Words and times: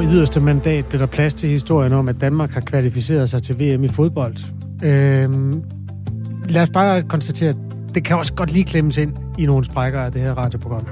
På 0.00 0.04
yderste 0.04 0.40
mandat 0.40 0.86
blev 0.86 1.00
der 1.00 1.06
plads 1.06 1.34
til 1.34 1.48
historien 1.48 1.92
om, 1.92 2.08
at 2.08 2.20
Danmark 2.20 2.50
har 2.50 2.60
kvalificeret 2.60 3.28
sig 3.28 3.42
til 3.42 3.58
VM 3.58 3.84
i 3.84 3.88
fodbold. 3.88 4.34
Øhm, 4.84 5.64
lad 6.48 6.62
os 6.62 6.70
bare 6.70 7.02
konstatere, 7.02 7.48
at 7.48 7.56
det 7.94 8.04
kan 8.04 8.16
også 8.16 8.34
godt 8.34 8.52
lige 8.52 8.64
klemmes 8.64 8.96
ind 8.96 9.12
i 9.38 9.46
nogle 9.46 9.64
sprækker 9.64 10.00
af 10.00 10.12
det 10.12 10.22
her 10.22 10.34
radioprogram. 10.34 10.86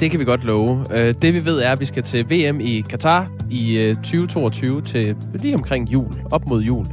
Det 0.00 0.10
kan 0.10 0.20
vi 0.20 0.24
godt 0.24 0.44
love. 0.44 0.84
Øh, 0.92 1.14
det 1.22 1.34
vi 1.34 1.44
ved 1.44 1.58
er, 1.58 1.72
at 1.72 1.80
vi 1.80 1.84
skal 1.84 2.02
til 2.02 2.24
VM 2.24 2.60
i 2.60 2.80
Katar 2.88 3.30
i 3.50 3.78
øh, 3.78 3.96
2022 3.96 4.82
til 4.82 5.16
lige 5.34 5.54
omkring 5.54 5.88
jul, 5.88 6.12
op 6.30 6.48
mod 6.48 6.62
jul. 6.62 6.86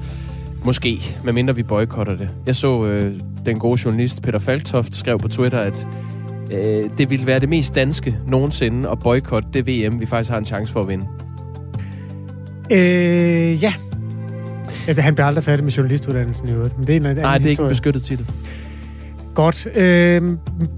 Måske, 0.64 1.18
medmindre 1.23 1.56
vi 1.56 1.64
boykotter 1.64 2.16
det. 2.16 2.34
Jeg 2.45 2.56
så 2.56 2.88
øh, 2.88 3.14
den 3.45 3.59
gode 3.59 3.81
journalist 3.86 4.22
Peter 4.22 4.40
Faltoft 4.40 4.95
skrev 4.95 5.20
på 5.20 5.28
Twitter, 5.28 5.59
at 5.59 5.88
øh, 6.52 6.90
det 6.98 7.09
ville 7.09 7.26
være 7.26 7.40
det 7.40 7.50
mest 7.50 7.76
danske 7.76 8.18
nogensinde 8.28 8.90
at 8.90 9.00
boykotte 9.00 9.50
det 9.54 9.68
VM, 9.68 10.00
vi 10.00 10.06
faktisk 10.06 10.31
har 10.31 10.38
en 10.38 10.45
chance 10.45 10.73
for 10.73 10.80
at 10.80 10.88
vinde. 10.88 11.08
Øh, 12.72 13.64
ja. 13.64 13.74
Altså, 14.88 15.02
han 15.02 15.16
bliver 15.16 15.26
aldrig 15.28 15.44
færdig 15.44 15.64
med 15.64 15.72
journalistuddannelsen 15.72 16.48
i 16.48 16.52
øvrigt. 16.52 16.78
Men 16.78 16.88
det 16.88 16.94
er 16.94 16.98
en 16.98 17.04
Nej, 17.04 17.14
det 17.14 17.20
er 17.20 17.32
historie. 17.32 17.50
ikke 17.52 17.64
en 17.64 17.70
beskyttet 17.70 18.04
titel. 18.04 18.26
Godt. 19.36 19.68
Øh, 19.76 20.22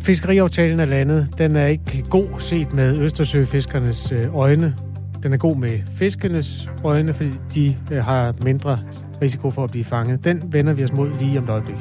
fiskeriaftalen 0.01 0.79
er 0.79 0.85
landet. 0.85 1.27
Den 1.37 1.55
er 1.55 1.65
ikke 1.65 2.03
god 2.09 2.25
set 2.39 2.73
med 2.73 2.97
Østersøfiskernes 2.97 4.11
øh, 4.11 4.35
øjne. 4.35 4.75
Den 5.23 5.33
er 5.33 5.37
god 5.37 5.55
med 5.55 5.79
fiskernes 5.95 6.69
øjne, 6.83 7.13
fordi 7.13 7.31
de 7.55 7.75
øh, 7.91 8.03
har 8.03 8.33
mindre 8.43 8.79
risiko 9.21 9.49
for 9.51 9.63
at 9.63 9.71
blive 9.71 9.83
fanget. 9.85 10.23
Den 10.23 10.43
vender 10.51 10.73
vi 10.73 10.83
os 10.83 10.93
mod 10.93 11.09
lige 11.19 11.37
om 11.37 11.43
et 11.43 11.49
øjeblik. 11.49 11.77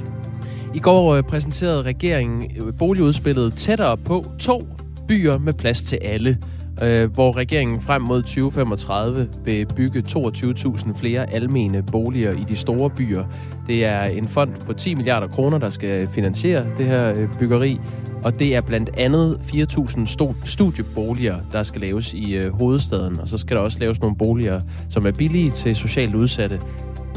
I 0.75 0.79
går 0.79 1.15
øh, 1.15 1.23
præsenterede 1.23 1.83
regeringen 1.83 2.51
øh, 2.67 2.73
boligudspillet 2.79 3.55
tættere 3.55 3.97
på 3.97 4.27
to 4.39 4.69
byer 5.09 5.39
med 5.39 5.53
plads 5.53 5.83
til 5.83 5.99
alle, 6.03 6.39
øh, 6.83 7.13
hvor 7.13 7.37
regeringen 7.37 7.81
frem 7.81 8.03
mod 8.03 8.23
2035 8.23 9.29
vil 9.45 9.67
bygge 9.77 10.03
22.000 10.09 10.99
flere 10.99 11.35
almene 11.35 11.83
boliger 11.83 12.33
i 12.33 12.45
de 12.49 12.57
store 12.57 12.91
byer. 12.91 13.25
Det 13.67 13.85
er 13.85 14.03
en 14.03 14.29
fond 14.29 14.51
på 14.67 14.73
10 14.73 14.95
milliarder 14.95 15.29
kroner, 15.29 15.59
der 15.59 15.69
skal 15.69 16.07
finansiere 16.07 16.67
det 16.79 16.87
her 16.87 17.21
øh, 17.21 17.29
byggeri, 17.39 17.81
og 18.25 18.39
det 18.39 18.57
er 18.57 18.61
blandt 18.61 18.91
andet 18.99 19.39
4.000 19.43 20.45
studieboliger, 20.45 21.37
der 21.53 21.63
skal 21.63 21.81
laves 21.81 22.15
i 22.15 22.35
øh, 22.37 22.53
hovedstaden, 22.53 23.21
og 23.21 23.29
så 23.29 23.39
skal 23.39 23.57
der 23.57 23.63
også 23.63 23.79
laves 23.79 24.01
nogle 24.01 24.17
boliger, 24.17 24.61
som 24.89 25.07
er 25.07 25.13
billige 25.13 25.51
til 25.51 25.77
socialt 25.77 26.15
udsatte. 26.15 26.61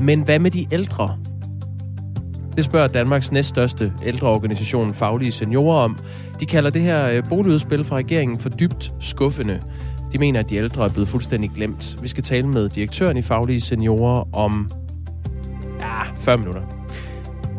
Men 0.02 0.22
hvad 0.22 0.40
med 0.40 0.52
de 0.52 0.68
ældre? 0.72 1.18
Det 2.56 2.64
spørger 2.64 2.88
Danmarks 2.88 3.32
næststørste 3.32 3.94
ældreorganisation 4.04 4.94
Faglige 4.94 5.32
Seniorer 5.32 5.84
om. 5.84 5.98
De 6.40 6.46
kalder 6.46 6.70
det 6.70 6.82
her 6.82 7.12
øh, 7.12 7.24
boligudspil 7.30 7.84
fra 7.84 7.96
regeringen 7.96 8.40
for 8.40 8.50
dybt 8.50 8.94
skuffende. 9.00 9.60
De 10.12 10.18
mener, 10.18 10.40
at 10.40 10.50
de 10.50 10.56
ældre 10.56 10.86
er 10.86 10.90
blevet 10.90 11.10
fuldstændig 11.10 11.52
glemt. 11.56 11.98
Vi 12.02 12.08
skal 12.08 12.24
tale 12.24 12.48
med 12.48 12.70
direktøren 12.70 13.18
i 13.18 13.22
Faglige 13.22 13.62
Seniorer 13.62 14.36
om 14.36 14.72
ja, 15.80 16.04
40 16.22 16.38
minutter. 16.38 16.62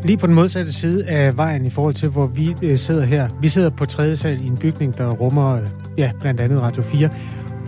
Lige 0.04 0.16
på 0.16 0.26
den 0.26 0.34
modsatte 0.34 0.72
side 0.72 1.04
af 1.06 1.36
vejen 1.36 1.66
i 1.66 1.70
forhold 1.70 1.94
til, 1.94 2.08
hvor 2.08 2.27
vi 2.27 2.54
øh, 2.62 2.78
sidder 2.78 3.04
her. 3.04 3.28
Vi 3.40 3.48
sidder 3.48 3.70
på 3.70 3.84
tredje 3.84 4.16
sal 4.16 4.44
i 4.44 4.46
en 4.46 4.56
bygning, 4.56 4.98
der 4.98 5.10
rummer 5.10 5.54
øh, 5.54 5.68
ja, 5.98 6.10
blandt 6.20 6.40
andet 6.40 6.60
Radio 6.60 6.82
4. 6.82 7.10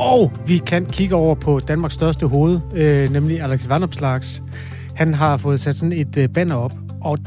Og 0.00 0.32
vi 0.46 0.58
kan 0.58 0.86
kigge 0.86 1.14
over 1.14 1.34
på 1.34 1.60
Danmarks 1.60 1.94
største 1.94 2.26
hoved, 2.26 2.60
øh, 2.74 3.10
nemlig 3.10 3.40
Alex 3.40 3.68
Vandopslags. 3.68 4.42
Han 4.94 5.14
har 5.14 5.36
fået 5.36 5.60
sat 5.60 5.76
sådan 5.76 5.92
et 5.92 6.16
øh, 6.18 6.28
banner 6.28 6.56
op, 6.56 6.72
og 7.04 7.18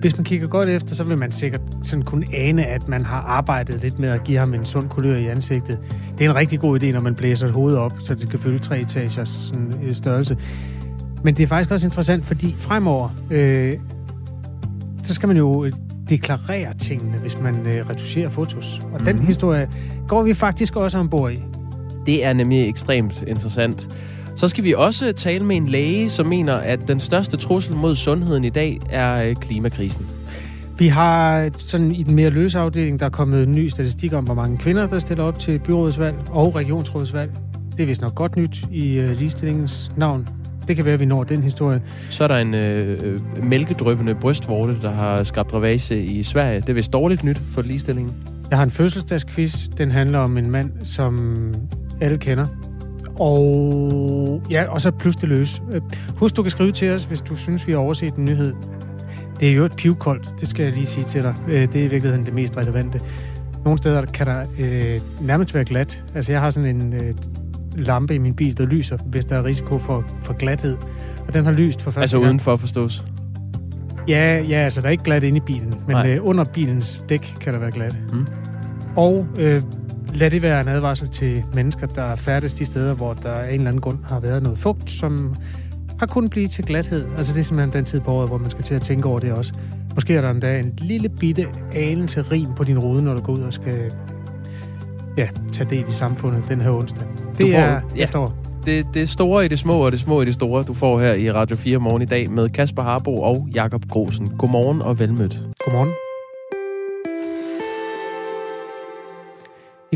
hvis 0.00 0.16
man 0.16 0.24
kigger 0.24 0.48
godt 0.48 0.68
efter, 0.68 0.94
så 0.94 1.04
vil 1.04 1.18
man 1.18 1.32
sikkert 1.32 1.60
sådan 1.82 2.02
kunne 2.04 2.26
ane, 2.34 2.66
at 2.66 2.88
man 2.88 3.04
har 3.04 3.20
arbejdet 3.20 3.82
lidt 3.82 3.98
med 3.98 4.08
at 4.08 4.24
give 4.24 4.38
ham 4.38 4.54
en 4.54 4.64
sund 4.64 4.88
kulør 4.88 5.16
i 5.16 5.26
ansigtet. 5.26 5.78
Det 6.18 6.26
er 6.26 6.30
en 6.30 6.36
rigtig 6.36 6.60
god 6.60 6.82
idé, 6.82 6.86
når 6.86 7.00
man 7.00 7.14
blæser 7.14 7.46
et 7.46 7.52
hoved 7.52 7.74
op, 7.74 7.92
så 8.00 8.14
det 8.14 8.30
kan 8.30 8.38
fylde 8.38 8.58
tre 8.58 8.80
etagers 8.80 9.28
sådan, 9.28 9.72
øh, 9.82 9.94
størrelse. 9.94 10.36
Men 11.24 11.34
det 11.36 11.42
er 11.42 11.46
faktisk 11.46 11.70
også 11.70 11.86
interessant, 11.86 12.24
fordi 12.26 12.54
fremover, 12.58 13.08
øh, 13.30 13.72
så 15.02 15.14
skal 15.14 15.26
man 15.26 15.36
jo 15.36 15.70
deklarere 16.08 16.74
tingene, 16.78 17.18
hvis 17.18 17.40
man 17.40 17.66
øh, 17.66 17.90
retuscherer 17.90 18.30
fotos. 18.30 18.78
Og 18.82 18.88
mm-hmm. 18.90 19.04
den 19.06 19.16
Mhm. 19.16 19.26
historie 19.26 19.68
går 20.08 20.22
vi 20.22 20.34
faktisk 20.34 20.76
også 20.76 20.98
ombord 20.98 21.32
i. 21.32 21.42
Det 22.06 22.24
er 22.24 22.32
nemlig 22.32 22.68
ekstremt 22.68 23.24
interessant. 23.26 23.88
Så 24.36 24.48
skal 24.48 24.64
vi 24.64 24.74
også 24.74 25.12
tale 25.12 25.44
med 25.44 25.56
en 25.56 25.68
læge, 25.68 26.08
som 26.08 26.26
mener, 26.26 26.54
at 26.54 26.88
den 26.88 27.00
største 27.00 27.36
trussel 27.36 27.76
mod 27.76 27.94
sundheden 27.94 28.44
i 28.44 28.50
dag 28.50 28.80
er 28.90 29.22
øh, 29.22 29.34
klimakrisen. 29.34 30.06
Vi 30.78 30.88
har 30.88 31.48
sådan 31.58 31.90
i 31.90 32.02
den 32.02 32.14
mere 32.14 32.30
løse 32.30 32.58
afdeling, 32.58 33.00
der 33.00 33.06
er 33.06 33.10
kommet 33.10 33.42
en 33.42 33.52
ny 33.52 33.68
statistik 33.68 34.12
om, 34.12 34.24
hvor 34.24 34.34
mange 34.34 34.58
kvinder, 34.58 34.86
der 34.86 34.98
stiller 34.98 35.24
op 35.24 35.38
til 35.38 35.58
byrådsvalg 35.58 36.16
og 36.30 36.54
regionsrådsvalg. 36.54 37.30
Det 37.76 37.82
er 37.82 37.86
vist 37.86 38.02
nok 38.02 38.14
godt 38.14 38.36
nyt 38.36 38.64
i 38.72 38.98
øh, 38.98 39.18
ligestillingens 39.18 39.90
navn. 39.96 40.28
Det 40.68 40.76
kan 40.76 40.84
være, 40.84 40.94
at 40.94 41.00
vi 41.00 41.06
når 41.06 41.24
den 41.24 41.42
historie. 41.42 41.82
Så 42.10 42.24
er 42.24 42.28
der 42.28 42.36
en 42.36 42.54
øh, 42.54 42.98
øh, 43.04 43.18
mælkedrøbende 43.44 44.14
brystvorte, 44.14 44.76
der 44.82 44.90
har 44.90 45.22
skabt 45.22 45.54
ravage 45.54 46.04
i 46.04 46.22
Sverige. 46.22 46.60
Det 46.60 46.68
er 46.68 46.74
vist 46.74 46.92
dårligt 46.92 47.24
nyt 47.24 47.40
for 47.50 47.62
ligestillingen. 47.62 48.14
Jeg 48.50 48.58
har 48.58 48.64
en 48.64 48.70
fødselsdagsquiz. 48.70 49.68
Den 49.78 49.90
handler 49.90 50.18
om 50.18 50.38
en 50.38 50.50
mand, 50.50 50.70
som 50.84 51.36
alle 52.00 52.18
kender. 52.18 52.46
Og 53.20 54.42
ja, 54.50 54.64
og 54.68 54.80
så 54.80 54.90
pludselig 54.90 55.28
løs. 55.28 55.62
Øh, 55.72 55.80
Husk, 56.16 56.36
du 56.36 56.42
kan 56.42 56.50
skrive 56.50 56.72
til 56.72 56.90
os, 56.94 57.04
hvis 57.04 57.20
du 57.20 57.36
synes, 57.36 57.66
vi 57.66 57.72
har 57.72 57.78
overset 57.78 58.14
en 58.14 58.24
nyhed. 58.24 58.52
Det 59.40 59.48
er 59.50 59.54
jo 59.54 59.64
et 59.64 59.76
pivkoldt, 59.76 60.40
det 60.40 60.48
skal 60.48 60.64
jeg 60.64 60.72
lige 60.74 60.86
sige 60.86 61.04
til 61.04 61.22
dig. 61.22 61.34
Øh, 61.48 61.54
Det 61.72 61.74
er 61.74 61.84
i 61.84 61.88
virkeligheden 61.88 62.26
det 62.26 62.34
mest 62.34 62.56
relevante. 62.56 63.00
Nogle 63.64 63.78
steder 63.78 64.02
kan 64.04 64.26
der 64.26 64.44
øh, 64.58 65.00
nærmest 65.20 65.54
være 65.54 65.64
glat. 65.64 66.04
Altså, 66.14 66.32
jeg 66.32 66.40
har 66.40 66.50
sådan 66.50 66.76
en 66.76 66.92
øh, 66.94 67.12
lampe 67.76 68.14
i 68.14 68.18
min 68.18 68.34
bil, 68.34 68.58
der 68.58 68.66
lyser, 68.66 68.96
hvis 69.06 69.24
der 69.24 69.36
er 69.36 69.44
risiko 69.44 69.78
for, 69.78 70.04
for 70.22 70.32
glathed. 70.34 70.76
Og 71.28 71.34
den 71.34 71.44
har 71.44 71.52
lyst 71.52 71.82
for 71.82 71.90
første 71.90 72.00
Altså 72.00 72.16
gang. 72.16 72.26
udenfor 72.26 72.56
forstås. 72.56 73.04
Ja, 74.08 74.42
ja, 74.48 74.56
altså 74.58 74.80
der 74.80 74.86
er 74.86 74.90
ikke 74.90 75.04
glat 75.04 75.22
inde 75.24 75.36
i 75.36 75.40
bilen, 75.40 75.74
men 75.86 75.96
Nej. 75.96 76.10
øh, 76.14 76.18
under 76.22 76.44
bilens 76.44 77.04
dæk 77.08 77.34
kan 77.40 77.54
der 77.54 77.58
være 77.60 77.70
glat. 77.70 77.96
Mm. 78.12 78.26
Og 78.96 79.26
øh, 79.38 79.62
lad 80.18 80.30
det 80.30 80.42
være 80.42 80.60
en 80.60 80.68
advarsel 80.68 81.08
til 81.08 81.44
mennesker, 81.54 81.86
der 81.86 82.16
færdes 82.16 82.54
de 82.54 82.64
steder, 82.64 82.94
hvor 82.94 83.12
der 83.14 83.32
af 83.32 83.48
en 83.48 83.54
eller 83.54 83.68
anden 83.68 83.80
grund 83.80 83.98
har 84.08 84.20
været 84.20 84.42
noget 84.42 84.58
fugt, 84.58 84.90
som 84.90 85.34
har 85.98 86.06
kunnet 86.06 86.30
blive 86.30 86.48
til 86.48 86.64
glathed. 86.64 87.04
Altså 87.16 87.34
det 87.34 87.40
er 87.40 87.44
simpelthen 87.44 87.72
den 87.72 87.84
tid 87.84 88.00
på 88.00 88.10
året, 88.12 88.28
hvor 88.28 88.38
man 88.38 88.50
skal 88.50 88.64
til 88.64 88.74
at 88.74 88.82
tænke 88.82 89.08
over 89.08 89.18
det 89.18 89.32
også. 89.32 89.52
Måske 89.94 90.14
er 90.14 90.20
der 90.20 90.30
endda 90.30 90.58
en 90.58 90.72
lille 90.78 91.08
bitte 91.08 91.46
anelse 91.74 92.22
rim 92.22 92.48
på 92.56 92.64
din 92.64 92.78
rude, 92.78 93.02
når 93.04 93.14
du 93.14 93.20
går 93.20 93.32
ud 93.32 93.40
og 93.42 93.52
skal 93.52 93.90
ja, 95.18 95.28
tage 95.52 95.70
del 95.70 95.84
i 95.88 95.92
samfundet 95.92 96.44
den 96.48 96.60
her 96.60 96.70
onsdag. 96.70 97.06
Det 97.38 97.50
får- 97.50 97.58
er 97.58 97.80
ja. 97.96 98.02
efterår. 98.02 98.34
Det, 98.66 98.86
det 98.94 99.08
store 99.08 99.44
i 99.44 99.48
det 99.48 99.58
små, 99.58 99.72
og 99.84 99.92
det 99.92 100.00
små 100.00 100.22
i 100.22 100.24
det 100.24 100.34
store, 100.34 100.62
du 100.62 100.74
får 100.74 100.98
her 100.98 101.14
i 101.14 101.32
Radio 101.32 101.56
4 101.56 101.78
morgen 101.78 102.02
i 102.02 102.06
dag 102.06 102.30
med 102.30 102.48
Kasper 102.48 102.82
Harbo 102.82 103.16
og 103.16 103.48
Jakob 103.54 103.88
Grosen. 103.88 104.28
Godmorgen 104.38 104.82
og 104.82 104.98
velmødt. 105.00 105.40
Godmorgen. 105.64 105.90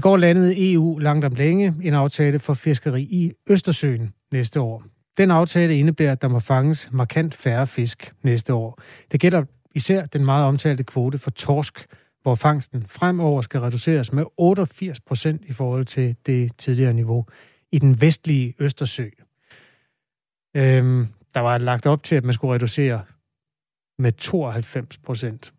I 0.00 0.02
går 0.02 0.16
landede 0.16 0.72
EU 0.72 0.98
langt 0.98 1.24
om 1.24 1.34
længe 1.34 1.74
en 1.82 1.94
aftale 1.94 2.38
for 2.38 2.54
fiskeri 2.54 3.02
i 3.02 3.32
Østersøen 3.50 4.14
næste 4.32 4.60
år. 4.60 4.84
Den 5.16 5.30
aftale 5.30 5.76
indebærer, 5.76 6.12
at 6.12 6.22
der 6.22 6.28
må 6.28 6.38
fanges 6.38 6.88
markant 6.92 7.34
færre 7.34 7.66
fisk 7.66 8.14
næste 8.22 8.54
år. 8.54 8.82
Det 9.12 9.20
gælder 9.20 9.44
især 9.74 10.06
den 10.06 10.24
meget 10.24 10.44
omtalte 10.44 10.84
kvote 10.84 11.18
for 11.18 11.30
torsk, 11.30 11.86
hvor 12.22 12.34
fangsten 12.34 12.84
fremover 12.86 13.42
skal 13.42 13.60
reduceres 13.60 14.12
med 14.12 14.24
88 14.36 15.00
procent 15.00 15.42
i 15.46 15.52
forhold 15.52 15.84
til 15.84 16.16
det 16.26 16.56
tidligere 16.58 16.92
niveau 16.92 17.26
i 17.72 17.78
den 17.78 18.00
vestlige 18.00 18.54
Østersø. 18.58 19.08
Øhm, 20.56 21.06
der 21.34 21.40
var 21.40 21.58
lagt 21.58 21.86
op 21.86 22.02
til, 22.02 22.16
at 22.16 22.24
man 22.24 22.34
skulle 22.34 22.54
reducere 22.54 23.02
med 23.98 24.12
92 24.12 24.98
procent. 24.98 25.52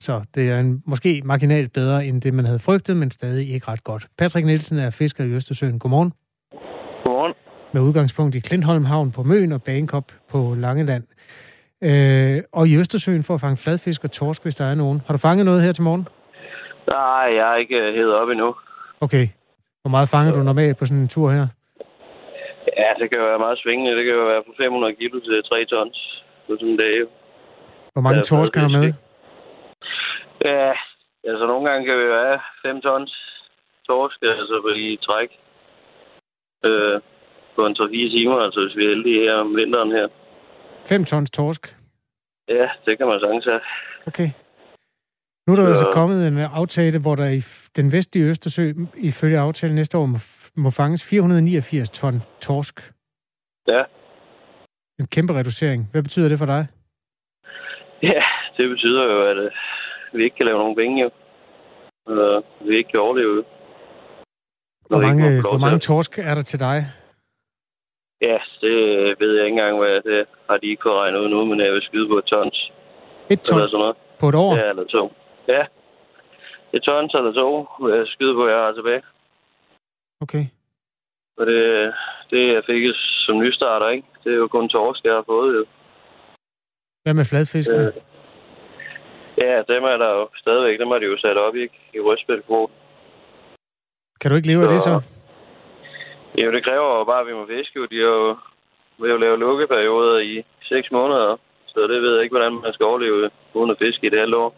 Så 0.00 0.22
det 0.34 0.50
er 0.50 0.60
en, 0.60 0.82
måske 0.86 1.22
marginalt 1.24 1.72
bedre 1.72 2.06
end 2.06 2.22
det, 2.22 2.34
man 2.34 2.44
havde 2.44 2.58
frygtet, 2.58 2.96
men 2.96 3.10
stadig 3.10 3.54
ikke 3.54 3.68
ret 3.68 3.84
godt. 3.84 4.06
Patrick 4.18 4.46
Nielsen 4.46 4.78
er 4.78 4.90
fisker 4.90 5.24
i 5.24 5.30
Østersøen. 5.30 5.78
Godmorgen. 5.78 6.12
Godmorgen. 7.02 7.34
Med 7.72 7.82
udgangspunkt 7.82 8.34
i 8.34 8.40
Klintholm 8.40 8.84
Havn 8.84 9.12
på 9.12 9.22
Møn 9.22 9.52
og 9.52 9.62
Bagenkop 9.62 10.04
på 10.30 10.54
Langeland. 10.56 11.04
Øh, 11.82 12.42
og 12.52 12.68
i 12.68 12.76
Østersøen 12.76 13.22
for 13.22 13.34
at 13.34 13.40
fange 13.40 13.56
fladfisk 13.56 14.04
og 14.04 14.10
torsk, 14.12 14.42
hvis 14.42 14.54
der 14.54 14.64
er 14.64 14.74
nogen. 14.74 15.02
Har 15.06 15.14
du 15.14 15.18
fanget 15.18 15.44
noget 15.46 15.62
her 15.62 15.72
til 15.72 15.82
morgen? 15.82 16.08
Nej, 16.88 17.26
jeg 17.38 17.52
er 17.52 17.56
ikke 17.56 17.92
hævet 17.96 18.14
op 18.14 18.28
endnu. 18.28 18.54
Okay. 19.00 19.26
Hvor 19.82 19.90
meget 19.90 20.08
fanger 20.08 20.32
du 20.32 20.42
normalt 20.42 20.76
på 20.78 20.86
sådan 20.86 21.02
en 21.02 21.08
tur 21.08 21.30
her? 21.30 21.46
Ja, 22.80 22.90
det 23.00 23.06
kan 23.10 23.18
jo 23.20 23.26
være 23.32 23.38
meget 23.38 23.58
svingende. 23.62 23.96
Det 23.98 24.04
kan 24.04 24.14
jo 24.14 24.24
være 24.32 24.42
fra 24.46 24.64
500 24.64 24.94
kilo 25.00 25.20
til 25.20 25.42
3 25.52 25.64
tons 25.64 25.98
på 26.46 26.52
sådan 26.60 26.68
en 26.68 26.76
dag. 26.76 26.94
Hvor 27.92 28.02
mange 28.02 28.22
torsk 28.22 28.56
har 28.56 28.68
du 28.68 28.72
med? 28.78 28.80
fladfisk, 28.80 29.05
Ja, 30.44 30.72
altså 31.30 31.46
nogle 31.46 31.70
gange 31.70 31.86
kan 31.86 31.98
vi 31.98 32.04
være 32.08 32.40
5 32.62 32.80
tons 32.80 33.12
torsk, 33.86 34.18
altså 34.22 34.60
på 34.62 34.68
i 34.68 34.98
træk. 35.02 35.30
Øh, 36.64 37.00
på 37.56 37.66
en 37.66 37.76
3-4 37.78 37.90
timer, 38.16 38.38
altså 38.38 38.60
hvis 38.64 38.76
vi 38.76 38.84
er 38.84 38.88
heldige 38.88 39.20
her 39.22 39.34
om 39.34 39.56
vinteren 39.56 39.90
her. 39.92 40.08
5 40.88 41.04
tons 41.04 41.30
torsk. 41.30 41.76
Ja, 42.48 42.68
det 42.86 42.98
kan 42.98 43.06
man 43.06 43.20
sagtens 43.20 43.44
have. 43.44 43.60
Okay. 44.06 44.28
Nu 45.46 45.52
er 45.52 45.56
der 45.56 45.64
Så- 45.64 45.68
altså 45.70 45.90
kommet 45.92 46.28
en 46.28 46.38
aftale, 46.38 46.98
hvor 47.02 47.14
der 47.14 47.28
i 47.28 47.40
den 47.76 47.92
vestlige 47.92 48.24
Østersø, 48.30 48.72
ifølge 48.96 49.38
aftalen 49.38 49.74
næste 49.76 49.98
år, 49.98 50.06
må, 50.06 50.18
må 50.56 50.70
fanges 50.70 51.04
489 51.10 51.90
ton 51.90 52.22
torsk. 52.40 52.92
Ja. 53.68 53.82
En 55.00 55.06
kæmpe 55.06 55.32
reducering. 55.34 55.88
Hvad 55.92 56.02
betyder 56.02 56.28
det 56.28 56.38
for 56.38 56.46
dig? 56.46 56.66
Ja, 58.02 58.22
det 58.56 58.68
betyder 58.70 59.04
jo, 59.04 59.26
at 59.30 59.36
øh, 59.36 59.50
vi 60.16 60.24
ikke 60.24 60.36
kan 60.36 60.46
lave 60.46 60.58
nogen 60.58 60.76
penge, 60.76 61.02
jo. 61.02 61.10
Eller 62.08 62.42
vi 62.68 62.76
ikke 62.76 62.90
kan 62.90 63.00
overleve. 63.00 63.44
Hvor 64.88 65.00
mange, 65.00 65.40
hvor 65.40 65.58
mange 65.58 65.78
torsk 65.78 66.18
er 66.18 66.34
der 66.34 66.42
til 66.42 66.60
dig? 66.60 66.78
Ja, 68.20 68.38
det 68.60 68.74
ved 69.20 69.32
jeg 69.36 69.44
ikke 69.46 69.54
engang, 69.58 69.78
hvad 69.78 70.00
det 70.02 70.26
har 70.50 70.56
de 70.56 70.66
ikke 70.66 70.80
kunnet 70.80 70.98
regne 70.98 71.20
ud 71.20 71.28
nu, 71.28 71.44
men 71.44 71.60
jeg 71.60 71.72
vil 71.72 71.82
skyde 71.82 72.08
på 72.08 72.18
et 72.18 72.24
tons. 72.24 72.72
Et 73.30 73.40
ton 73.40 73.58
Eller 73.58 73.68
sådan 73.68 73.78
noget. 73.78 73.96
på 74.20 74.28
et 74.28 74.34
år? 74.34 74.56
Ja, 74.56 74.68
eller 74.70 74.84
to. 74.84 75.12
Ja. 75.48 75.62
Et 76.72 76.82
tons 76.82 77.14
eller 77.14 77.32
to 77.32 77.68
vil 77.82 77.94
jeg 77.94 78.06
skyde 78.06 78.34
på, 78.34 78.48
jeg 78.48 78.58
har 78.58 78.72
tilbage. 78.72 79.02
Okay. 80.20 80.44
Og 81.38 81.46
det, 81.46 81.94
det 82.30 82.54
jeg 82.54 82.62
fik 82.66 82.82
som 83.26 83.38
nystarter, 83.38 83.88
ikke? 83.88 84.08
Det 84.24 84.32
er 84.32 84.36
jo 84.36 84.48
kun 84.48 84.68
torsk, 84.68 85.04
jeg 85.04 85.14
har 85.14 85.24
fået, 85.26 85.56
jo. 85.56 85.64
Hvad 87.02 87.14
med 87.14 87.24
fladfiskene? 87.24 87.86
Øh, 87.86 87.92
ja, 89.42 89.54
dem 89.72 89.82
er 89.92 89.96
der 90.02 90.10
jo 90.18 90.28
stadigvæk. 90.42 90.78
Dem 90.80 90.90
er 90.90 90.98
de 90.98 91.06
jo 91.12 91.18
sat 91.18 91.36
op, 91.36 91.54
ikke? 91.54 91.74
I 91.94 92.00
rødspældkvoten. 92.00 92.76
Kan 94.20 94.30
du 94.30 94.36
ikke 94.36 94.48
leve 94.48 94.62
af 94.62 94.68
det 94.68 94.80
så? 94.80 95.00
Jo, 96.42 96.52
det 96.52 96.64
kræver 96.64 96.98
jo 96.98 97.04
bare, 97.04 97.20
at 97.20 97.26
vi 97.26 97.32
må 97.32 97.46
fiske. 97.46 97.80
De 97.92 97.98
har 98.04 98.12
jo, 98.22 98.36
vil 99.00 99.10
jo 99.10 99.16
lave 99.16 99.38
lukkeperioder 99.38 100.18
i 100.18 100.44
seks 100.62 100.88
måneder. 100.92 101.36
Så 101.66 101.80
det 101.90 102.02
ved 102.02 102.14
jeg 102.14 102.22
ikke, 102.22 102.32
hvordan 102.36 102.52
man 102.52 102.72
skal 102.72 102.86
overleve 102.86 103.30
uden 103.54 103.70
at 103.70 103.78
fiske 103.78 104.06
i 104.06 104.10
det 104.10 104.20
halve 104.20 104.36
år. 104.36 104.54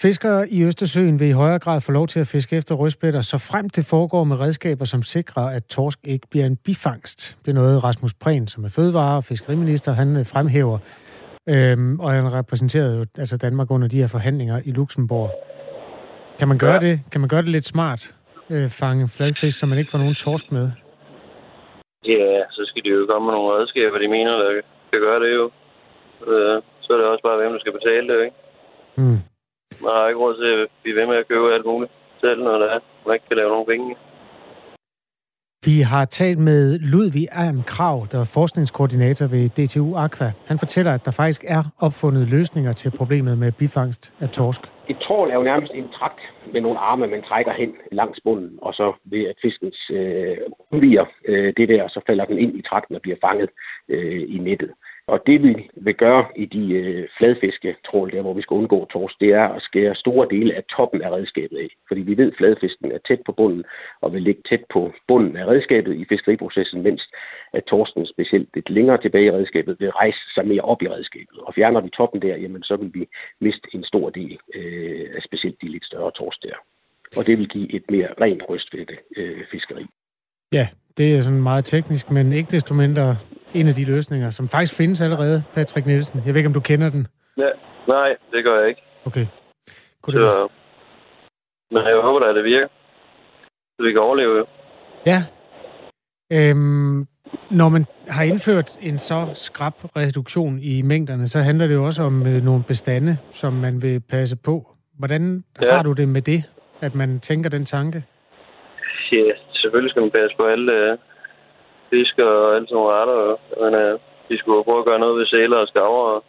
Fiskere 0.00 0.48
i 0.48 0.64
Østersøen 0.64 1.20
vil 1.20 1.28
i 1.28 1.32
højere 1.32 1.58
grad 1.58 1.80
få 1.80 1.92
lov 1.92 2.06
til 2.06 2.20
at 2.20 2.26
fiske 2.26 2.56
efter 2.56 2.74
rødspætter, 2.74 3.20
så 3.20 3.38
frem 3.38 3.70
det 3.70 3.86
foregår 3.86 4.24
med 4.24 4.40
redskaber, 4.40 4.84
som 4.84 5.02
sikrer, 5.02 5.42
at 5.42 5.64
torsk 5.64 5.98
ikke 6.04 6.26
bliver 6.30 6.46
en 6.46 6.56
bifangst. 6.56 7.36
Det 7.44 7.50
er 7.50 7.54
noget, 7.54 7.84
Rasmus 7.84 8.14
Prehn, 8.14 8.46
som 8.46 8.64
er 8.64 8.68
fødevare- 8.68 9.16
og 9.16 9.24
fiskeriminister, 9.24 9.92
han 9.92 10.16
øh, 10.16 10.26
fremhæver. 10.26 10.78
Øhm, 11.48 12.00
og 12.00 12.10
han 12.12 12.32
repræsenterede 12.32 12.98
jo 12.98 13.06
altså 13.18 13.36
Danmark 13.36 13.70
under 13.70 13.88
de 13.88 14.00
her 14.00 14.08
forhandlinger 14.08 14.60
i 14.64 14.70
Luxembourg. 14.70 15.30
Kan 16.38 16.48
man 16.48 16.58
gøre 16.58 16.72
ja. 16.72 16.78
det? 16.78 17.00
Kan 17.12 17.20
man 17.20 17.28
gøre 17.28 17.42
det 17.42 17.48
lidt 17.48 17.66
smart? 17.66 18.14
Øh, 18.50 18.70
fange 18.70 19.08
fladfisk, 19.08 19.58
så 19.58 19.66
man 19.66 19.78
ikke 19.78 19.90
får 19.90 19.98
nogen 19.98 20.14
torsk 20.14 20.52
med? 20.52 20.70
Ja, 22.04 22.42
så 22.50 22.62
skal 22.66 22.82
de 22.84 22.88
jo 22.88 23.06
komme 23.10 23.26
med 23.26 23.34
nogle 23.34 23.54
redskaber, 23.54 23.98
de 23.98 24.08
mener, 24.08 24.32
der 24.42 24.50
kan 24.92 25.00
gøre 25.00 25.20
det 25.24 25.34
jo. 25.38 25.44
Øh, 26.30 26.62
så 26.80 26.88
er 26.92 26.96
det 26.96 27.06
også 27.06 27.22
bare, 27.22 27.36
hvem 27.40 27.52
der 27.52 27.60
skal 27.60 27.78
betale 27.78 28.06
det, 28.08 28.24
ikke? 28.24 28.36
Mm. 28.96 29.18
Man 29.82 29.92
har 29.96 30.08
ikke 30.08 30.20
råd 30.20 30.34
til 30.42 30.50
at 30.56 30.68
blive 30.82 30.96
ved 30.98 31.06
med 31.06 31.16
at 31.16 31.28
købe 31.28 31.54
alt 31.54 31.66
muligt 31.66 31.92
selv, 32.20 32.42
når 32.42 32.58
der 32.58 32.68
er. 32.74 32.80
man 33.06 33.14
ikke 33.14 33.28
kan 33.28 33.36
lave 33.36 33.50
nogen 33.54 33.66
penge. 33.72 33.96
Vi 35.70 35.80
har 35.80 36.04
talt 36.04 36.38
med 36.38 36.78
Ludvig 36.78 37.26
Arm 37.32 37.62
Krav, 37.62 38.06
der 38.12 38.20
er 38.20 38.30
forskningskoordinator 38.38 39.26
ved 39.26 39.44
DTU 39.56 39.96
Aqua. 39.96 40.32
Han 40.46 40.58
fortæller, 40.58 40.92
at 40.94 41.04
der 41.04 41.10
faktisk 41.10 41.44
er 41.48 41.62
opfundet 41.78 42.30
løsninger 42.30 42.72
til 42.72 42.90
problemet 42.98 43.38
med 43.38 43.52
bifangst 43.52 44.14
af 44.20 44.28
torsk. 44.28 44.60
Et 44.88 44.98
trål 44.98 45.30
er 45.30 45.34
jo 45.34 45.42
nærmest 45.42 45.72
en 45.74 45.88
trakt 45.88 46.20
med 46.52 46.60
nogle 46.60 46.78
arme, 46.78 47.06
man 47.06 47.22
trækker 47.22 47.52
hen 47.52 47.72
langs 47.92 48.20
bunden, 48.24 48.58
og 48.62 48.74
så 48.74 48.92
ved 49.04 49.24
at 49.24 49.36
fiskens 49.42 49.90
øh, 49.90 50.36
udviger 50.72 51.04
øh, 51.28 51.52
det 51.56 51.68
der, 51.68 51.88
så 51.88 52.00
falder 52.06 52.24
den 52.24 52.38
ind 52.38 52.58
i 52.58 52.62
trakten 52.62 52.94
og 52.94 53.02
bliver 53.02 53.16
fanget 53.26 53.50
øh, 53.88 54.22
i 54.28 54.38
nettet. 54.38 54.70
Og 55.08 55.26
det 55.26 55.42
vi 55.42 55.70
vil 55.76 55.94
gøre 55.94 56.26
i 56.36 56.44
de 56.46 56.72
øh, 56.72 57.08
fladfisketrål, 57.18 58.10
der 58.12 58.22
hvor 58.22 58.34
vi 58.34 58.42
skal 58.42 58.54
undgå 58.54 58.84
torsk, 58.84 59.20
det 59.20 59.30
er 59.32 59.48
at 59.48 59.62
skære 59.62 59.94
store 59.94 60.28
dele 60.30 60.54
af 60.54 60.64
toppen 60.64 61.02
af 61.02 61.10
redskabet 61.10 61.58
af. 61.58 61.68
Fordi 61.88 62.00
vi 62.00 62.16
ved, 62.16 62.32
at 62.32 62.36
fladfisken 62.38 62.92
er 62.92 62.98
tæt 62.98 63.20
på 63.26 63.32
bunden 63.32 63.64
og 64.00 64.12
vil 64.12 64.22
ligge 64.22 64.42
tæt 64.48 64.64
på 64.72 64.92
bunden 65.08 65.36
af 65.36 65.46
redskabet 65.46 65.94
i 65.94 66.04
fiskeriprocessen, 66.08 66.82
mens 66.82 67.02
at 67.52 67.64
torsken 67.64 68.06
specielt 68.06 68.48
lidt 68.54 68.70
længere 68.70 68.98
tilbage 69.00 69.26
i 69.26 69.30
redskabet 69.30 69.76
vil 69.80 69.90
rejse 69.90 70.18
sig 70.34 70.46
mere 70.46 70.62
op 70.62 70.82
i 70.82 70.88
redskabet. 70.88 71.38
Og 71.38 71.54
fjerner 71.54 71.80
vi 71.80 71.88
toppen 71.88 72.22
der, 72.22 72.36
jamen 72.36 72.62
så 72.62 72.76
vil 72.76 72.90
vi 72.94 73.08
miste 73.40 73.68
en 73.74 73.84
stor 73.84 74.10
del 74.10 74.38
øh, 74.54 75.06
af 75.16 75.22
specielt 75.22 75.62
de 75.62 75.68
lidt 75.68 75.84
større 75.84 76.10
torsk 76.10 76.42
der. 76.42 76.56
Og 77.16 77.26
det 77.26 77.38
vil 77.38 77.48
give 77.48 77.74
et 77.74 77.90
mere 77.90 78.08
rent 78.20 78.42
rystfælde 78.48 78.96
øh, 79.16 79.44
fiskeri. 79.50 79.86
Ja, 80.52 80.68
det 80.96 81.16
er 81.16 81.20
sådan 81.20 81.42
meget 81.42 81.64
teknisk, 81.64 82.10
men 82.10 82.32
ikke 82.32 82.50
desto 82.50 82.74
mindre 82.74 83.16
en 83.54 83.68
af 83.68 83.74
de 83.74 83.84
løsninger, 83.84 84.30
som 84.30 84.48
faktisk 84.48 84.74
findes 84.74 85.00
allerede, 85.00 85.42
Patrick 85.54 85.86
Nielsen. 85.86 86.22
Jeg 86.26 86.34
ved 86.34 86.36
ikke, 86.36 86.48
om 86.48 86.54
du 86.54 86.60
kender 86.60 86.90
den? 86.90 87.06
Ja, 87.38 87.50
nej, 87.88 88.16
det 88.32 88.44
gør 88.44 88.58
jeg 88.60 88.68
ikke. 88.68 88.82
Okay. 89.04 89.26
Kunne 90.02 90.12
så, 90.12 90.42
det 90.42 90.50
men 91.70 91.82
jeg 91.82 92.00
håber 92.02 92.20
da, 92.20 92.28
at 92.28 92.36
det 92.36 92.44
virker. 92.44 92.68
Så 93.76 93.82
vi 93.82 93.92
kan 93.92 94.00
overleve 94.00 94.36
jo. 94.38 94.46
Ja. 95.06 95.24
Øhm, 96.32 97.06
når 97.50 97.68
man 97.68 97.86
har 98.08 98.24
indført 98.24 98.78
en 98.80 98.98
så 98.98 99.28
skrab 99.34 99.72
reduktion 99.96 100.58
i 100.58 100.82
mængderne, 100.82 101.28
så 101.28 101.40
handler 101.40 101.66
det 101.66 101.74
jo 101.74 101.84
også 101.84 102.02
om 102.02 102.26
øh, 102.26 102.42
nogle 102.42 102.64
bestande, 102.68 103.18
som 103.30 103.52
man 103.52 103.82
vil 103.82 104.00
passe 104.00 104.36
på. 104.36 104.66
Hvordan 104.98 105.44
ja. 105.62 105.74
har 105.74 105.82
du 105.82 105.92
det 105.92 106.08
med 106.08 106.22
det, 106.22 106.44
at 106.80 106.94
man 106.94 107.20
tænker 107.20 107.50
den 107.50 107.64
tanke? 107.64 108.04
Ja, 109.12 109.32
selvfølgelig 109.60 109.90
skal 109.90 110.02
man 110.02 110.16
passe 110.18 110.36
på 110.36 110.44
alle 110.54 110.72
øh, 110.80 110.92
fisk 111.90 112.14
og 112.18 112.54
alle 112.54 112.66
sådan 112.66 112.76
nogle 112.76 112.96
arter. 113.00 113.18
Men 113.62 113.72
øh, 113.82 113.94
vi 114.30 114.36
skulle 114.38 114.64
prøve 114.64 114.82
at 114.82 114.88
gøre 114.90 115.02
noget 115.04 115.18
ved 115.18 115.26
sæler 115.26 115.58
og 115.64 115.68
skaver 115.68 116.02
og 116.14 116.24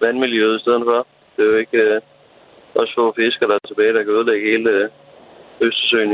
vandmiljøet 0.00 0.58
i 0.58 0.62
stedet 0.64 0.82
for. 0.88 0.98
Det 1.34 1.42
er 1.42 1.50
jo 1.52 1.58
ikke 1.64 1.78
øh, 1.78 2.00
også 2.80 2.92
få 2.98 3.14
fisker, 3.20 3.46
der 3.46 3.54
er 3.54 3.68
tilbage, 3.68 3.94
der 3.94 4.02
kan 4.02 4.12
ødelægge 4.12 4.50
hele 4.50 4.70
øh, 4.70 4.88
Østersøen. 5.66 6.12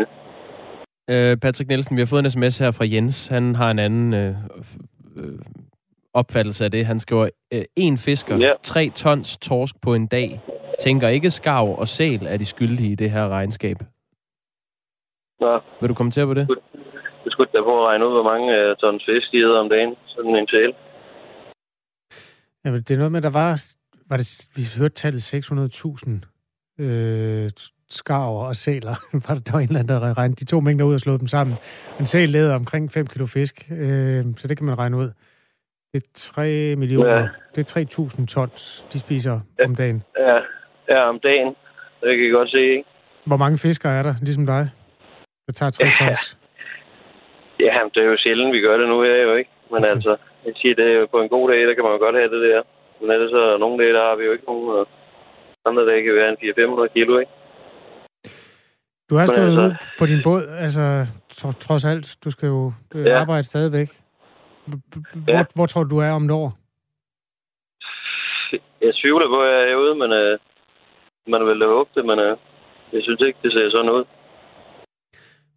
Øh, 1.12 1.36
Patrick 1.42 1.68
Nielsen, 1.68 1.96
vi 1.96 2.00
har 2.00 2.10
fået 2.12 2.24
en 2.24 2.30
sms 2.30 2.58
her 2.58 2.70
fra 2.70 2.86
Jens. 2.92 3.26
Han 3.26 3.54
har 3.54 3.70
en 3.70 3.78
anden 3.78 4.14
øh, 4.14 4.34
øh, 5.16 5.38
opfattelse 6.14 6.64
af 6.64 6.70
det. 6.70 6.86
Han 6.86 6.98
skriver, 6.98 7.28
øh, 7.54 7.62
en 7.76 7.98
fisker, 7.98 8.36
ja. 8.36 8.52
tre 8.62 8.90
tons 8.94 9.38
torsk 9.38 9.74
på 9.82 9.94
en 9.94 10.06
dag. 10.06 10.40
Tænker 10.80 11.08
ikke 11.08 11.30
skarv 11.30 11.78
og 11.78 11.88
sæl 11.88 12.26
er 12.26 12.36
de 12.36 12.44
skyldige 12.44 12.92
i 12.92 12.94
det 12.94 13.10
her 13.10 13.28
regnskab. 13.28 13.76
Nå. 15.40 15.60
Vil 15.80 15.88
du 15.88 15.94
kommentere 15.94 16.26
på 16.26 16.34
det? 16.34 16.48
Det 17.24 17.32
skulle 17.32 17.50
da 17.54 17.62
på 17.62 17.82
at 17.82 17.88
regne 17.88 18.06
ud, 18.06 18.12
hvor 18.12 18.22
mange 18.32 18.46
uh, 18.70 18.76
tons 18.76 19.04
fisk 19.08 19.32
de 19.32 19.58
om 19.60 19.68
dagen. 19.68 19.96
Sådan 20.06 20.36
en 20.36 20.48
sæl. 20.48 20.74
Ja, 22.64 22.70
det 22.70 22.90
er 22.90 22.96
noget 22.96 23.12
med, 23.12 23.22
der 23.22 23.30
var, 23.30 23.62
var 24.10 24.16
det, 24.16 24.48
vi 24.56 24.62
hørte 24.78 24.94
tallet 24.94 25.34
600.000 25.34 26.84
øh, 26.84 27.50
skarver 27.90 28.46
og 28.46 28.56
sæler. 28.56 28.94
var 29.28 29.34
der, 29.34 29.40
der 29.40 29.52
var 29.52 29.60
en 29.60 29.68
eller 29.68 29.80
anden, 29.80 30.02
der 30.02 30.18
regnede 30.18 30.40
de 30.40 30.44
to 30.44 30.60
mængder 30.60 30.84
ud 30.84 30.94
og 30.94 31.00
slog 31.00 31.20
dem 31.20 31.26
sammen. 31.26 31.56
En 32.00 32.06
sæl 32.06 32.28
leder 32.28 32.54
omkring 32.54 32.90
5 32.92 33.06
kilo 33.06 33.26
fisk, 33.26 33.66
øh, 33.70 34.24
så 34.36 34.48
det 34.48 34.56
kan 34.56 34.66
man 34.66 34.78
regne 34.78 34.96
ud. 34.96 35.10
Det 35.92 36.02
er 36.02 36.08
3 36.14 36.76
millioner, 36.76 37.12
ja. 37.12 37.28
det 37.54 37.76
er 37.76 38.06
3.000 38.20 38.26
tons, 38.26 38.86
de 38.92 38.98
spiser 38.98 39.40
ja. 39.58 39.64
om 39.64 39.76
dagen. 39.76 40.02
Ja. 40.18 40.38
ja, 40.88 41.08
om 41.08 41.20
dagen. 41.20 41.48
Det 42.00 42.16
kan 42.16 42.24
jeg 42.24 42.32
godt 42.32 42.50
se, 42.50 42.58
ikke? 42.58 42.84
Hvor 43.24 43.36
mange 43.36 43.58
fiskere 43.58 43.92
er 43.92 44.02
der, 44.02 44.14
ligesom 44.22 44.46
dig? 44.46 44.70
Der 45.50 45.70
tager 45.70 45.70
3 45.70 45.84
tons. 45.98 46.38
Ja, 47.60 47.78
det 47.94 48.00
er 48.02 48.10
jo 48.12 48.16
sjældent, 48.24 48.52
vi 48.52 48.60
gør 48.60 48.76
det 48.76 48.88
nu 48.88 49.02
her 49.02 49.16
jo 49.28 49.34
ikke. 49.34 49.50
Men 49.72 49.78
okay. 49.84 49.90
altså, 49.92 50.16
jeg 50.46 50.52
siger, 50.56 50.74
det 50.74 50.86
er 50.92 50.98
jo 51.00 51.06
på 51.06 51.20
en 51.22 51.28
god 51.28 51.50
dag, 51.50 51.60
der 51.68 51.74
kan 51.74 51.84
man 51.84 51.92
jo 51.92 51.98
godt 51.98 52.16
have 52.16 52.30
det 52.34 52.42
der. 52.48 52.62
Men 53.00 53.10
ellers 53.10 53.30
så 53.30 53.56
nogle 53.56 53.82
dage, 53.82 53.94
der 53.94 54.02
har 54.08 54.16
vi 54.16 54.24
jo 54.24 54.32
ikke 54.32 54.44
nogen. 54.44 54.68
Og 54.78 54.88
andre 55.68 55.86
dage 55.86 56.02
kan 56.04 56.14
være 56.14 56.30
en 56.30 56.38
400-500 56.86 56.86
kilo, 56.94 57.18
ikke? 57.18 57.32
Du 59.10 59.14
har 59.16 59.26
stået 59.26 59.46
altså, 59.46 59.60
ude 59.60 59.76
på 59.98 60.06
din 60.06 60.20
båd, 60.24 60.42
altså 60.66 61.06
trods 61.60 61.84
alt. 61.84 62.16
Du 62.24 62.30
skal 62.30 62.46
jo 62.46 62.72
øh, 62.94 63.06
ja. 63.06 63.20
arbejde 63.20 63.44
stadigvæk. 63.44 63.88
Hvor, 64.66 64.78
ja. 65.28 65.44
hvor 65.54 65.66
tror 65.66 65.82
du, 65.82 65.90
du 65.94 65.98
er 65.98 66.10
om 66.10 66.24
et 66.24 66.30
år? 66.30 66.48
Jeg 68.86 68.94
tvivler 69.00 69.28
på, 69.28 69.42
at 69.42 69.48
jeg 69.52 69.62
er 69.62 69.68
herude, 69.68 69.94
men 69.94 70.12
øh, 70.12 70.38
man 71.26 71.46
vil 71.46 71.60
da 71.60 71.66
håbe 71.66 71.90
det, 71.94 72.04
men 72.04 72.18
øh, 72.18 72.36
jeg 72.92 73.02
synes 73.02 73.20
ikke, 73.20 73.38
det 73.42 73.52
ser 73.52 73.70
sådan 73.70 73.90
ud. 73.90 74.04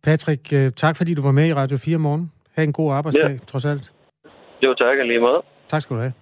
Patrick, 0.04 0.54
øh, 0.54 0.72
tak 0.72 0.96
fordi 0.96 1.14
du 1.14 1.22
var 1.22 1.32
med 1.32 1.48
i 1.48 1.54
Radio 1.54 1.78
4 1.78 1.98
morgen. 1.98 2.32
Ha' 2.56 2.64
en 2.64 2.74
god 2.74 2.94
arbejdsdag, 2.94 3.32
ja. 3.32 3.38
trods 3.48 3.66
alt. 3.66 3.92
Jo, 4.64 4.74
tak 4.74 4.98
lige 5.06 5.20
måde. 5.20 5.42
Tak 5.68 5.82
skal 5.82 5.96
du 5.96 6.02
have. 6.02 6.14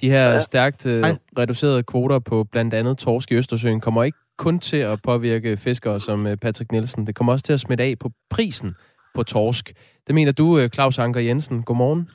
De 0.00 0.10
her 0.10 0.30
ja. 0.30 0.38
stærkt 0.38 0.86
uh, 0.86 0.92
reducerede 1.38 1.82
kvoter 1.82 2.18
på 2.18 2.44
blandt 2.44 2.74
andet 2.74 2.98
torsk 2.98 3.30
i 3.32 3.34
Østersøen 3.34 3.80
kommer 3.80 4.04
ikke 4.04 4.18
kun 4.38 4.58
til 4.58 4.76
at 4.76 4.98
påvirke 5.02 5.56
fiskere 5.56 6.00
som 6.00 6.26
uh, 6.26 6.34
Patrick 6.34 6.72
Nielsen. 6.72 7.06
Det 7.06 7.14
kommer 7.14 7.32
også 7.32 7.44
til 7.44 7.52
at 7.52 7.60
smitte 7.60 7.84
af 7.84 7.94
på 8.00 8.10
prisen 8.30 8.74
på 9.14 9.22
torsk. 9.22 9.72
Det 10.06 10.14
mener 10.14 10.32
du, 10.32 10.44
uh, 10.44 10.68
Claus 10.68 10.98
Anker 10.98 11.20
Jensen. 11.20 11.62
Godmorgen. 11.62 12.08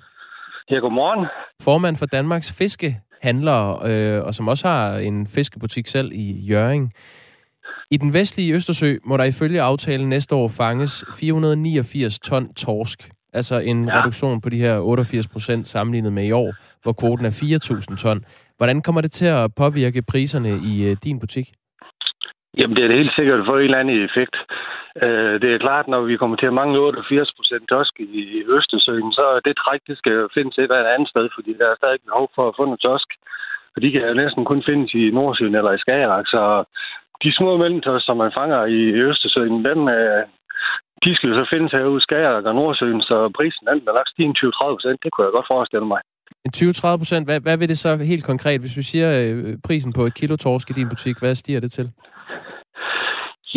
Ja, 0.70 0.76
godmorgen. 0.76 1.28
Formand 1.62 1.96
for 1.96 2.06
Danmarks 2.06 2.52
Fiskehandlere, 2.58 3.80
øh, 3.92 4.24
og 4.24 4.34
som 4.34 4.48
også 4.48 4.68
har 4.68 4.98
en 4.98 5.28
fiskebutik 5.28 5.88
selv 5.88 6.12
i 6.12 6.32
Jøring. 6.32 6.94
I 7.92 7.98
den 7.98 8.14
vestlige 8.14 8.54
Østersø 8.56 8.90
må 9.04 9.18
der 9.18 9.24
ifølge 9.24 9.62
aftalen 9.62 10.10
næste 10.10 10.36
år 10.36 10.50
fanges 10.62 11.06
489 11.20 12.20
ton 12.20 12.54
torsk. 12.54 13.00
Altså 13.34 13.56
en 13.60 13.80
ja. 13.86 14.00
reduktion 14.00 14.42
på 14.42 14.50
de 14.50 14.58
her 14.66 14.80
88 14.80 15.28
procent 15.28 15.68
sammenlignet 15.68 16.14
med 16.14 16.26
i 16.28 16.32
år, 16.32 16.52
hvor 16.84 16.94
kvoten 16.94 17.26
er 17.26 17.36
4.000 17.92 17.98
ton. 18.04 18.26
Hvordan 18.58 18.82
kommer 18.82 19.02
det 19.02 19.12
til 19.12 19.26
at 19.26 19.52
påvirke 19.58 20.02
priserne 20.12 20.50
i 20.72 20.74
uh, 20.92 20.98
din 21.04 21.20
butik? 21.20 21.48
Jamen, 22.58 22.76
det 22.76 22.84
er 22.84 22.88
det 22.88 22.98
helt 22.98 23.16
sikkert 23.16 23.48
få 23.48 23.56
en 23.58 23.64
eller 23.64 23.80
anden 23.80 24.04
effekt. 24.10 24.36
Øh, 25.04 25.36
det 25.42 25.50
er 25.50 25.64
klart, 25.66 25.88
når 25.88 26.02
vi 26.02 26.18
kommer 26.18 26.38
til 26.38 26.52
at 26.52 26.58
mangle 26.62 26.80
88 26.80 27.34
procent 27.38 27.66
tosk 27.70 27.94
i 28.00 28.44
Østersøen, 28.56 29.12
så 29.18 29.24
er 29.36 29.40
det 29.46 29.56
træk, 29.58 29.82
det 29.88 29.98
skal 29.98 30.28
findes 30.34 30.58
et 30.58 30.64
eller 30.64 30.96
andet 30.96 31.10
sted, 31.10 31.26
fordi 31.36 31.52
der 31.60 31.68
er 31.70 31.80
stadig 31.82 32.00
behov 32.06 32.26
for 32.36 32.44
at 32.48 32.56
få 32.58 32.64
noget 32.66 32.86
tosk. 32.90 33.10
Og 33.76 33.82
de 33.82 33.92
kan 33.92 34.08
jo 34.08 34.14
næsten 34.14 34.46
kun 34.46 34.62
findes 34.70 34.94
i 34.94 35.04
Nordsøen 35.18 35.56
eller 35.56 35.72
i 35.72 35.84
Skagerrak, 35.84 36.28
så 36.28 36.42
de 37.24 37.30
små 37.40 37.52
mellemtosk, 37.58 38.06
som 38.06 38.18
man 38.24 38.32
fanger 38.40 38.62
i 38.78 38.82
Østersøen, 39.10 39.66
dem, 39.70 39.82
øh, 39.98 40.24
de 41.04 41.16
skal 41.16 41.30
jo 41.30 41.36
så 41.36 41.46
findes 41.54 41.72
herude 41.72 42.02
i 42.02 42.06
Skagerrak 42.06 42.46
og 42.46 42.56
Nordsøen, 42.56 43.02
så 43.10 43.16
prisen 43.38 43.68
den 43.68 43.88
er 43.90 43.98
nok 44.00 44.10
stige 44.14 44.36
20-30 44.40 44.76
procent. 44.76 44.98
Det 45.04 45.10
kunne 45.12 45.26
jeg 45.28 45.36
godt 45.38 45.52
forestille 45.54 45.88
mig. 45.94 46.02
20-30 46.56 46.98
procent, 47.02 47.28
hvad, 47.28 47.40
hvad 47.40 47.58
vil 47.58 47.70
det 47.70 47.78
så 47.78 47.92
helt 48.12 48.26
konkret, 48.32 48.60
hvis 48.62 48.78
vi 48.78 48.84
siger 48.92 49.10
øh, 49.22 49.58
prisen 49.68 49.94
på 49.94 50.02
et 50.06 50.16
kilo 50.20 50.36
torsk 50.36 50.70
i 50.70 50.74
din 50.74 50.90
butik, 50.90 51.20
hvad 51.20 51.36
stiger 51.36 51.60
det 51.60 51.72
til? 51.72 51.88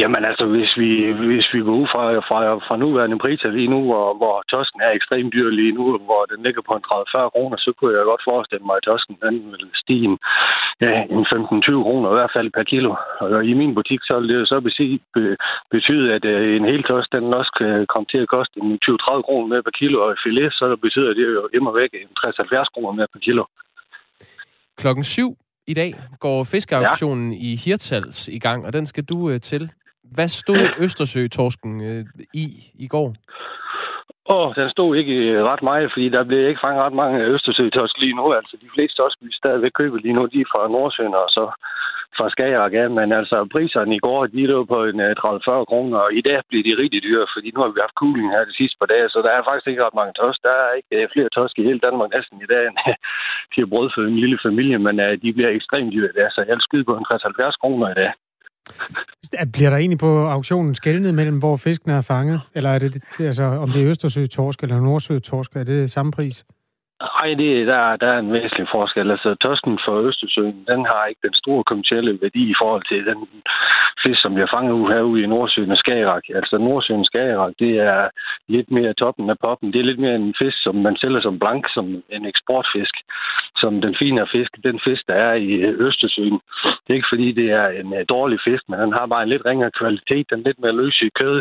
Jamen 0.00 0.22
altså, 0.30 0.44
hvis 0.54 0.72
vi, 0.82 0.90
hvis 1.30 1.48
vi 1.54 1.60
går 1.66 1.76
ud 1.82 1.88
fra, 1.92 2.04
fra, 2.28 2.38
fra 2.66 2.76
nuværende 2.82 3.18
priser 3.24 3.50
lige 3.58 3.72
nu, 3.74 3.80
hvor, 3.90 4.06
hvor 4.20 4.36
tosken 4.52 4.80
er 4.86 4.92
ekstremt 4.92 5.32
dyr 5.34 5.48
lige 5.60 5.72
nu, 5.78 5.84
hvor 6.08 6.22
den 6.32 6.40
ligger 6.46 6.62
på 6.68 6.72
en 6.76 6.84
30-40 6.86 7.34
kroner, 7.34 7.56
så 7.64 7.70
kunne 7.76 7.92
jeg 7.96 8.10
godt 8.12 8.26
forestille 8.30 8.64
mig, 8.66 8.76
at 8.76 8.86
tosken 8.88 9.16
den 9.24 9.34
vil 9.52 9.64
stige 9.82 10.04
en, 10.10 10.16
ja, 10.84 10.92
en 11.14 11.24
15-20 11.32 11.86
kroner 11.86 12.08
i 12.10 12.18
hvert 12.18 12.34
fald 12.36 12.48
per 12.56 12.66
kilo. 12.72 12.90
Og 13.20 13.44
i 13.50 13.52
min 13.60 13.74
butik, 13.78 14.00
så 14.08 14.14
vil 14.20 14.28
det 14.28 14.48
så 14.52 14.58
betyde, 15.74 16.06
at 16.16 16.24
øh, 16.24 16.56
en 16.56 16.66
hel 16.72 16.82
tosk, 16.82 17.08
den 17.12 17.34
også 17.40 17.52
kan 17.58 17.86
komme 17.92 18.06
til 18.12 18.20
at 18.24 18.32
koste 18.36 18.54
en 18.62 18.78
20-30 18.84 19.26
kroner 19.26 19.46
mere 19.52 19.66
per 19.66 19.76
kilo, 19.80 19.96
og 20.04 20.16
filet, 20.24 20.52
så 20.52 20.64
betyder 20.84 21.12
det 21.18 21.26
jo 21.38 21.48
immer 21.56 21.72
væk 21.80 21.90
en 21.92 22.10
60-70 22.20 22.72
kroner 22.74 22.92
mere 22.98 23.12
per 23.12 23.22
kilo. 23.26 23.44
Klokken 24.80 25.04
syv 25.04 25.30
i 25.66 25.74
dag 25.74 25.90
går 26.20 26.44
fiskeauktionen 26.44 27.32
ja. 27.32 27.38
i 27.48 27.56
Hirtals 27.64 28.28
i 28.28 28.38
gang, 28.38 28.66
og 28.66 28.72
den 28.72 28.86
skal 28.86 29.04
du 29.04 29.30
øh, 29.30 29.40
til. 29.40 29.70
Hvad 30.14 30.28
stod 30.28 30.62
Østersø-torsken 30.84 31.72
øh, 31.90 32.04
i 32.34 32.46
i 32.84 32.88
går? 32.88 33.08
Åh, 34.34 34.36
oh, 34.36 34.54
den 34.54 34.70
stod 34.70 34.96
ikke 34.96 35.16
øh, 35.30 35.44
ret 35.50 35.62
meget, 35.62 35.90
fordi 35.92 36.08
der 36.08 36.24
blev 36.24 36.48
ikke 36.48 36.64
fanget 36.64 36.84
ret 36.84 36.96
mange 37.02 37.24
Østersø-torsk 37.34 37.96
lige 37.98 38.18
nu. 38.20 38.32
Altså, 38.38 38.54
de 38.64 38.68
fleste 38.74 38.96
torsk, 38.96 39.16
vi 39.20 39.32
stadigvæk 39.32 39.72
køber 39.80 39.98
lige 39.98 40.16
nu, 40.18 40.22
de 40.26 40.40
er 40.40 40.50
fra 40.52 40.68
Nordsøen 40.68 41.14
og 41.22 41.28
så 41.36 41.44
fra 42.16 42.30
Skagerrak 42.30 42.74
af. 42.82 42.90
Men 42.98 43.08
altså, 43.20 43.36
priserne 43.52 43.96
i 43.96 44.04
går, 44.06 44.26
de 44.26 44.46
lå 44.52 44.58
på 44.64 44.78
en 44.90 45.00
30-40 45.00 45.04
øh, 45.04 45.66
kroner, 45.70 45.98
og 46.04 46.10
i 46.20 46.22
dag 46.28 46.38
bliver 46.48 46.64
de 46.68 46.80
rigtig 46.82 47.00
dyre, 47.06 47.26
fordi 47.34 47.48
nu 47.50 47.60
har 47.60 47.70
vi 47.72 47.84
haft 47.84 48.00
cooling 48.02 48.28
her 48.34 48.44
de 48.50 48.58
sidste 48.60 48.76
par 48.80 48.90
dage, 48.92 49.08
så 49.08 49.18
der 49.26 49.32
er 49.32 49.42
faktisk 49.48 49.68
ikke 49.68 49.84
ret 49.86 49.98
mange 50.00 50.14
torsk. 50.18 50.38
Der 50.48 50.54
er 50.64 50.70
ikke 50.78 50.94
øh, 50.98 51.08
flere 51.12 51.30
torsk 51.36 51.54
i 51.58 51.66
hele 51.68 51.84
Danmark 51.86 52.10
næsten 52.16 52.36
i 52.44 52.50
dag, 52.52 52.62
end 52.66 52.78
de 53.52 53.58
har 53.62 53.72
brød 53.72 53.88
for 53.94 54.00
en 54.02 54.22
lille 54.24 54.38
familie, 54.46 54.78
men 54.86 54.96
de 55.22 55.30
bliver 55.36 55.50
ekstremt 55.58 55.92
dyre 55.94 56.10
i 56.12 56.16
dag, 56.18 56.28
så 56.32 56.40
jeg 56.48 56.54
vil 56.56 56.68
skyde 56.68 56.88
på 56.88 56.94
en 56.96 57.06
60-70 57.10 57.62
kroner 57.62 57.88
i 57.90 57.98
dag. 58.02 58.12
Bliver 59.52 59.70
der 59.70 59.76
egentlig 59.76 59.98
på 59.98 60.26
auktionen 60.26 60.74
skældnet 60.74 61.14
mellem, 61.14 61.38
hvor 61.38 61.56
fisken 61.56 61.90
er 61.90 62.00
fanget? 62.00 62.40
Eller 62.54 62.70
er 62.70 62.78
det, 62.78 63.02
altså, 63.20 63.42
om 63.42 63.70
det 63.70 63.82
er 63.82 63.88
Østersø-torsk 63.90 64.62
eller 64.62 64.80
Nordsø-torsk, 64.80 65.56
er 65.56 65.64
det 65.64 65.90
samme 65.90 66.12
pris? 66.12 66.44
Nej, 67.00 67.34
det, 67.34 67.66
der, 67.66 67.96
der 67.96 68.08
er 68.12 68.18
en 68.18 68.32
væsentlig 68.32 68.66
forskel. 68.72 69.10
Altså, 69.10 69.34
tosken 69.34 69.78
for 69.84 69.94
Østersøen, 70.08 70.64
den 70.70 70.80
har 70.90 71.04
ikke 71.06 71.26
den 71.28 71.34
store 71.34 71.64
kommercielle 71.64 72.18
værdi 72.22 72.42
i 72.50 72.58
forhold 72.60 72.84
til 72.88 73.06
den 73.10 73.18
fisk, 74.02 74.20
som 74.22 74.34
bliver 74.34 74.50
fanget 74.54 74.72
ud 74.72 74.92
herude 74.92 75.22
i 75.22 75.26
Nordsøen 75.26 75.70
og 75.70 75.78
Skagerak. 75.78 76.24
Altså, 76.34 76.58
Nordsøen 76.58 77.00
og 77.00 77.06
Skagerak, 77.06 77.52
det 77.58 77.72
er 77.78 78.08
lidt 78.48 78.70
mere 78.70 78.94
toppen 78.94 79.30
af 79.30 79.38
poppen. 79.38 79.72
Det 79.72 79.78
er 79.80 79.88
lidt 79.90 79.98
mere 79.98 80.14
en 80.14 80.34
fisk, 80.42 80.56
som 80.62 80.74
man 80.74 80.96
sælger 80.96 81.20
som 81.20 81.38
blank, 81.38 81.64
som 81.74 81.86
en 82.08 82.24
eksportfisk. 82.26 82.94
Som 83.56 83.80
den 83.80 83.94
fine 83.98 84.26
fisk, 84.32 84.52
den 84.64 84.80
fisk, 84.86 85.02
der 85.08 85.14
er 85.14 85.34
i 85.34 85.50
Østersøen. 85.86 86.40
Det 86.82 86.90
er 86.90 87.00
ikke 87.00 87.12
fordi, 87.12 87.32
det 87.32 87.50
er 87.50 87.66
en 87.80 87.86
uh, 87.86 88.02
dårlig 88.08 88.38
fisk, 88.44 88.62
men 88.68 88.80
den 88.80 88.92
har 88.92 89.06
bare 89.06 89.22
en 89.22 89.28
lidt 89.28 89.46
ringere 89.46 89.70
kvalitet. 89.80 90.30
Den 90.30 90.40
er 90.40 90.44
lidt 90.48 90.60
mere 90.60 90.76
løs 90.76 91.00
i 91.02 91.08
kød. 91.20 91.36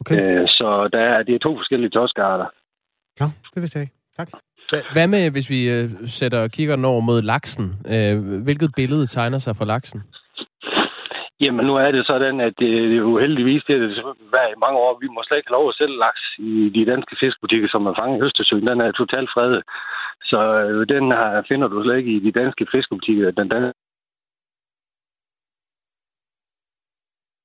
Okay. 0.00 0.42
Uh, 0.42 0.46
så 0.48 0.88
der 0.92 1.00
er, 1.00 1.22
det 1.22 1.34
er 1.34 1.38
to 1.38 1.56
forskellige 1.56 1.90
toskarter. 1.90 2.46
Ja, 3.20 3.26
det 3.54 3.60
vidste 3.62 3.78
jeg 3.78 3.82
ikke. 3.82 3.96
Tak. 4.16 4.28
Hvad 4.92 5.06
med, 5.06 5.30
hvis 5.30 5.50
vi 5.50 5.60
øh, 5.74 5.90
sætter 6.06 6.48
kigger 6.48 6.86
over 6.86 7.00
mod 7.00 7.22
laksen? 7.22 7.66
Øh, 7.94 8.42
hvilket 8.44 8.70
billede 8.76 9.06
tegner 9.06 9.38
sig 9.38 9.56
for 9.56 9.64
laksen? 9.64 10.02
Jamen, 11.40 11.66
nu 11.66 11.74
er 11.76 11.90
det 11.90 12.06
sådan, 12.06 12.40
at 12.40 12.54
det, 12.60 12.70
det 12.90 12.96
er 12.98 13.04
jo 13.08 13.18
heldigvis, 13.18 13.62
det 13.68 13.74
er 13.76 14.14
hver 14.32 14.48
i 14.54 14.60
mange 14.64 14.78
år. 14.78 14.98
Vi 15.00 15.08
må 15.14 15.20
slet 15.24 15.38
ikke 15.38 15.50
have 15.50 15.58
lov 15.58 15.68
at 15.68 15.78
sælge 15.78 15.98
laks 16.04 16.22
i 16.38 16.52
de 16.76 16.90
danske 16.92 17.14
fiskebutikker, 17.22 17.68
som 17.70 17.86
er 17.86 17.94
fanget 18.00 18.18
i 18.18 18.24
Østersøen. 18.26 18.66
Den 18.70 18.80
er 18.80 18.92
totalt 18.92 19.30
fredet. 19.34 19.62
Så 20.30 20.40
øh, 20.62 20.86
den 20.94 21.04
her 21.18 21.42
finder 21.48 21.68
du 21.68 21.82
slet 21.82 21.98
ikke 22.00 22.12
i 22.16 22.24
de 22.26 22.32
danske 22.40 22.64
fiskebutikker. 22.74 23.30
Den, 23.30 23.50
den 23.50 23.72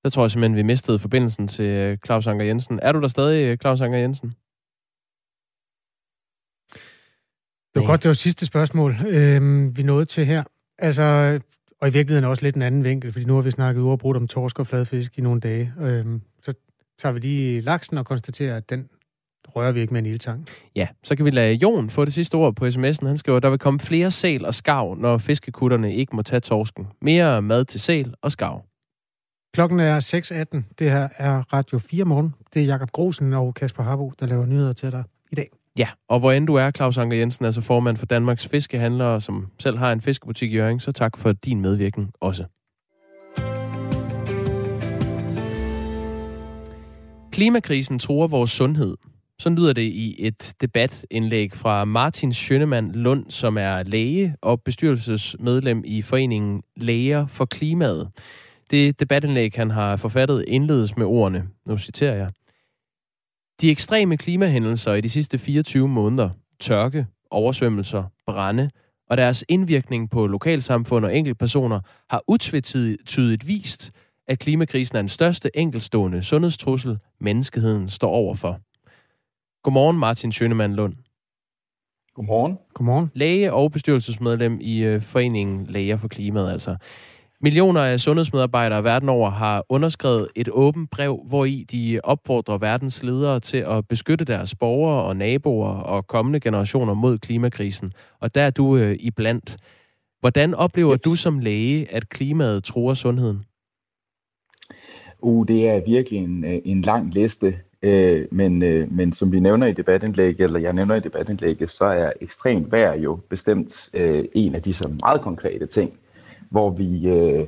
Så 0.05 0.09
tror 0.11 0.23
jeg 0.23 0.31
simpelthen, 0.31 0.61
vi 0.61 0.71
mistede 0.71 0.99
forbindelsen 0.99 1.47
til 1.47 1.99
Claus 2.05 2.27
Anker 2.27 2.45
Jensen. 2.45 2.79
Er 2.81 2.91
du 2.91 2.99
der 3.01 3.07
stadig, 3.07 3.59
Claus 3.61 3.81
Anker 3.81 3.99
Jensen? 3.99 4.29
Det 7.73 7.81
var 7.81 7.87
godt, 7.87 8.03
det 8.03 8.07
var 8.07 8.13
sidste 8.13 8.45
spørgsmål, 8.45 8.95
øh, 9.07 9.77
vi 9.77 9.83
nåede 9.83 10.05
til 10.05 10.25
her. 10.25 10.43
Altså, 10.79 11.39
og 11.81 11.87
i 11.87 11.91
virkeligheden 11.91 12.29
også 12.29 12.43
lidt 12.43 12.55
en 12.55 12.61
anden 12.61 12.83
vinkel, 12.83 13.11
fordi 13.11 13.25
nu 13.25 13.35
har 13.35 13.41
vi 13.41 13.51
snakket 13.51 13.81
uafbrudt 13.81 14.17
om 14.17 14.27
torsk 14.27 14.59
og 14.59 14.67
fladfisk 14.67 15.17
i 15.17 15.21
nogle 15.21 15.41
dage. 15.41 15.73
Øh, 15.81 16.05
så 16.41 16.53
tager 16.99 17.13
vi 17.13 17.19
lige 17.19 17.61
laksen 17.61 17.97
og 17.97 18.05
konstaterer, 18.05 18.57
at 18.57 18.69
den 18.69 18.89
rører 19.47 19.71
vi 19.71 19.81
ikke 19.81 19.93
med 19.93 20.01
en 20.01 20.05
ildtang. 20.05 20.47
Ja, 20.75 20.87
så 21.03 21.15
kan 21.15 21.25
vi 21.25 21.29
lade 21.29 21.53
Jon 21.53 21.89
få 21.89 22.05
det 22.05 22.13
sidste 22.13 22.35
ord 22.35 22.55
på 22.55 22.65
sms'en. 22.65 23.07
Han 23.07 23.17
skriver, 23.17 23.39
der 23.39 23.49
vil 23.49 23.59
komme 23.59 23.79
flere 23.79 24.11
sæl 24.11 24.45
og 24.45 24.53
skav, 24.53 24.95
når 24.95 25.17
fiskekutterne 25.17 25.95
ikke 25.95 26.15
må 26.15 26.21
tage 26.21 26.39
torsken. 26.39 26.87
Mere 27.01 27.41
mad 27.41 27.65
til 27.65 27.79
sæl 27.79 28.13
og 28.21 28.31
skav. 28.31 28.61
Klokken 29.53 29.79
er 29.79 29.99
6.18. 29.99 30.73
Det 30.79 30.91
her 30.91 31.09
er 31.17 31.53
Radio 31.53 31.79
4 31.79 32.05
morgen. 32.05 32.33
Det 32.53 32.61
er 32.61 32.65
Jakob 32.65 32.91
Grosen 32.91 33.33
og 33.33 33.53
Kasper 33.53 33.83
Harbo, 33.83 34.13
der 34.19 34.25
laver 34.25 34.45
nyheder 34.45 34.73
til 34.73 34.91
dig 34.91 35.03
i 35.31 35.35
dag. 35.35 35.49
Ja, 35.77 35.87
og 36.09 36.19
hvor 36.19 36.31
end 36.31 36.47
du 36.47 36.55
er, 36.55 36.71
Claus 36.71 36.97
Anker 36.97 37.17
Jensen, 37.17 37.45
altså 37.45 37.61
formand 37.61 37.97
for 37.97 38.05
Danmarks 38.05 38.47
Fiskehandlere, 38.47 39.21
som 39.21 39.47
selv 39.59 39.77
har 39.77 39.91
en 39.91 40.01
fiskebutik 40.01 40.53
i 40.53 40.55
Jørgen, 40.55 40.79
så 40.79 40.91
tak 40.91 41.17
for 41.17 41.31
din 41.31 41.61
medvirken 41.61 42.11
også. 42.21 42.45
Klimakrisen 47.31 47.99
truer 47.99 48.27
vores 48.27 48.51
sundhed. 48.51 48.95
Så 49.39 49.49
lyder 49.49 49.73
det 49.73 49.81
i 49.81 50.15
et 50.19 50.53
debatindlæg 50.61 51.51
fra 51.53 51.85
Martin 51.85 52.33
Schønemann 52.33 52.91
Lund, 52.91 53.25
som 53.29 53.57
er 53.57 53.83
læge 53.83 54.35
og 54.41 54.61
bestyrelsesmedlem 54.61 55.83
i 55.85 56.01
foreningen 56.01 56.63
Læger 56.77 57.27
for 57.27 57.45
Klimaet. 57.45 58.09
Det 58.71 58.99
debatindlæg, 58.99 59.51
han 59.55 59.71
har 59.71 59.95
forfattet, 59.95 60.45
indledes 60.47 60.97
med 60.97 61.05
ordene, 61.05 61.47
nu 61.69 61.77
citerer 61.77 62.15
jeg. 62.15 62.31
De 63.63 63.71
ekstreme 63.71 64.17
klimahændelser 64.17 64.93
i 64.93 65.01
de 65.01 65.09
sidste 65.09 65.37
24 65.37 65.87
måneder, 65.87 66.29
tørke, 66.59 67.07
oversvømmelser, 67.31 68.03
brænde 68.25 68.69
og 69.09 69.17
deres 69.17 69.45
indvirkning 69.49 70.09
på 70.09 70.27
lokalsamfund 70.27 71.05
og 71.05 71.17
enkeltpersoner 71.17 71.79
har 72.09 72.23
utvetydigt 72.27 73.47
vist, 73.47 73.91
at 74.27 74.39
klimakrisen 74.39 74.97
er 74.97 75.01
den 75.01 75.09
største 75.09 75.57
enkelstående 75.57 76.23
sundhedstrussel, 76.23 76.97
menneskeheden 77.19 77.89
står 77.89 78.09
overfor. 78.09 78.59
Godmorgen, 79.63 79.97
Martin 79.97 80.31
Schønemann 80.31 80.73
Lund. 80.73 80.93
Godmorgen. 82.13 82.57
Godmorgen. 82.73 83.11
Læge 83.13 83.53
og 83.53 83.71
bestyrelsesmedlem 83.71 84.57
i 84.61 84.83
øh, 84.83 85.01
Foreningen 85.01 85.65
Læger 85.65 85.97
for 85.97 86.07
Klimaet, 86.07 86.51
altså. 86.51 86.75
Millioner 87.43 87.81
af 87.81 87.99
sundhedsmedarbejdere 87.99 88.83
verden 88.83 89.09
over 89.09 89.29
har 89.29 89.65
underskrevet 89.69 90.27
et 90.35 90.49
åbent 90.51 90.89
brev, 90.89 91.19
hvor 91.27 91.45
i 91.45 91.65
de 91.71 91.99
opfordrer 92.03 92.57
verdens 92.57 93.03
ledere 93.03 93.39
til 93.39 93.57
at 93.57 93.87
beskytte 93.87 94.25
deres 94.25 94.55
borgere 94.55 95.03
og 95.03 95.15
naboer 95.15 95.69
og 95.69 96.07
kommende 96.07 96.39
generationer 96.39 96.93
mod 96.93 97.17
klimakrisen. 97.17 97.93
Og 98.19 98.35
der 98.35 98.41
er 98.41 98.49
du 98.49 98.77
øh, 98.77 98.95
iblandt. 98.99 99.57
Hvordan 100.19 100.53
oplever 100.53 100.95
du 100.95 101.15
som 101.15 101.39
læge, 101.39 101.91
at 101.91 102.09
klimaet 102.09 102.63
truer 102.63 102.93
sundheden? 102.93 103.45
Uh, 105.19 105.47
det 105.47 105.67
er 105.69 105.81
virkelig 105.85 106.19
en, 106.19 106.45
øh, 106.45 106.61
en 106.65 106.81
lang 106.81 107.13
liste. 107.13 107.55
Øh, 107.81 108.27
men, 108.31 108.63
øh, 108.63 108.91
men 108.91 109.13
som 109.13 109.31
vi 109.31 109.39
nævner 109.39 109.67
i 109.67 109.73
debatindlægget, 109.73 110.45
eller 110.45 110.59
jeg 110.59 110.73
nævner 110.73 110.95
i 110.95 110.99
debatindlægget, 110.99 111.69
så 111.69 111.85
er 111.85 112.11
ekstremt 112.21 112.71
vejr 112.71 112.93
jo 112.93 113.19
bestemt 113.29 113.89
øh, 113.93 114.25
en 114.33 114.55
af 114.55 114.61
de 114.61 114.73
så 114.73 114.91
meget 115.03 115.21
konkrete 115.21 115.65
ting, 115.65 115.93
hvor 116.53 116.69
vi 116.69 117.07
øh, 117.07 117.47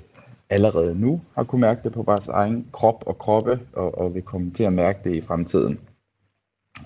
allerede 0.49 0.95
nu 1.01 1.21
har 1.35 1.43
kunne 1.43 1.61
mærke 1.61 1.81
det 1.83 1.91
på 1.93 2.01
vores 2.01 2.27
egen 2.27 2.67
krop 2.71 3.03
og 3.05 3.17
kroppe, 3.17 3.59
og, 3.73 3.97
og 3.97 4.15
vil 4.15 4.21
komme 4.21 4.51
til 4.51 4.63
at 4.63 4.73
mærke 4.73 4.99
det 5.03 5.15
i 5.15 5.21
fremtiden. 5.21 5.79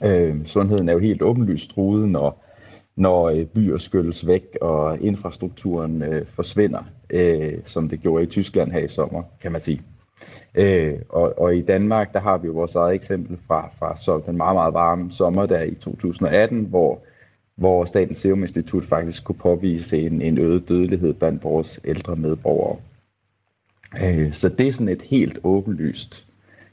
Øh, 0.04 0.46
sundheden 0.46 0.90
er 0.90 0.94
jo 0.94 1.00
helt 1.00 1.22
åbenlyst 1.22 1.70
truet, 1.72 2.10
når, 2.10 2.44
når 2.96 3.30
øh, 3.30 3.46
byer 3.46 3.78
skylles 3.78 4.28
væk, 4.28 4.58
og 4.62 5.02
infrastrukturen 5.02 6.04
øh, 6.04 6.26
forsvinder, 6.26 6.84
øh, 7.10 7.54
som 7.66 7.90
det 7.90 8.00
gjorde 8.00 8.24
i 8.24 8.28
Tyskland 8.28 8.72
her 8.72 8.80
i 8.80 8.88
sommer, 8.88 9.24
kan 9.42 9.52
man 9.52 9.62
sige. 9.62 9.82
Øh, 10.56 10.96
og, 11.10 11.40
og 11.40 11.56
i 11.56 11.62
Danmark, 11.62 12.14
der 12.14 12.20
har 12.20 12.38
vi 12.38 12.48
jo 12.48 12.54
vores 12.54 12.76
eget 12.76 12.96
eksempel 12.96 13.38
fra, 13.48 13.70
fra 13.80 13.98
så 13.98 14.22
den 14.26 14.38
meget, 14.38 14.56
meget 14.56 14.74
varme 14.74 15.12
sommer 15.12 15.46
der 15.46 15.64
i 15.64 15.76
2018, 15.76 16.64
hvor 16.64 17.02
hvor 17.60 17.86
Statens 17.86 18.18
Serum 18.18 18.42
Institut 18.42 18.86
faktisk 18.86 19.24
kunne 19.24 19.36
påvise 19.36 19.98
en, 19.98 20.22
en 20.22 20.38
øget 20.38 20.70
dødelighed 20.70 21.14
blandt 21.14 21.44
vores 21.44 21.80
ældre 21.86 22.16
medborgere. 22.16 22.78
Øh, 24.04 24.34
så 24.34 24.50
det 24.50 24.68
er 24.68 24.72
sådan 24.72 24.90
et 24.90 25.02
helt 25.02 25.40
åbenlyst 25.44 26.26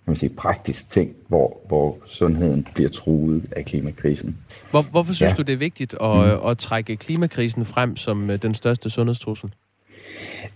man 0.06 0.16
sige, 0.16 0.30
praktisk 0.30 0.90
ting, 0.90 1.16
hvor, 1.28 1.60
hvor 1.68 1.98
sundheden 2.06 2.66
bliver 2.74 2.90
truet 2.90 3.42
af 3.56 3.64
klimakrisen. 3.64 4.36
Hvor, 4.70 4.82
hvorfor 4.82 5.12
synes 5.12 5.32
ja. 5.32 5.36
du, 5.36 5.42
det 5.42 5.52
er 5.52 5.56
vigtigt 5.56 5.94
at, 5.94 6.16
mm. 6.16 6.48
at 6.48 6.58
trække 6.58 6.96
klimakrisen 6.96 7.64
frem 7.64 7.96
som 7.96 8.30
øh, 8.30 8.42
den 8.42 8.54
største 8.54 8.90
sundhedstrussel? 8.90 9.50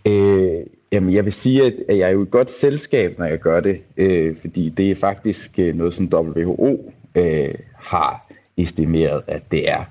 Øh, 0.07 0.61
jamen, 0.93 1.15
jeg 1.15 1.25
vil 1.25 1.33
sige, 1.33 1.65
at 1.65 1.75
jeg 1.89 1.99
er 1.99 2.09
jo 2.09 2.23
et 2.23 2.31
godt 2.31 2.53
selskab, 2.53 3.19
når 3.19 3.27
jeg 3.27 3.39
gør 3.39 3.61
det, 3.61 3.81
øh, 3.97 4.37
fordi 4.41 4.69
det 4.69 4.91
er 4.91 4.95
faktisk 4.95 5.59
øh, 5.59 5.75
noget, 5.75 5.95
som 5.95 6.09
WHO 6.15 6.93
øh, 7.15 7.55
har 7.75 8.27
estimeret, 8.57 9.23
at 9.27 9.43
det 9.51 9.71
er. 9.71 9.85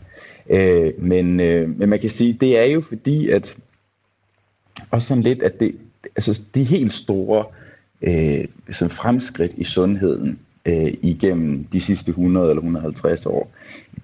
Øh, 0.50 0.94
men, 0.98 1.40
øh, 1.40 1.80
men 1.80 1.90
man 1.90 2.00
kan 2.00 2.10
sige, 2.10 2.34
det 2.34 2.58
er 2.58 2.64
jo 2.64 2.82
fordi, 2.82 3.30
at 3.30 3.58
også 4.92 5.08
sådan 5.08 5.24
lidt, 5.24 5.44
at 5.44 5.60
det, 5.60 5.76
altså 6.16 6.42
de 6.56 6.64
helt 6.64 6.94
store 6.94 7.46
øh, 8.02 8.46
sådan 8.72 8.92
fremskridt 8.92 9.52
i 9.58 9.64
sundheden 9.64 10.40
øh, 10.66 10.94
igennem 11.02 11.64
de 11.64 11.82
sidste 11.82 12.10
100 12.10 12.50
eller 12.50 12.62
150 12.62 13.26
år, 13.26 13.52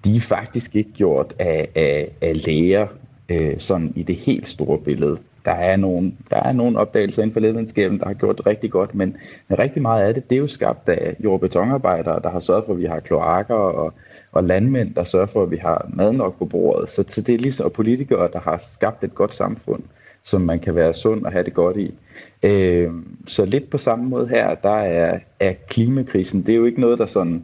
de 0.04 0.16
er 0.16 0.20
faktisk 0.20 0.76
ikke 0.76 0.92
gjort 0.92 1.34
af, 1.38 1.68
af, 1.74 2.10
af 2.20 2.46
læger 2.46 2.86
øh, 3.28 3.54
sådan 3.58 3.92
i 3.96 4.02
det 4.02 4.16
helt 4.16 4.48
store 4.48 4.78
billede. 4.78 5.18
Der 5.44 5.52
er 5.52 5.76
nogle, 5.76 6.12
der 6.30 6.36
er 6.36 6.52
nogle 6.52 6.78
opdagelser 6.78 7.22
inden 7.22 7.32
for 7.32 7.40
lægevidenskaben, 7.40 7.98
der 7.98 8.06
har 8.06 8.14
gjort 8.14 8.36
det 8.36 8.46
rigtig 8.46 8.70
godt, 8.70 8.94
men, 8.94 9.16
men 9.48 9.58
rigtig 9.58 9.82
meget 9.82 10.04
af 10.08 10.14
det, 10.14 10.30
det 10.30 10.36
er 10.36 10.40
jo 10.40 10.46
skabt 10.46 10.88
af 10.88 11.16
jord- 11.24 11.34
og 11.34 11.40
betonarbejdere, 11.40 12.20
der 12.22 12.30
har 12.30 12.40
sørget 12.40 12.64
for, 12.66 12.72
at 12.72 12.78
vi 12.78 12.84
har 12.84 13.00
kloakker 13.00 13.54
og, 13.54 13.94
og 14.36 14.44
landmænd, 14.44 14.94
der 14.94 15.04
sørger 15.04 15.26
for, 15.26 15.42
at 15.42 15.50
vi 15.50 15.56
har 15.56 15.90
mad 15.94 16.12
nok 16.12 16.38
på 16.38 16.44
bordet. 16.44 16.90
Så, 16.90 17.02
til 17.02 17.26
det 17.26 17.34
er 17.34 17.38
ligesom 17.38 17.66
og 17.66 17.72
politikere, 17.72 18.28
der 18.32 18.40
har 18.40 18.58
skabt 18.72 19.04
et 19.04 19.14
godt 19.14 19.34
samfund, 19.34 19.82
som 20.24 20.40
man 20.40 20.58
kan 20.58 20.74
være 20.74 20.94
sund 20.94 21.24
og 21.24 21.32
have 21.32 21.44
det 21.44 21.54
godt 21.54 21.76
i. 21.76 21.94
Øh, 22.42 22.92
så 23.26 23.44
lidt 23.44 23.70
på 23.70 23.78
samme 23.78 24.04
måde 24.04 24.28
her, 24.28 24.54
der 24.54 24.78
er, 24.78 25.18
er 25.40 25.52
klimakrisen, 25.68 26.42
det 26.42 26.52
er 26.52 26.56
jo 26.56 26.64
ikke 26.64 26.80
noget, 26.80 26.98
der 26.98 27.06
sådan 27.06 27.42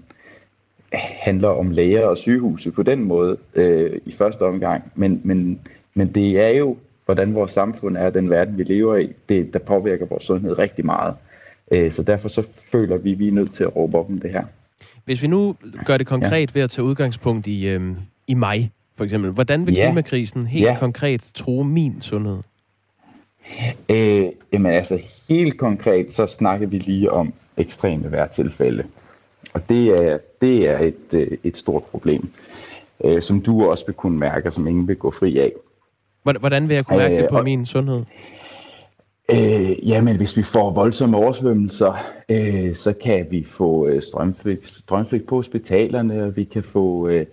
handler 1.23 1.49
om 1.49 1.71
læger 1.71 2.07
og 2.07 2.19
sygehuse 2.19 2.71
på 2.71 2.83
den 2.83 3.05
måde 3.05 3.37
øh, 3.55 4.01
i 4.07 4.13
første 4.13 4.43
omgang, 4.43 4.93
men, 4.95 5.21
men, 5.25 5.61
men 5.95 6.13
det 6.13 6.41
er 6.41 6.49
jo, 6.49 6.77
hvordan 7.05 7.35
vores 7.35 7.53
samfund 7.53 7.97
er, 7.97 8.11
den 8.11 8.31
verden, 8.31 8.59
vi 8.59 8.63
lever 8.63 8.97
i, 8.97 9.13
det, 9.29 9.53
der 9.53 9.59
påvirker 9.59 10.07
vores 10.07 10.25
sundhed 10.25 10.59
rigtig 10.59 10.87
meget. 10.87 11.15
Øh, 11.73 11.93
så 11.93 12.03
derfor 12.03 12.29
så 12.29 12.43
føler 12.73 12.97
vi, 12.97 13.13
at 13.13 13.19
vi 13.19 13.29
er 13.29 13.33
nødt 13.33 13.55
til 13.55 13.65
at 13.65 13.77
råbe 13.77 13.99
op 13.99 14.11
om 14.11 14.19
det 14.19 14.31
her. 14.31 14.45
Hvis 15.05 15.23
vi 15.23 15.27
nu 15.27 15.57
gør 15.87 15.97
det 15.97 16.07
konkret 16.07 16.51
ja. 16.51 16.59
ved 16.59 16.63
at 16.63 16.71
tage 16.71 16.85
udgangspunkt 16.85 17.47
i, 17.47 17.67
øh, 17.67 17.97
i 18.27 18.35
mig, 18.35 18.71
for 18.97 19.05
eksempel. 19.05 19.31
Hvordan 19.31 19.67
vil 19.67 19.75
klimakrisen 19.75 20.47
helt 20.47 20.67
ja. 20.67 20.77
konkret 20.79 21.31
true 21.35 21.65
min 21.65 22.01
sundhed? 22.01 22.39
Øh, 23.89 24.25
jamen 24.53 24.73
altså 24.73 25.01
helt 25.29 25.59
konkret, 25.59 26.13
så 26.13 26.27
snakker 26.27 26.67
vi 26.67 26.79
lige 26.79 27.13
om 27.13 27.33
ekstreme 27.57 28.13
vejrtilfælde. 28.13 28.85
Og 29.55 29.69
det 29.69 29.89
er, 29.89 30.19
det 30.41 30.69
er 30.69 30.79
et, 30.79 31.15
øh, 31.15 31.39
et 31.45 31.57
stort 31.57 31.83
problem, 31.85 32.31
øh, 33.05 33.23
som 33.23 33.41
du 33.41 33.71
også 33.71 33.87
vil 33.87 33.95
kunne 33.95 34.19
mærke, 34.19 34.51
som 34.51 34.67
ingen 34.67 34.89
vil 34.89 34.97
gå 34.97 35.11
fri 35.11 35.39
af. 35.39 35.53
Hvordan 36.23 36.69
vil 36.69 36.75
jeg 36.75 36.85
kunne 36.85 36.99
mærke 36.99 37.15
øh, 37.15 37.23
det 37.23 37.31
på 37.31 37.39
og, 37.39 37.45
min 37.45 37.67
sundhed? 37.67 38.03
Øh, 39.31 39.89
jamen, 39.89 40.17
hvis 40.17 40.37
vi 40.37 40.43
får 40.43 40.71
voldsomme 40.71 41.17
oversvømmelser, 41.17 41.93
øh, 42.29 42.75
så 42.75 42.93
kan 43.03 43.27
vi 43.31 43.45
få 43.45 43.87
øh, 43.87 44.03
strømflægt 44.03 45.27
på 45.27 45.37
hospitalerne, 45.37 46.25
og 46.25 46.37
vi 46.37 46.45
kan 46.45 46.63
få 46.63 47.09
øh, 47.09 47.27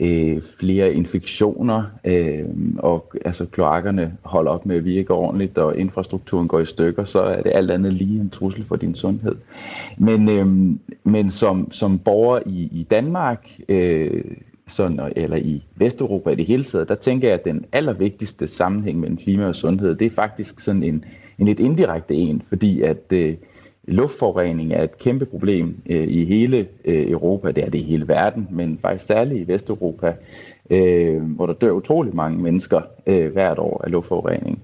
øh, 0.00 0.42
flere 0.60 0.94
infektioner, 0.94 1.82
øh, 2.04 2.44
og 2.78 3.12
altså 3.24 3.46
kloakkerne 3.46 4.16
holder 4.22 4.50
op 4.50 4.66
med 4.66 4.76
at 4.76 4.84
virke 4.84 5.14
ordentligt, 5.14 5.58
og 5.58 5.76
infrastrukturen 5.78 6.48
går 6.48 6.60
i 6.60 6.66
stykker, 6.66 7.04
så 7.04 7.20
er 7.22 7.42
det 7.42 7.52
alt 7.54 7.70
andet 7.70 7.92
lige 7.92 8.20
en 8.20 8.30
trussel 8.30 8.64
for 8.64 8.76
din 8.76 8.94
sundhed. 8.94 9.36
Men, 9.98 10.28
øh, 10.28 10.46
men 11.04 11.30
som, 11.30 11.72
som 11.72 11.98
borger 11.98 12.40
i, 12.46 12.68
i 12.72 12.86
Danmark, 12.90 13.50
øh, 13.68 14.24
sådan, 14.68 15.12
eller 15.16 15.36
i 15.36 15.62
Vesteuropa 15.76 16.30
i 16.30 16.34
det 16.34 16.46
hele 16.46 16.64
taget, 16.64 16.88
der 16.88 16.94
tænker 16.94 17.28
jeg, 17.28 17.38
at 17.38 17.44
den 17.44 17.64
allervigtigste 17.72 18.48
sammenhæng 18.48 19.00
mellem 19.00 19.16
klima 19.16 19.46
og 19.46 19.56
sundhed, 19.56 19.94
det 19.94 20.06
er 20.06 20.10
faktisk 20.10 20.60
sådan 20.60 20.82
en, 20.82 21.04
en 21.38 21.46
lidt 21.46 21.60
indirekte 21.60 22.14
en, 22.14 22.42
fordi 22.48 22.82
at 22.82 23.12
øh, 23.12 23.34
luftforurening 23.84 24.72
er 24.72 24.82
et 24.82 24.98
kæmpe 24.98 25.26
problem 25.26 25.76
øh, 25.86 26.08
i 26.08 26.24
hele 26.24 26.68
øh, 26.84 27.10
Europa, 27.10 27.50
det 27.50 27.64
er 27.64 27.70
det 27.70 27.78
i 27.78 27.82
hele 27.82 28.08
verden, 28.08 28.48
men 28.50 28.78
faktisk 28.82 29.06
særligt 29.06 29.40
i 29.40 29.52
Vesteuropa, 29.52 30.14
øh, 30.70 31.22
hvor 31.22 31.46
der 31.46 31.54
dør 31.54 31.70
utrolig 31.70 32.16
mange 32.16 32.38
mennesker 32.38 32.80
øh, 33.06 33.32
hvert 33.32 33.58
år 33.58 33.80
af 33.84 33.90
luftforurening. 33.90 34.62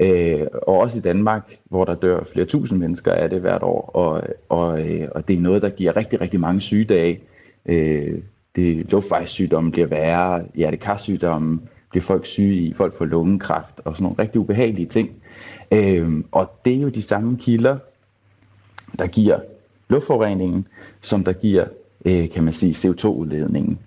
Øh, 0.00 0.46
og 0.62 0.78
også 0.78 0.98
i 0.98 1.00
Danmark, 1.00 1.58
hvor 1.64 1.84
der 1.84 1.94
dør 1.94 2.24
flere 2.32 2.46
tusind 2.46 2.78
mennesker 2.78 3.12
af 3.12 3.30
det 3.30 3.40
hvert 3.40 3.62
år, 3.62 3.90
og, 3.94 4.22
og, 4.48 4.88
øh, 4.88 5.08
og 5.14 5.28
det 5.28 5.36
er 5.36 5.40
noget, 5.40 5.62
der 5.62 5.68
giver 5.68 5.96
rigtig, 5.96 6.20
rigtig 6.20 6.40
mange 6.40 6.60
sygedage. 6.60 7.20
Øh, 7.66 8.18
det, 8.56 8.92
luftvejssygdomme 8.92 9.72
bliver 9.72 9.86
værre, 9.86 10.44
hjertekarsygdomme 10.54 11.60
bliver 11.90 12.02
folk 12.02 12.26
syge 12.26 12.56
i, 12.56 12.72
folk 12.72 12.98
får 12.98 13.04
lungekræft 13.04 13.80
og 13.84 13.96
sådan 13.96 14.02
nogle 14.02 14.18
rigtig 14.18 14.40
ubehagelige 14.40 14.86
ting. 14.86 15.10
Øhm, 15.72 16.24
og 16.32 16.50
det 16.64 16.74
er 16.74 16.80
jo 16.80 16.88
de 16.88 17.02
samme 17.02 17.38
kilder, 17.38 17.78
der 18.98 19.06
giver 19.06 19.40
luftforureningen, 19.88 20.66
som 21.00 21.24
der 21.24 21.32
giver, 21.32 21.64
øh, 22.04 22.30
kan 22.30 22.44
man 22.44 22.52
sige, 22.52 22.88
CO2-udledningen. 22.88 23.78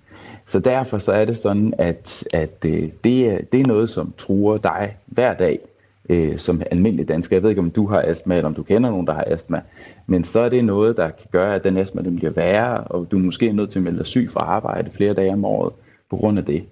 Så 0.46 0.60
derfor 0.60 0.98
så 0.98 1.12
er 1.12 1.26
det 1.26 1.38
sådan, 1.38 1.74
at, 1.78 2.24
at 2.34 2.66
øh, 2.66 2.90
det, 3.04 3.30
er, 3.30 3.40
det 3.52 3.60
er 3.60 3.68
noget, 3.68 3.90
som 3.90 4.14
truer 4.18 4.58
dig 4.58 4.96
hver 5.06 5.34
dag 5.34 5.60
øh, 6.10 6.38
som 6.38 6.62
almindelig 6.72 7.08
dansker. 7.08 7.36
Jeg 7.36 7.44
ved 7.44 7.50
ikke, 7.50 7.62
om 7.62 7.72
du 7.72 7.88
har 7.88 8.02
astma, 8.02 8.36
eller 8.36 8.48
om 8.48 8.56
du 8.56 8.64
kender 8.64 8.90
nogen, 8.90 9.08
der 9.08 9.14
har 9.14 9.24
astma. 9.28 9.62
Men 10.08 10.24
så 10.24 10.40
er 10.40 10.50
det 10.50 10.66
noget, 10.66 10.98
der 10.98 11.10
kan 11.10 11.28
gøre, 11.32 11.56
at 11.56 11.64
den 11.64 11.78
astma 11.78 12.02
den 12.02 12.16
bliver 12.16 12.32
værre, 12.32 12.84
og 12.84 13.08
du 13.12 13.18
er 13.18 13.22
måske 13.22 13.52
nødt 13.52 13.70
til 13.70 13.80
at 13.80 13.84
melde 13.84 13.98
dig 13.98 14.08
syg 14.08 14.30
fra 14.32 14.40
arbejde 14.40 14.92
flere 14.92 15.14
dage 15.14 15.34
om 15.34 15.46
året 15.46 15.74
på 16.10 16.18
grund 16.18 16.38
af 16.38 16.46
det. 16.46 16.64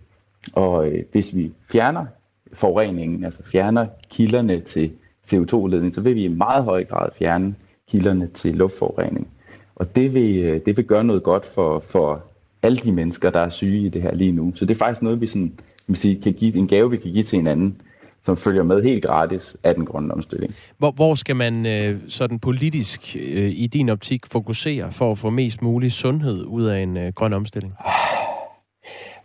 Og 0.53 0.91
øh, 0.91 1.03
hvis 1.11 1.35
vi 1.35 1.51
fjerner 1.71 2.05
forureningen, 2.53 3.23
altså 3.23 3.43
fjerner 3.43 3.87
kilderne 4.09 4.59
til 4.59 4.91
CO2-udledning, 5.27 5.95
så 5.95 6.01
vil 6.01 6.15
vi 6.15 6.23
i 6.23 6.27
meget 6.27 6.63
høj 6.63 6.83
grad 6.83 7.09
fjerne 7.19 7.55
kilderne 7.89 8.27
til 8.33 8.55
luftforurening. 8.55 9.27
Og 9.75 9.95
det 9.95 10.13
vil, 10.13 10.37
øh, 10.37 10.61
det 10.65 10.77
vil 10.77 10.85
gøre 10.85 11.03
noget 11.03 11.23
godt 11.23 11.45
for, 11.45 11.79
for 11.79 12.23
alle 12.61 12.77
de 12.77 12.91
mennesker, 12.91 13.29
der 13.29 13.39
er 13.39 13.49
syge 13.49 13.79
i 13.79 13.89
det 13.89 14.01
her 14.01 14.15
lige 14.15 14.31
nu. 14.31 14.51
Så 14.55 14.65
det 14.65 14.73
er 14.73 14.77
faktisk 14.77 15.01
noget, 15.01 15.21
vi 15.21 15.27
sådan, 15.27 15.53
kan, 15.87 15.95
sige, 15.95 16.21
kan 16.21 16.33
give, 16.33 16.55
en 16.55 16.67
gave, 16.67 16.91
vi 16.91 16.97
kan 16.97 17.11
give 17.11 17.23
til 17.23 17.37
hinanden, 17.37 17.81
som 18.25 18.38
følger 18.38 18.63
med 18.63 18.83
helt 18.83 19.05
gratis 19.05 19.57
af 19.63 19.75
den 19.75 19.85
grønne 19.85 20.13
omstilling. 20.13 20.55
Hvor, 20.77 20.91
hvor 20.91 21.15
skal 21.15 21.35
man 21.35 21.65
øh, 21.65 21.99
sådan 22.07 22.39
politisk 22.39 23.15
øh, 23.19 23.51
i 23.55 23.67
din 23.67 23.89
optik 23.89 24.25
fokusere 24.25 24.91
for 24.91 25.11
at 25.11 25.17
få 25.17 25.29
mest 25.29 25.61
mulig 25.61 25.91
sundhed 25.91 26.45
ud 26.45 26.63
af 26.63 26.79
en 26.79 27.13
grøn 27.13 27.33
omstilling? 27.33 27.73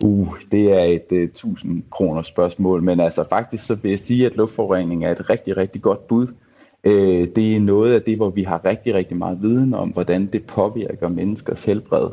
Uh, 0.05 0.37
det 0.53 0.73
er 0.73 0.85
et 0.85 1.07
uh, 1.13 1.19
1000 1.19 1.83
kroner 1.91 2.23
spørgsmål, 2.23 2.83
men 2.83 3.01
altså 3.01 3.25
faktisk 3.29 3.67
så 3.67 3.75
vil 3.75 3.91
jeg 3.91 3.99
sige, 3.99 4.27
at 4.27 4.37
luftforurening 4.37 5.05
er 5.05 5.13
et 5.13 5.31
rigtig, 5.31 5.57
rigtig 5.57 5.83
godt 5.83 6.09
bud. 6.09 6.27
Øh, 6.85 7.29
det 7.37 7.57
er 7.57 7.61
noget 7.61 7.95
af 7.95 8.03
det, 8.03 8.17
hvor 8.17 8.31
vi 8.31 8.43
har 8.43 8.65
rigtig, 8.65 8.95
rigtig 8.95 9.17
meget 9.17 9.43
viden 9.43 9.75
om, 9.75 9.89
hvordan 9.89 10.27
det 10.27 10.47
påvirker 10.47 11.09
menneskers 11.09 11.65
helbred. 11.65 12.09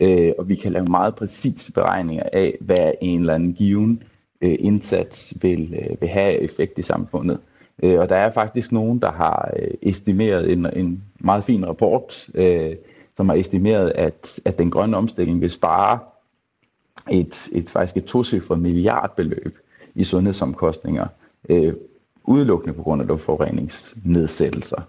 Øh, 0.00 0.32
og 0.38 0.48
vi 0.48 0.54
kan 0.54 0.72
lave 0.72 0.86
meget 0.86 1.14
præcise 1.14 1.72
beregninger 1.72 2.24
af, 2.32 2.56
hvad 2.60 2.92
en 3.00 3.20
eller 3.20 3.34
anden 3.34 3.52
given 3.52 4.02
øh, 4.02 4.08
Øh, 4.40 4.56
indsats 4.58 5.34
vil, 5.42 5.74
øh, 5.74 6.00
vil 6.00 6.08
have 6.08 6.38
effekt 6.38 6.78
i 6.78 6.82
samfundet. 6.82 7.38
Øh, 7.82 7.98
og 7.98 8.08
der 8.08 8.16
er 8.16 8.32
faktisk 8.32 8.72
nogen, 8.72 8.98
der 8.98 9.12
har 9.12 9.50
øh, 9.58 9.70
estimeret 9.82 10.52
en, 10.52 10.66
en 10.76 11.02
meget 11.18 11.44
fin 11.44 11.66
rapport, 11.66 12.28
øh, 12.34 12.76
som 13.16 13.28
har 13.28 13.36
estimeret, 13.36 13.92
at, 13.94 14.40
at 14.44 14.58
den 14.58 14.70
grønne 14.70 14.96
omstilling 14.96 15.40
vil 15.40 15.50
spare 15.50 15.98
et, 17.10 17.48
et 17.52 17.70
faktisk 17.70 17.96
et 17.96 18.04
tocifret 18.04 18.58
milliardbeløb 18.58 19.58
i 19.94 20.04
sundhedsomkostninger 20.04 21.06
øh, 21.48 21.74
udelukkende 22.24 22.74
på 22.74 22.82
grund 22.82 23.02
af 23.02 23.08
luftforureningsnedsættelser. 23.08 24.82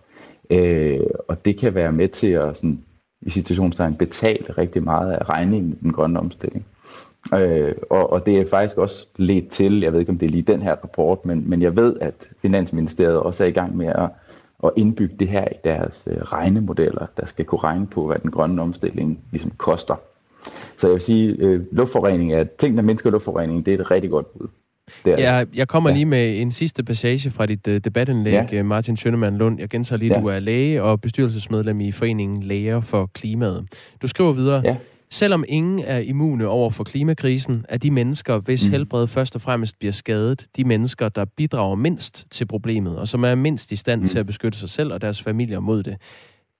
Øh, 0.49 0.99
og 1.27 1.45
det 1.45 1.57
kan 1.57 1.75
være 1.75 1.91
med 1.91 2.07
til 2.07 2.27
at 2.27 2.57
sådan, 2.57 2.83
i 3.21 3.29
situationstegn 3.29 3.95
betale 3.95 4.45
rigtig 4.57 4.83
meget 4.83 5.11
af 5.11 5.29
regningen 5.29 5.71
i 5.71 5.83
den 5.83 5.93
grønne 5.93 6.19
omstilling. 6.19 6.65
Øh, 7.33 7.75
og, 7.89 8.13
og 8.13 8.25
det 8.25 8.37
er 8.37 8.45
faktisk 8.49 8.77
også 8.77 9.07
ledt 9.15 9.49
til, 9.49 9.79
jeg 9.79 9.93
ved 9.93 9.99
ikke 9.99 10.11
om 10.11 10.17
det 10.17 10.25
er 10.25 10.29
lige 10.29 10.41
den 10.41 10.61
her 10.61 10.71
rapport, 10.71 11.25
men, 11.25 11.49
men 11.49 11.61
jeg 11.61 11.75
ved, 11.75 11.95
at 12.01 12.29
Finansministeriet 12.41 13.17
også 13.17 13.43
er 13.43 13.47
i 13.47 13.51
gang 13.51 13.77
med 13.77 13.87
at, 13.87 14.09
at 14.63 14.71
indbygge 14.75 15.15
det 15.19 15.27
her 15.27 15.45
i 15.45 15.55
deres 15.63 16.07
øh, 16.11 16.17
regnemodeller, 16.17 17.05
der 17.17 17.25
skal 17.25 17.45
kunne 17.45 17.63
regne 17.63 17.87
på, 17.87 18.05
hvad 18.05 18.19
den 18.19 18.31
grønne 18.31 18.61
omstilling 18.61 19.19
ligesom 19.31 19.51
koster. 19.57 19.95
Så 20.77 20.87
jeg 20.87 20.93
vil 20.93 21.01
sige, 21.01 21.35
øh, 21.39 21.61
luftforurening 21.71 22.33
er, 22.33 22.43
ting, 22.43 22.77
der 22.77 22.83
mindsker 22.83 23.09
luftforurening, 23.09 23.65
det 23.65 23.73
er 23.73 23.77
et 23.77 23.91
rigtig 23.91 24.09
godt 24.09 24.33
bud. 24.33 24.47
Det 25.05 25.11
ja, 25.11 25.43
jeg 25.55 25.67
kommer 25.67 25.89
ja. 25.89 25.95
lige 25.95 26.05
med 26.05 26.41
en 26.41 26.51
sidste 26.51 26.83
passage 26.83 27.29
fra 27.29 27.45
dit 27.45 27.67
uh, 27.67 27.75
debatindlæg, 27.75 28.47
ja. 28.51 28.57
Øh, 28.57 28.65
Martin 28.65 28.97
Schønemann 28.97 29.37
Lund. 29.37 29.59
Jeg 29.59 29.69
gentager 29.69 29.99
lige, 29.99 30.13
ja. 30.13 30.21
du 30.21 30.27
er 30.27 30.39
læge 30.39 30.83
og 30.83 31.01
bestyrelsesmedlem 31.01 31.81
i 31.81 31.91
Foreningen 31.91 32.43
Læger 32.43 32.81
for 32.81 33.09
Klimaet. 33.13 33.65
Du 34.01 34.07
skriver 34.07 34.33
videre, 34.33 34.61
ja. 34.65 34.77
Selvom 35.11 35.43
ingen 35.47 35.79
er 35.79 35.97
immune 35.99 36.47
over 36.47 36.69
for 36.69 36.83
klimakrisen, 36.83 37.65
er 37.69 37.77
de 37.77 37.91
mennesker, 37.91 38.37
hvis 38.39 38.65
mm. 38.65 38.71
helbred 38.71 39.07
først 39.07 39.35
og 39.35 39.41
fremmest 39.41 39.79
bliver 39.79 39.91
skadet, 39.91 40.47
de 40.57 40.63
mennesker, 40.63 41.09
der 41.09 41.25
bidrager 41.25 41.75
mindst 41.75 42.27
til 42.31 42.45
problemet, 42.45 42.97
og 42.97 43.07
som 43.07 43.23
er 43.23 43.35
mindst 43.35 43.71
i 43.71 43.75
stand 43.75 44.01
mm. 44.01 44.07
til 44.07 44.19
at 44.19 44.25
beskytte 44.25 44.57
sig 44.57 44.69
selv 44.69 44.93
og 44.93 45.01
deres 45.01 45.21
familier 45.21 45.59
mod 45.59 45.83
det. 45.83 45.97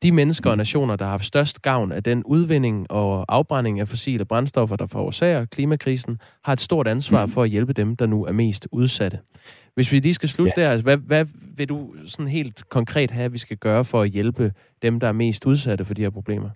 de 0.03 0.11
mennesker 0.11 0.49
og 0.49 0.57
nationer, 0.57 0.95
der 0.95 1.05
har 1.05 1.11
haft 1.11 1.25
størst 1.25 1.61
gavn 1.61 1.91
af 1.91 2.03
den 2.03 2.23
udvinding 2.23 2.91
og 2.91 3.25
afbrænding 3.29 3.79
af 3.79 3.87
fossile 3.87 4.25
brændstoffer, 4.25 4.75
der 4.75 4.87
forårsager 4.87 5.45
klimakrisen, 5.45 6.19
har 6.43 6.53
et 6.53 6.59
stort 6.59 6.87
ansvar 6.87 7.25
mm. 7.25 7.31
for 7.31 7.43
at 7.43 7.49
hjælpe 7.49 7.73
dem, 7.73 7.95
der 7.95 8.05
nu 8.05 8.25
er 8.25 8.31
mest 8.31 8.67
udsatte. 8.71 9.19
Hvis 9.75 9.91
vi 9.91 9.99
lige 9.99 10.13
skal 10.13 10.29
slutte 10.29 10.53
ja. 10.57 10.61
der, 10.61 10.71
altså, 10.71 10.83
hvad, 10.83 10.97
hvad 10.97 11.25
vil 11.55 11.69
du 11.69 11.93
sådan 12.05 12.27
helt 12.27 12.69
konkret 12.69 13.11
have, 13.11 13.25
at 13.25 13.33
vi 13.33 13.37
skal 13.37 13.57
gøre 13.57 13.85
for 13.85 14.01
at 14.01 14.09
hjælpe 14.09 14.51
dem, 14.81 14.99
der 14.99 15.07
er 15.07 15.11
mest 15.11 15.45
udsatte 15.45 15.85
for 15.85 15.93
de 15.93 16.01
her 16.01 16.09
problemer? 16.09 16.49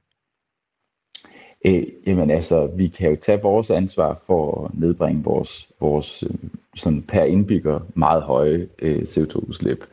Øh, 1.66 1.84
jamen 2.08 2.32
altså, 2.32 2.66
vi 2.76 2.88
kan 2.88 3.10
jo 3.10 3.16
tage 3.22 3.42
vores 3.42 3.70
ansvar 3.70 4.22
for 4.28 4.66
at 4.66 4.80
nedbringe 4.80 5.24
vores, 5.24 5.70
vores 5.80 6.24
øh, 6.24 6.36
sådan 6.76 7.02
per 7.02 7.24
indbygger 7.24 7.80
meget 7.94 8.24
høje 8.24 8.68
øh, 8.80 9.02
CO2-udslip. 9.02 9.86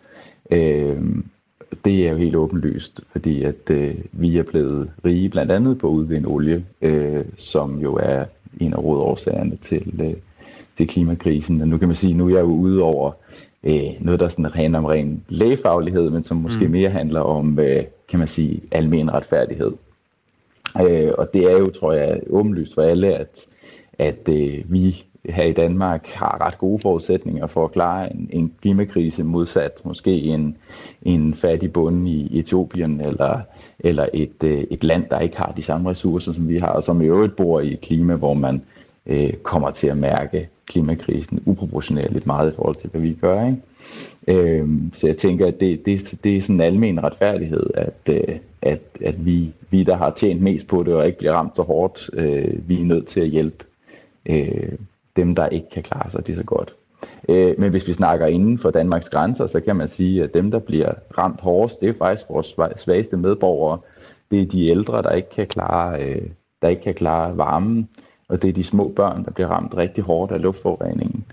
Øh, 0.51 1.03
det 1.85 2.07
er 2.07 2.11
jo 2.11 2.17
helt 2.17 2.37
åbenlyst, 2.37 3.01
fordi 3.13 3.43
at 3.43 3.71
øh, 3.71 3.95
vi 4.13 4.39
er 4.39 4.43
blevet 4.43 4.91
rige 5.05 5.29
blandt 5.29 5.53
andet 5.53 5.79
på 5.79 5.89
at 5.89 5.93
udvinde 5.93 6.29
olie, 6.29 6.65
øh, 6.83 7.25
som 7.37 7.79
jo 7.79 7.95
er 7.95 8.25
en 8.61 8.75
af 8.75 8.79
rådårsagerne 8.79 9.57
til, 9.63 10.01
øh, 10.01 10.15
til 10.77 10.89
klimakrisen. 10.89 11.61
Og 11.61 11.69
nu 11.69 11.79
kan 11.79 11.89
man 11.89 11.97
sige, 11.97 12.15
nu 12.15 12.27
er 12.27 12.31
jeg 12.31 12.41
jo 12.41 12.47
ude 12.47 12.83
over 12.83 13.13
øh, 13.65 13.91
noget, 14.01 14.21
der 14.21 14.29
sådan 14.29 14.45
handler 14.45 14.79
om 14.79 14.85
ren 14.85 15.25
lægefaglighed, 15.29 16.11
men 16.11 16.23
som 16.23 16.37
måske 16.37 16.65
mm. 16.65 16.71
mere 16.71 16.91
handler 16.91 17.21
om, 17.21 17.59
øh, 17.59 17.85
kan 18.09 18.19
man 18.19 18.29
sige, 18.29 18.61
almen 18.71 19.13
retfærdighed. 19.13 19.73
Øh, 20.77 21.13
og 21.19 21.35
det 21.35 21.45
er 21.45 21.59
jo, 21.59 21.71
tror 21.71 21.93
jeg, 21.93 22.21
åbenlyst 22.31 22.75
for 22.75 22.83
alle, 22.83 23.15
at, 23.15 23.47
at 23.99 24.29
øh, 24.29 24.73
vi 24.73 25.05
her 25.25 25.45
i 25.45 25.53
Danmark 25.53 26.07
har 26.07 26.47
ret 26.47 26.59
gode 26.59 26.79
forudsætninger 26.83 27.47
for 27.47 27.65
at 27.65 27.73
klare 27.73 28.13
en, 28.13 28.29
en 28.33 28.55
klimakrise 28.63 29.25
modsat 29.25 29.85
måske 29.85 30.13
en, 30.23 30.57
en 31.03 31.35
fattig 31.35 31.73
bund 31.73 32.09
i 32.09 32.39
Etiopien 32.39 33.01
eller, 33.01 33.41
eller 33.79 34.07
et, 34.15 34.45
øh, 34.45 34.65
et 34.71 34.85
land, 34.85 35.05
der 35.11 35.21
ikke 35.21 35.37
har 35.37 35.53
de 35.57 35.63
samme 35.63 35.91
ressourcer, 35.91 36.33
som 36.33 36.49
vi 36.49 36.59
har, 36.59 36.69
og 36.69 36.83
som 36.83 37.03
i 37.03 37.07
øvrigt 37.07 37.37
bor 37.37 37.61
i 37.61 37.73
et 37.73 37.81
klima, 37.81 38.15
hvor 38.15 38.35
man 38.35 38.55
øh, 38.55 38.78
Øh, 39.09 39.33
kommer 39.33 39.71
til 39.71 39.87
at 39.87 39.97
mærke 39.97 40.49
klimakrisen 40.67 41.43
uproportionerligt 41.47 42.27
meget 42.27 42.53
i 42.53 42.57
forhold 42.57 42.77
til, 42.77 42.91
hvad 42.91 43.01
vi 43.01 43.13
gør. 43.21 43.47
Ikke? 43.47 43.63
Øh, 44.27 44.69
så 44.95 45.07
jeg 45.07 45.17
tænker, 45.17 45.47
at 45.47 45.61
det, 45.61 45.87
det, 45.87 46.19
det 46.25 46.37
er 46.37 46.43
sådan 46.43 46.55
en 46.55 46.61
almen 46.61 47.05
retfærdighed, 47.05 47.71
at, 47.75 47.95
øh, 48.11 48.39
at, 48.63 48.81
at 49.05 49.27
vi, 49.27 49.53
vi, 49.71 49.83
der 49.83 49.97
har 49.97 50.11
tjent 50.17 50.43
mest 50.43 50.67
på 50.67 50.83
det 50.83 50.95
og 50.95 51.07
ikke 51.07 51.19
bliver 51.19 51.33
ramt 51.33 51.57
så 51.57 51.63
hårdt, 51.63 52.11
øh, 52.13 52.69
vi 52.69 52.81
er 52.81 52.85
nødt 52.85 53.07
til 53.07 53.21
at 53.21 53.29
hjælpe 53.29 53.65
øh, 54.27 54.73
dem, 55.17 55.35
der 55.35 55.49
ikke 55.49 55.71
kan 55.71 55.83
klare 55.83 56.11
sig 56.11 56.23
lige 56.27 56.37
så 56.37 56.45
godt. 56.45 56.75
Øh, 57.29 57.55
men 57.59 57.71
hvis 57.71 57.89
vi 57.89 57.93
snakker 57.93 58.27
inden 58.27 58.59
for 58.59 58.71
Danmarks 58.71 59.09
grænser, 59.09 59.47
så 59.47 59.61
kan 59.61 59.77
man 59.77 59.89
sige, 59.89 60.23
at 60.25 60.35
dem, 60.35 60.51
der 60.51 60.59
bliver 60.59 60.93
ramt 61.19 61.41
hårdest, 61.41 61.81
det 61.81 61.89
er 61.89 61.95
faktisk 61.99 62.31
vores 62.31 62.57
svageste 62.77 63.17
medborgere. 63.17 63.79
Det 64.31 64.43
er 64.43 64.47
de 64.47 64.67
ældre, 64.69 65.03
der 65.03 65.11
ikke 65.11 65.31
kan 65.31 65.47
klare, 65.47 66.03
øh, 66.03 66.23
der 66.63 66.69
ikke 66.69 66.83
kan 66.83 66.95
klare 66.95 67.37
varmen, 67.37 67.89
og 68.29 68.43
det 68.43 68.49
er 68.49 68.53
de 68.53 68.65
små 68.65 68.89
børn, 68.97 69.25
der 69.25 69.31
bliver 69.31 69.49
ramt 69.49 69.77
rigtig 69.77 70.05
hårdt 70.05 70.33
af 70.33 70.43
luftforureningen. 70.43 71.25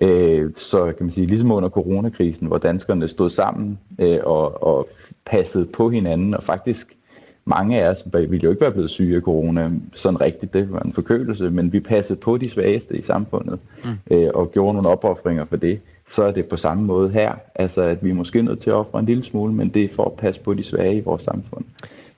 Øh, 0.00 0.50
så 0.56 0.84
kan 0.84 1.06
man 1.06 1.10
sige, 1.10 1.26
ligesom 1.26 1.50
under 1.50 1.68
coronakrisen, 1.68 2.46
hvor 2.46 2.58
danskerne 2.58 3.08
stod 3.08 3.30
sammen 3.30 3.78
øh, 3.98 4.18
og, 4.24 4.62
og 4.62 4.88
passede 5.24 5.66
på 5.66 5.90
hinanden, 5.90 6.34
og 6.34 6.42
faktisk 6.42 6.96
mange 7.44 7.82
af 7.82 7.88
os 7.88 8.04
ville 8.12 8.40
jo 8.44 8.50
ikke 8.50 8.60
være 8.60 8.72
blevet 8.72 8.90
syge 8.90 9.16
af 9.16 9.22
corona 9.22 9.70
sådan 9.94 10.20
rigtigt, 10.20 10.52
det 10.52 10.72
var 10.72 10.80
en 10.80 10.92
forkølelse, 10.92 11.50
men 11.50 11.72
vi 11.72 11.80
passede 11.80 12.18
på 12.18 12.36
de 12.36 12.50
svageste 12.50 12.98
i 12.98 13.02
samfundet 13.02 13.60
mm. 13.84 13.90
øh, 14.10 14.30
og 14.34 14.52
gjorde 14.52 14.74
nogle 14.74 14.88
opoffringer 14.88 15.44
for 15.44 15.56
det. 15.56 15.80
Så 16.08 16.24
er 16.24 16.32
det 16.32 16.46
på 16.46 16.56
samme 16.56 16.84
måde 16.84 17.10
her, 17.10 17.34
altså 17.54 17.82
at 17.82 18.04
vi 18.04 18.10
er 18.10 18.14
måske 18.14 18.42
nødt 18.42 18.60
til 18.60 18.70
at 18.70 18.76
ofre 18.76 18.98
en 18.98 19.06
lille 19.06 19.24
smule, 19.24 19.52
men 19.52 19.68
det 19.68 19.84
er 19.84 19.88
for 19.88 20.04
at 20.04 20.12
passe 20.12 20.40
på 20.40 20.54
de 20.54 20.62
svage 20.62 20.96
i 20.96 21.00
vores 21.00 21.22
samfund. 21.22 21.64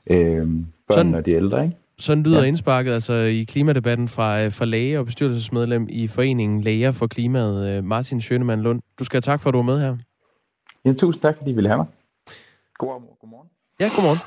Øh, 0.06 0.48
børn 0.88 1.14
og 1.14 1.26
de 1.26 1.32
ældre, 1.32 1.64
ikke? 1.64 1.76
Sådan 1.98 2.22
lyder 2.22 2.40
ja. 2.40 2.46
indsparket 2.46 2.92
altså 2.92 3.12
i 3.12 3.42
klimadebatten 3.44 4.08
fra, 4.08 4.40
øh, 4.40 4.52
fra 4.52 4.64
læge 4.64 4.98
og 4.98 5.04
bestyrelsesmedlem 5.06 5.86
i 5.90 6.06
Foreningen 6.06 6.60
Læger 6.60 6.90
for 6.90 7.06
Klimaet, 7.06 7.68
øh, 7.68 7.84
Martin 7.84 8.20
Schønemann 8.20 8.62
Lund. 8.62 8.80
Du 8.98 9.04
skal 9.04 9.16
have 9.16 9.22
tak 9.32 9.40
for, 9.40 9.50
at 9.50 9.52
du 9.52 9.58
var 9.58 9.62
med 9.62 9.80
her. 9.80 9.96
Ja, 10.84 10.92
tusind 10.92 11.22
tak, 11.22 11.36
fordi 11.38 11.50
I 11.50 11.54
ville 11.54 11.68
have 11.68 11.76
mig. 11.76 11.86
God, 12.78 12.88
godmorgen. 13.20 13.48
Ja, 13.80 13.88
godmorgen. 13.96 14.20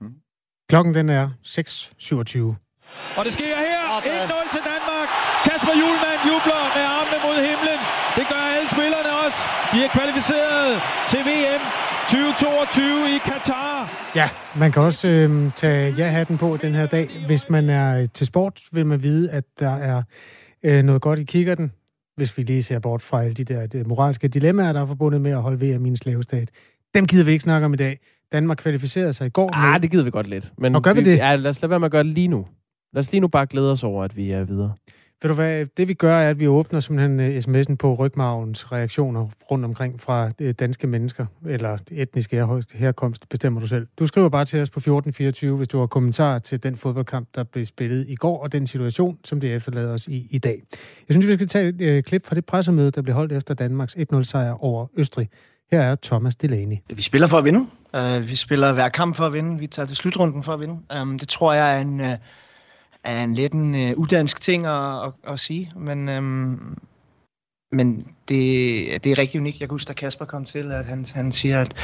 Mm. 0.00 0.14
Klokken 0.70 0.94
den 0.98 1.08
er 1.08 1.24
6.27. 1.44 2.38
Og 3.18 3.22
det 3.26 3.32
sker 3.38 3.56
her. 3.66 3.82
1-0 4.00 4.54
til 4.54 4.62
Danmark. 4.72 5.08
Kasper 5.46 5.74
Julemand 5.82 6.20
jubler 6.30 6.62
med 6.76 6.84
armene 6.96 7.18
mod 7.26 7.36
himlen. 7.48 7.80
Det 8.16 8.24
gør 8.32 8.42
alle 8.54 8.68
spillerne 8.76 9.12
også. 9.24 9.40
De 9.72 9.78
er 9.86 9.90
kvalificeret 9.96 10.70
til 11.10 11.20
VM 11.28 11.55
2022 12.40 13.16
i 13.16 13.18
Katar. 13.24 13.90
Ja, 14.14 14.28
man 14.58 14.72
kan 14.72 14.82
også 14.82 15.10
øh, 15.10 15.52
tage 15.56 15.94
ja-hatten 15.98 16.38
på 16.38 16.56
den 16.62 16.74
her 16.74 16.86
dag. 16.86 17.08
Hvis 17.26 17.50
man 17.50 17.70
er 17.70 18.06
til 18.06 18.26
sport, 18.26 18.60
vil 18.72 18.86
man 18.86 19.02
vide, 19.02 19.30
at 19.30 19.44
der 19.58 19.70
er 19.70 20.02
øh, 20.62 20.82
noget 20.82 21.02
godt 21.02 21.18
i 21.18 21.24
kikkerten, 21.24 21.72
hvis 22.16 22.38
vi 22.38 22.42
lige 22.42 22.62
ser 22.62 22.78
bort 22.78 23.02
fra 23.02 23.22
alle 23.22 23.34
de 23.34 23.44
der 23.44 23.66
de 23.66 23.84
moralske 23.84 24.28
dilemmaer, 24.28 24.72
der 24.72 24.80
er 24.80 24.86
forbundet 24.86 25.20
med 25.20 25.30
at 25.30 25.42
holde 25.42 25.60
VM 25.60 25.86
i 25.86 25.88
en 25.88 25.96
slavestat. 25.96 26.50
Dem 26.94 27.06
gider 27.06 27.24
vi 27.24 27.30
ikke 27.32 27.42
snakke 27.42 27.64
om 27.64 27.74
i 27.74 27.76
dag. 27.76 27.98
Danmark 28.32 28.56
kvalificerede 28.56 29.12
sig 29.12 29.26
i 29.26 29.30
går. 29.30 29.50
Ah, 29.54 29.72
med... 29.72 29.80
det 29.80 29.90
gider 29.90 30.04
vi 30.04 30.10
godt 30.10 30.26
lidt. 30.26 30.52
Men 30.58 30.74
Og 30.74 30.82
gør 30.82 30.92
vi, 30.92 31.00
vi 31.02 31.10
det? 31.10 31.16
Ja, 31.16 31.36
lad 31.36 31.50
os 31.50 31.62
lade 31.62 31.70
være 31.70 31.80
med 31.80 31.86
at 31.86 31.92
gøre 31.92 32.04
det 32.04 32.12
lige 32.12 32.28
nu. 32.28 32.46
Lad 32.92 33.00
os 33.00 33.12
lige 33.12 33.20
nu 33.20 33.28
bare 33.28 33.46
glæde 33.46 33.72
os 33.72 33.84
over, 33.84 34.04
at 34.04 34.16
vi 34.16 34.30
er 34.30 34.44
videre. 34.44 34.74
Ved 35.22 35.28
du 35.28 35.34
hvad, 35.34 35.66
det 35.76 35.88
vi 35.88 35.94
gør, 35.94 36.18
er, 36.18 36.30
at 36.30 36.40
vi 36.40 36.46
åbner 36.48 36.80
simpelthen 36.80 37.20
øh, 37.20 37.36
sms'en 37.36 37.76
på 37.76 37.94
rygmavens 37.94 38.72
reaktioner 38.72 39.28
rundt 39.50 39.64
omkring 39.64 40.00
fra 40.00 40.30
øh, 40.38 40.54
danske 40.58 40.86
mennesker, 40.86 41.26
eller 41.46 41.78
etniske 41.90 42.46
herkomst, 42.74 43.28
bestemmer 43.28 43.60
du 43.60 43.66
selv. 43.66 43.86
Du 43.98 44.06
skriver 44.06 44.28
bare 44.28 44.44
til 44.44 44.60
os 44.62 44.70
på 44.70 44.78
1424, 44.78 45.56
hvis 45.56 45.68
du 45.68 45.78
har 45.78 45.86
kommentarer 45.86 46.38
til 46.38 46.62
den 46.62 46.76
fodboldkamp, 46.76 47.28
der 47.34 47.44
blev 47.44 47.64
spillet 47.64 48.08
i 48.08 48.14
går, 48.14 48.42
og 48.42 48.52
den 48.52 48.66
situation, 48.66 49.18
som 49.24 49.40
det 49.40 49.54
efterlader 49.54 49.92
os 49.92 50.06
i 50.06 50.26
i 50.30 50.38
dag. 50.38 50.62
Jeg 51.08 51.14
synes, 51.14 51.26
vi 51.26 51.34
skal 51.34 51.48
tage 51.48 51.68
et 51.68 51.80
øh, 51.80 52.02
klip 52.02 52.26
fra 52.26 52.34
det 52.34 52.44
pressemøde, 52.44 52.90
der 52.90 53.02
blev 53.02 53.14
holdt 53.14 53.32
efter 53.32 53.54
Danmarks 53.54 53.96
1-0-sejr 53.96 54.64
over 54.64 54.86
Østrig. 54.96 55.28
Her 55.72 55.80
er 55.80 55.96
Thomas 56.02 56.36
Delaney. 56.36 56.76
Vi 56.94 57.02
spiller 57.02 57.28
for 57.28 57.38
at 57.38 57.44
vinde. 57.44 57.66
Uh, 57.96 58.28
vi 58.28 58.36
spiller 58.36 58.72
hver 58.72 58.88
kamp 58.88 59.16
for 59.16 59.24
at 59.24 59.32
vinde. 59.32 59.58
Vi 59.58 59.66
tager 59.66 59.86
til 59.86 59.96
slutrunden 59.96 60.42
for 60.42 60.52
at 60.52 60.60
vinde. 60.60 60.78
Um, 61.02 61.18
det 61.18 61.28
tror 61.28 61.52
jeg 61.52 61.76
er 61.76 61.80
en... 61.80 62.00
Uh, 62.00 62.06
er 63.06 63.24
en 63.24 63.34
lidt 63.34 63.52
en 63.52 63.74
uh, 63.74 63.90
udansk 63.96 64.40
ting 64.40 64.66
at, 64.66 65.04
at, 65.04 65.12
at 65.28 65.40
sige, 65.40 65.72
men, 65.76 66.08
øhm, 66.08 66.78
men 67.72 68.06
det, 68.28 69.04
det 69.04 69.12
er 69.12 69.18
rigtig 69.18 69.40
unikt. 69.40 69.60
Jeg 69.60 69.68
kan 69.68 69.74
huske, 69.74 69.88
da 69.88 69.92
Kasper 69.92 70.24
kom 70.24 70.44
til, 70.44 70.72
at 70.72 70.84
han, 70.84 71.04
han 71.14 71.32
siger, 71.32 71.60
at, 71.60 71.74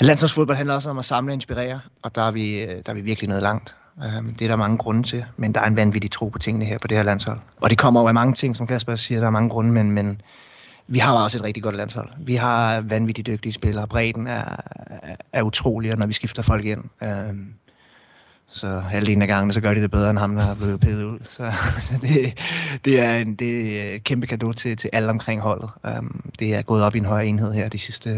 at 0.00 0.06
landsholdsfodbold 0.06 0.56
handler 0.56 0.74
også 0.74 0.90
om 0.90 0.98
at 0.98 1.04
samle 1.04 1.30
og 1.30 1.34
inspirere, 1.34 1.80
og 2.02 2.14
der 2.14 2.22
er 2.22 2.30
vi, 2.30 2.62
øh, 2.62 2.82
der 2.86 2.92
er 2.92 2.94
vi 2.94 3.00
virkelig 3.00 3.28
noget 3.28 3.42
langt. 3.42 3.76
Øhm, 4.04 4.34
det 4.34 4.44
er 4.44 4.48
der 4.48 4.56
mange 4.56 4.78
grunde 4.78 5.02
til, 5.02 5.24
men 5.36 5.54
der 5.54 5.60
er 5.60 5.66
en 5.66 5.76
vanvittig 5.76 6.10
tro 6.10 6.28
på 6.28 6.38
tingene 6.38 6.64
her 6.64 6.78
på 6.78 6.88
det 6.88 6.96
her 6.96 7.04
landshold. 7.04 7.38
Og 7.60 7.70
det 7.70 7.78
kommer 7.78 8.00
jo 8.00 8.08
af 8.08 8.14
mange 8.14 8.34
ting, 8.34 8.56
som 8.56 8.66
Kasper 8.66 8.94
siger, 8.94 9.20
der 9.20 9.26
er 9.26 9.30
mange 9.30 9.48
grunde, 9.48 9.72
men, 9.72 9.92
men 9.92 10.20
vi 10.86 10.98
har 10.98 11.12
også 11.12 11.38
et 11.38 11.44
rigtig 11.44 11.62
godt 11.62 11.74
landshold. 11.74 12.08
Vi 12.18 12.34
har 12.34 12.80
vanvittigt 12.80 13.26
dygtige 13.26 13.52
spillere. 13.52 13.86
Bredden 13.86 14.26
er, 14.26 14.56
er 15.32 15.42
utrolig, 15.42 15.96
når 15.96 16.06
vi 16.06 16.12
skifter 16.12 16.42
folk 16.42 16.64
ind. 16.64 16.84
Øhm, 17.02 17.54
så 18.50 18.78
halvdelen 18.78 19.22
af 19.22 19.28
gangene, 19.28 19.52
så 19.52 19.60
gør 19.60 19.74
de 19.74 19.82
det 19.82 19.90
bedre 19.90 20.10
end 20.10 20.18
ham, 20.18 20.34
der 20.34 20.42
er 20.42 20.54
blevet 20.54 20.80
pillet 20.80 21.04
ud. 21.04 21.18
Så, 21.22 21.52
så 21.88 21.94
det, 22.00 22.38
det, 22.84 23.00
er 23.00 23.16
en, 23.16 23.34
det 23.34 23.80
er 23.80 23.94
et 23.94 24.04
kæmpe 24.04 24.26
gave 24.26 24.52
til, 24.52 24.76
til 24.76 24.90
alle 24.92 25.10
omkring 25.10 25.40
holdet. 25.40 25.70
Um, 25.98 26.30
det 26.38 26.54
er 26.54 26.62
gået 26.62 26.82
op 26.82 26.94
i 26.94 26.98
en 26.98 27.04
højere 27.04 27.26
enhed 27.26 27.52
her 27.52 27.68
de 27.68 27.78
sidste, 27.78 28.10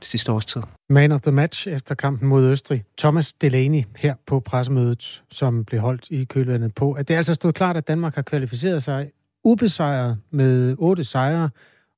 de 0.00 0.06
sidste 0.06 0.32
års 0.32 0.44
tid. 0.44 0.62
Man 0.90 1.12
of 1.12 1.20
the 1.20 1.32
match 1.32 1.68
efter 1.68 1.94
kampen 1.94 2.28
mod 2.28 2.44
Østrig. 2.44 2.84
Thomas 2.98 3.32
Delaney 3.32 3.84
her 3.96 4.14
på 4.26 4.40
pressemødet, 4.40 5.22
som 5.30 5.64
blev 5.64 5.80
holdt 5.80 6.10
i 6.10 6.24
kølvandet 6.24 6.74
på, 6.74 6.92
at 6.92 7.08
det 7.08 7.14
altså 7.14 7.34
stod 7.34 7.52
klart, 7.52 7.76
at 7.76 7.88
Danmark 7.88 8.14
har 8.14 8.22
kvalificeret 8.22 8.82
sig 8.82 9.10
ubesejret 9.44 10.18
med 10.30 10.76
otte 10.78 11.04
sejre 11.04 11.50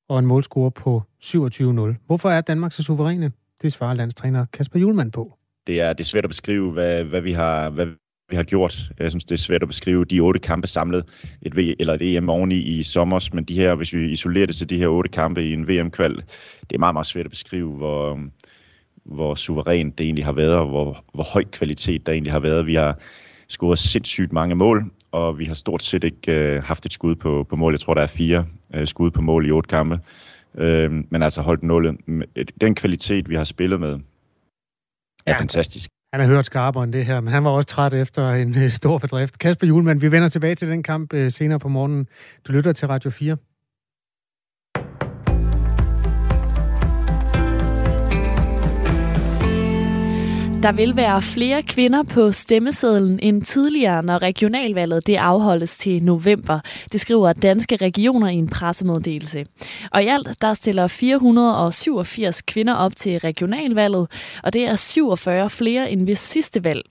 og 0.09 0.19
en 0.19 0.25
målscore 0.25 0.71
på 0.71 1.03
27-0. 1.23 2.05
Hvorfor 2.07 2.29
er 2.29 2.41
Danmark 2.41 2.71
så 2.71 2.83
suveræne? 2.83 3.31
Det 3.61 3.71
svarer 3.71 3.93
landstræner 3.93 4.45
Kasper 4.53 4.79
Julemand 4.79 5.11
på 5.11 5.37
det 5.67 5.81
er, 5.81 5.93
det 5.93 5.99
er 5.99 6.07
svært 6.07 6.23
at 6.23 6.29
beskrive, 6.29 6.71
hvad, 6.71 7.03
hvad, 7.03 7.21
vi 7.21 7.31
har, 7.31 7.69
hvad 7.69 7.87
vi 8.29 8.35
har 8.35 8.43
gjort. 8.43 8.91
Jeg 8.99 9.11
synes, 9.11 9.25
det 9.25 9.35
er 9.35 9.39
svært 9.39 9.61
at 9.61 9.67
beskrive 9.67 10.05
de 10.05 10.19
otte 10.19 10.39
kampe 10.39 10.67
samlet, 10.67 11.05
et 11.41 11.57
v, 11.57 11.59
eller 11.79 11.93
et 11.93 12.15
EM 12.15 12.29
oveni 12.29 12.55
i 12.55 12.83
sommer, 12.83 13.29
men 13.33 13.43
de 13.43 13.55
her, 13.55 13.75
hvis 13.75 13.93
vi 13.93 14.11
isolerer 14.11 14.45
det 14.45 14.55
til 14.55 14.69
de 14.69 14.77
her 14.77 14.87
otte 14.87 15.09
kampe 15.09 15.43
i 15.43 15.53
en 15.53 15.67
VM-kval, 15.67 16.15
det 16.61 16.75
er 16.75 16.79
meget, 16.79 16.95
meget 16.95 17.07
svært 17.07 17.25
at 17.25 17.31
beskrive, 17.31 17.71
hvor, 17.71 18.19
hvor 19.03 19.35
suverænt 19.35 19.97
det 19.97 20.03
egentlig 20.03 20.25
har 20.25 20.33
været, 20.33 20.55
og 20.55 20.67
hvor, 20.67 21.05
hvor 21.13 21.23
høj 21.23 21.43
kvalitet 21.43 22.05
der 22.05 22.11
egentlig 22.11 22.33
har 22.33 22.39
været. 22.39 22.67
Vi 22.67 22.75
har 22.75 22.99
scoret 23.47 23.79
sindssygt 23.79 24.33
mange 24.33 24.55
mål, 24.55 24.91
og 25.11 25.39
vi 25.39 25.45
har 25.45 25.53
stort 25.53 25.83
set 25.83 26.03
ikke 26.03 26.55
øh, 26.55 26.63
haft 26.63 26.85
et 26.85 26.93
skud 26.93 27.15
på, 27.15 27.45
på 27.49 27.55
mål. 27.55 27.73
Jeg 27.73 27.79
tror, 27.79 27.93
der 27.93 28.01
er 28.01 28.07
fire 28.07 28.45
øh, 28.75 28.87
skud 28.87 29.11
på 29.11 29.21
mål 29.21 29.45
i 29.45 29.51
otte 29.51 29.67
kampe. 29.67 29.99
Øh, 30.57 30.91
men 31.09 31.23
altså 31.23 31.41
holdt 31.41 31.63
nullet. 31.63 31.97
Øh, 32.07 32.45
den 32.61 32.75
kvalitet, 32.75 33.29
vi 33.29 33.35
har 33.35 33.43
spillet 33.43 33.79
med, 33.79 33.99
er 35.25 35.31
ja, 35.31 35.39
fantastisk. 35.39 35.89
Han 36.13 36.21
har 36.21 36.27
hørt 36.27 36.45
skarpere 36.45 36.83
end 36.83 36.93
det 36.93 37.05
her, 37.05 37.19
men 37.19 37.33
han 37.33 37.43
var 37.43 37.49
også 37.49 37.67
træt 37.67 37.93
efter 37.93 38.31
en 38.31 38.57
øh, 38.63 38.69
stor 38.71 38.97
bedrift. 38.97 39.39
Kasper 39.39 39.67
Julemand, 39.67 39.99
vi 39.99 40.11
vender 40.11 40.29
tilbage 40.29 40.55
til 40.55 40.67
den 40.67 40.83
kamp 40.83 41.13
øh, 41.13 41.31
senere 41.31 41.59
på 41.59 41.67
morgenen. 41.67 42.07
Du 42.47 42.51
lytter 42.51 42.73
til 42.73 42.87
Radio 42.87 43.09
4. 43.09 43.37
Der 50.63 50.71
vil 50.71 50.95
være 50.95 51.21
flere 51.21 51.63
kvinder 51.63 52.03
på 52.03 52.31
stemmesedlen 52.31 53.19
end 53.21 53.41
tidligere, 53.41 54.03
når 54.03 54.21
regionalvalget 54.21 55.07
det 55.07 55.15
afholdes 55.15 55.77
til 55.77 56.03
november. 56.03 56.59
Det 56.91 57.01
skriver 57.01 57.33
danske 57.33 57.75
regioner 57.75 58.27
i 58.27 58.35
en 58.35 58.47
pressemeddelelse. 58.47 59.45
Og 59.91 60.03
i 60.03 60.07
alt 60.07 60.41
der 60.41 60.53
stiller 60.53 60.87
487 60.87 62.41
kvinder 62.41 62.73
op 62.73 62.95
til 62.95 63.19
regionalvalget, 63.19 64.07
og 64.43 64.53
det 64.53 64.65
er 64.67 64.75
47 64.75 65.49
flere 65.49 65.91
end 65.91 66.05
ved 66.05 66.15
sidste 66.15 66.63
valg. 66.63 66.81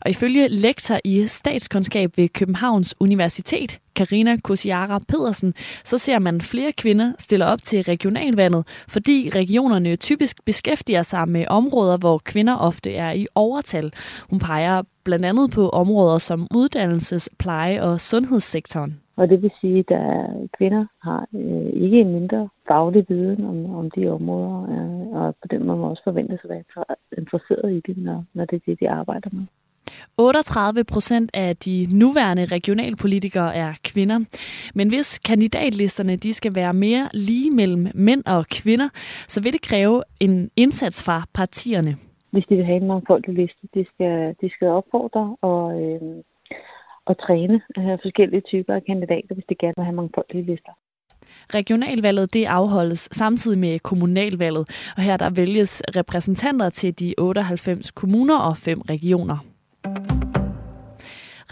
Og 0.00 0.10
ifølge 0.10 0.48
lektor 0.48 1.00
i 1.04 1.26
statskundskab 1.26 2.10
ved 2.16 2.28
Københavns 2.28 2.94
Universitet, 3.00 3.78
Karina 3.96 4.36
Kosiara 4.36 4.98
Pedersen, 5.08 5.54
så 5.84 5.98
ser 5.98 6.18
man 6.18 6.40
flere 6.40 6.72
kvinder 6.72 7.12
stille 7.18 7.46
op 7.46 7.62
til 7.62 7.82
regionalvandet, 7.82 8.84
fordi 8.88 9.30
regionerne 9.34 9.96
typisk 9.96 10.44
beskæftiger 10.44 11.02
sig 11.02 11.28
med 11.28 11.44
områder, 11.48 11.96
hvor 11.96 12.18
kvinder 12.24 12.56
ofte 12.56 12.94
er 12.94 13.12
i 13.12 13.26
overtal. 13.34 13.92
Hun 14.30 14.38
peger 14.38 14.82
blandt 15.04 15.24
andet 15.24 15.50
på 15.54 15.68
områder 15.68 16.18
som 16.18 16.46
uddannelses-, 16.54 17.28
pleje- 17.38 17.82
og 17.82 18.00
sundhedssektoren. 18.00 19.00
Og 19.16 19.28
det 19.28 19.42
vil 19.42 19.50
sige, 19.60 19.78
at 19.78 19.88
der 19.88 20.26
kvinder 20.58 20.86
har 21.02 21.26
øh, 21.34 21.82
ikke 21.84 22.00
en 22.00 22.12
mindre 22.12 22.48
faglig 22.68 23.06
viden 23.08 23.44
om, 23.44 23.74
om 23.74 23.90
de 23.90 24.08
områder, 24.08 24.62
øh, 24.72 25.22
og 25.22 25.34
på 25.42 25.48
den 25.50 25.66
måde 25.66 25.78
må 25.78 25.88
også 25.88 26.02
forventes 26.04 26.40
at 26.44 26.50
være 26.50 26.62
interesseret 27.18 27.72
i 27.72 27.80
det, 27.86 27.96
når, 27.96 28.24
når 28.34 28.44
det 28.44 28.56
er 28.56 28.60
det, 28.66 28.80
de 28.80 28.90
arbejder 28.90 29.30
med. 29.32 29.44
38 30.18 30.84
procent 30.84 31.30
af 31.34 31.56
de 31.56 31.86
nuværende 31.92 32.44
regionalpolitikere 32.44 33.54
er 33.54 33.72
kvinder. 33.84 34.18
Men 34.74 34.88
hvis 34.88 35.18
kandidatlisterne 35.18 36.16
de 36.16 36.32
skal 36.32 36.54
være 36.54 36.72
mere 36.72 37.08
lige 37.12 37.50
mellem 37.50 37.86
mænd 37.94 38.22
og 38.26 38.44
kvinder, 38.46 38.88
så 39.28 39.42
vil 39.42 39.52
det 39.52 39.62
kræve 39.62 40.02
en 40.20 40.50
indsats 40.56 41.04
fra 41.04 41.22
partierne. 41.34 41.96
Hvis 42.30 42.44
de 42.48 42.56
vil 42.56 42.64
have 42.64 42.76
en 42.76 42.86
mangfoldig 42.86 43.34
liste, 43.34 43.68
de 43.74 43.86
skal, 43.94 44.34
de 44.40 44.50
skal 44.50 44.68
opfordre 44.68 45.36
og, 45.42 45.82
øh, 45.82 46.00
og 47.06 47.18
træne 47.18 47.60
øh, 47.78 47.98
forskellige 48.02 48.40
typer 48.40 48.74
af 48.74 48.84
kandidater, 48.84 49.34
hvis 49.34 49.44
de 49.48 49.54
gerne 49.54 49.74
vil 49.76 49.84
have 49.84 49.96
mangfoldige 49.96 50.46
lister. 50.46 50.72
Regionalvalget 51.54 52.34
det 52.34 52.44
afholdes 52.44 53.08
samtidig 53.12 53.58
med 53.58 53.78
kommunalvalget, 53.78 54.92
og 54.96 55.02
her 55.02 55.16
der 55.16 55.30
vælges 55.30 55.82
repræsentanter 55.96 56.70
til 56.70 57.00
de 57.00 57.14
98 57.18 57.90
kommuner 57.90 58.38
og 58.38 58.56
fem 58.56 58.80
regioner. 58.80 59.53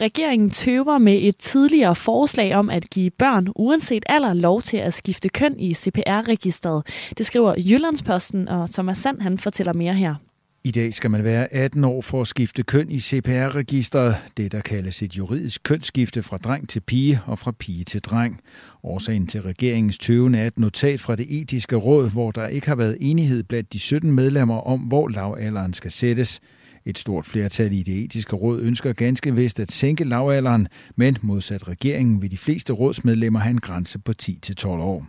Regeringen 0.00 0.50
tøver 0.50 0.98
med 0.98 1.18
et 1.22 1.36
tidligere 1.36 1.94
forslag 1.94 2.54
om 2.54 2.70
at 2.70 2.90
give 2.90 3.10
børn 3.10 3.48
uanset 3.56 4.02
alder 4.06 4.34
lov 4.34 4.62
til 4.62 4.76
at 4.76 4.94
skifte 4.94 5.28
køn 5.28 5.60
i 5.60 5.74
CPR-registret. 5.74 6.86
Det 7.18 7.26
skriver 7.26 7.54
Jyllandsposten, 7.58 8.48
og 8.48 8.70
Thomas 8.70 8.98
Sand 8.98 9.20
han 9.20 9.38
fortæller 9.38 9.72
mere 9.72 9.94
her. 9.94 10.14
I 10.64 10.70
dag 10.70 10.94
skal 10.94 11.10
man 11.10 11.24
være 11.24 11.52
18 11.52 11.84
år 11.84 12.00
for 12.00 12.20
at 12.20 12.26
skifte 12.26 12.62
køn 12.62 12.90
i 12.90 13.00
CPR-registeret, 13.00 14.16
Det, 14.36 14.52
der 14.52 14.60
kaldes 14.60 15.02
et 15.02 15.18
juridisk 15.18 15.62
kønsskifte 15.62 16.22
fra 16.22 16.36
dreng 16.36 16.68
til 16.68 16.80
pige 16.80 17.20
og 17.26 17.38
fra 17.38 17.52
pige 17.52 17.84
til 17.84 18.00
dreng. 18.00 18.40
Årsagen 18.84 19.26
til 19.26 19.42
regeringens 19.42 19.98
tøven 19.98 20.34
er 20.34 20.46
et 20.46 20.58
notat 20.58 21.00
fra 21.00 21.16
det 21.16 21.26
etiske 21.40 21.76
råd, 21.76 22.10
hvor 22.10 22.30
der 22.30 22.46
ikke 22.46 22.68
har 22.68 22.76
været 22.76 22.96
enighed 23.00 23.42
blandt 23.42 23.72
de 23.72 23.78
17 23.78 24.12
medlemmer 24.12 24.60
om, 24.60 24.80
hvor 24.80 25.08
lavalderen 25.08 25.74
skal 25.74 25.90
sættes. 25.90 26.40
Et 26.84 26.98
stort 26.98 27.26
flertal 27.26 27.72
i 27.72 27.82
det 27.82 28.04
etiske 28.04 28.36
råd 28.36 28.60
ønsker 28.60 28.92
ganske 28.92 29.34
vist 29.34 29.60
at 29.60 29.72
sænke 29.72 30.04
lavalderen, 30.04 30.68
men 30.96 31.16
modsat 31.22 31.68
regeringen 31.68 32.22
vil 32.22 32.30
de 32.30 32.36
fleste 32.36 32.72
rådsmedlemmer 32.72 33.38
have 33.40 33.50
en 33.50 33.60
grænse 33.60 33.98
på 33.98 34.12
10-12 34.22 34.66
år. 34.68 35.06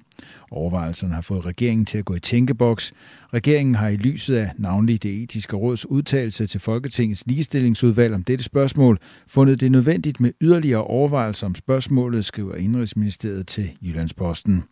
Overvejelserne 0.52 1.14
har 1.14 1.22
fået 1.22 1.46
regeringen 1.46 1.86
til 1.86 1.98
at 1.98 2.06
gå 2.06 2.16
i 2.16 2.20
tænkeboks. 2.20 2.94
Regeringen 3.34 3.76
har 3.76 3.88
i 3.88 3.96
lyset 3.96 4.36
af 4.36 4.52
navnlig 4.58 5.04
det 5.04 5.24
etiske 5.24 5.56
råds 5.56 5.86
udtalelse 5.86 6.48
til 6.48 6.60
Folketingets 6.60 7.24
ligestillingsudvalg 7.28 8.14
om 8.14 8.24
dette 8.24 8.44
spørgsmål 8.44 9.00
fundet 9.28 9.60
det 9.60 9.72
nødvendigt 9.72 10.20
med 10.20 10.32
yderligere 10.42 10.84
overvejelser 10.84 11.48
om 11.48 11.56
spørgsmålet, 11.56 12.26
skriver 12.26 12.56
Indrigsministeriet 12.56 13.48
til 13.48 13.72
Jyllandsposten. 13.82 14.64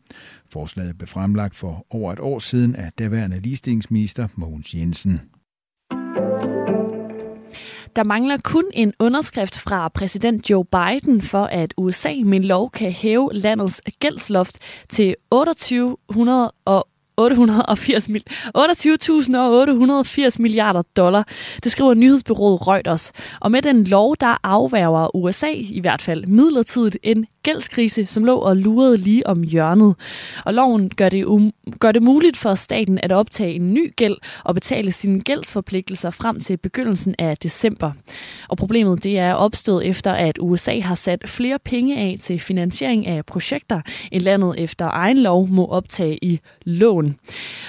Forslaget 0.51 0.97
blev 0.97 1.07
fremlagt 1.07 1.55
for 1.55 1.85
over 1.89 2.13
et 2.13 2.19
år 2.19 2.39
siden 2.39 2.75
af 2.75 2.91
daværende 2.99 3.39
ligestillingsminister 3.39 4.27
Mogens 4.35 4.73
Jensen. 4.73 5.21
Der 7.95 8.03
mangler 8.03 8.37
kun 8.43 8.63
en 8.73 8.93
underskrift 8.99 9.57
fra 9.57 9.87
præsident 9.87 10.49
Joe 10.49 10.65
Biden 10.65 11.21
for, 11.21 11.43
at 11.43 11.73
USA 11.77 12.13
med 12.25 12.39
lov 12.39 12.71
kan 12.71 12.91
hæve 12.91 13.29
landets 13.33 13.81
gældsloft 13.99 14.57
til 14.89 15.15
2800 15.31 16.51
og 16.65 16.87
880 17.17 18.09
mil 18.09 18.23
28.880 18.57 20.35
milliarder 20.39 20.81
dollar. 20.97 21.27
Det 21.63 21.71
skriver 21.71 21.93
nyhedsbyrået 21.93 22.67
Reuters. 22.67 23.11
Og 23.39 23.51
med 23.51 23.61
den 23.61 23.83
lov, 23.83 24.15
der 24.19 24.37
afværger 24.43 25.15
USA 25.15 25.51
i 25.51 25.79
hvert 25.79 26.01
fald 26.01 26.25
midlertidigt 26.25 26.97
en 27.03 27.25
gældskrise, 27.43 28.05
som 28.05 28.25
lå 28.25 28.35
og 28.35 28.57
lurede 28.57 28.97
lige 28.97 29.27
om 29.27 29.43
hjørnet. 29.43 29.95
Og 30.45 30.53
loven 30.53 30.89
gør 30.89 31.09
det, 31.09 31.25
um, 31.25 31.51
gør 31.79 31.91
det 31.91 32.03
muligt 32.03 32.37
for 32.37 32.53
staten 32.53 32.99
at 33.03 33.11
optage 33.11 33.53
en 33.53 33.73
ny 33.73 33.95
gæld 33.95 34.17
og 34.43 34.53
betale 34.53 34.91
sine 34.91 35.21
gældsforpligtelser 35.21 36.09
frem 36.09 36.39
til 36.39 36.57
begyndelsen 36.57 37.15
af 37.19 37.37
december. 37.37 37.91
Og 38.49 38.57
problemet 38.57 39.03
det 39.03 39.19
er 39.19 39.33
opstået 39.33 39.87
efter, 39.87 40.11
at 40.11 40.37
USA 40.41 40.79
har 40.79 40.95
sat 40.95 41.29
flere 41.29 41.59
penge 41.65 41.97
af 41.97 42.17
til 42.19 42.39
finansiering 42.39 43.07
af 43.07 43.25
projekter, 43.25 43.81
end 44.11 44.21
landet 44.21 44.55
efter 44.57 44.89
egen 44.91 45.17
lov 45.17 45.47
må 45.47 45.65
optage 45.65 46.25
i 46.25 46.39
lån. 46.65 47.00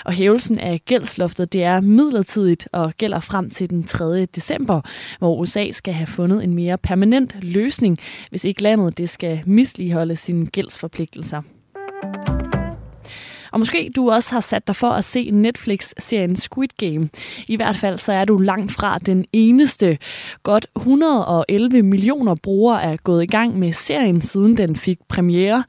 Og 0.05 0.13
hævelsen 0.13 0.59
af 0.59 0.81
gældsloftet 0.85 1.53
det 1.53 1.63
er 1.63 1.81
midlertidigt 1.81 2.69
og 2.73 2.93
gælder 2.99 3.21
frem 3.21 3.51
til 3.51 3.71
den 3.71 3.85
3. 3.85 4.25
december, 4.25 4.81
hvor 5.19 5.41
USA 5.41 5.71
skal 5.71 5.95
have 5.95 6.07
fundet 6.07 6.45
en 6.45 6.55
mere 6.55 6.79
permanent 6.79 7.37
løsning, 7.43 7.99
hvis 8.31 8.45
ikke 8.45 8.63
landet 8.63 8.99
det 8.99 9.09
skal 9.09 9.43
misligeholde 9.47 10.17
sine 10.17 10.47
gældsforpligtelser. 10.47 11.43
Og 13.53 13.59
måske 13.59 13.91
du 13.97 14.11
også 14.11 14.33
har 14.33 14.41
sat 14.41 14.67
dig 14.67 14.77
for 14.77 14.91
at 14.91 15.05
se 15.05 15.31
Netflix-serien 15.31 16.37
Squid 16.37 16.69
Game. 16.77 17.09
I 17.49 17.57
hvert 17.57 17.77
fald 17.77 17.99
så 17.99 18.13
er 18.13 18.25
du 18.25 18.39
langt 18.39 18.73
fra 18.73 18.99
den 18.99 19.25
eneste. 19.33 19.99
Godt 20.43 20.67
111 20.77 21.83
millioner 21.83 22.35
brugere 22.35 22.83
er 22.83 22.97
gået 22.97 23.23
i 23.23 23.27
gang 23.27 23.59
med 23.59 23.73
serien, 23.73 24.21
siden 24.21 24.57
den 24.57 24.77
fik 24.77 24.99
premiere. 25.09 25.65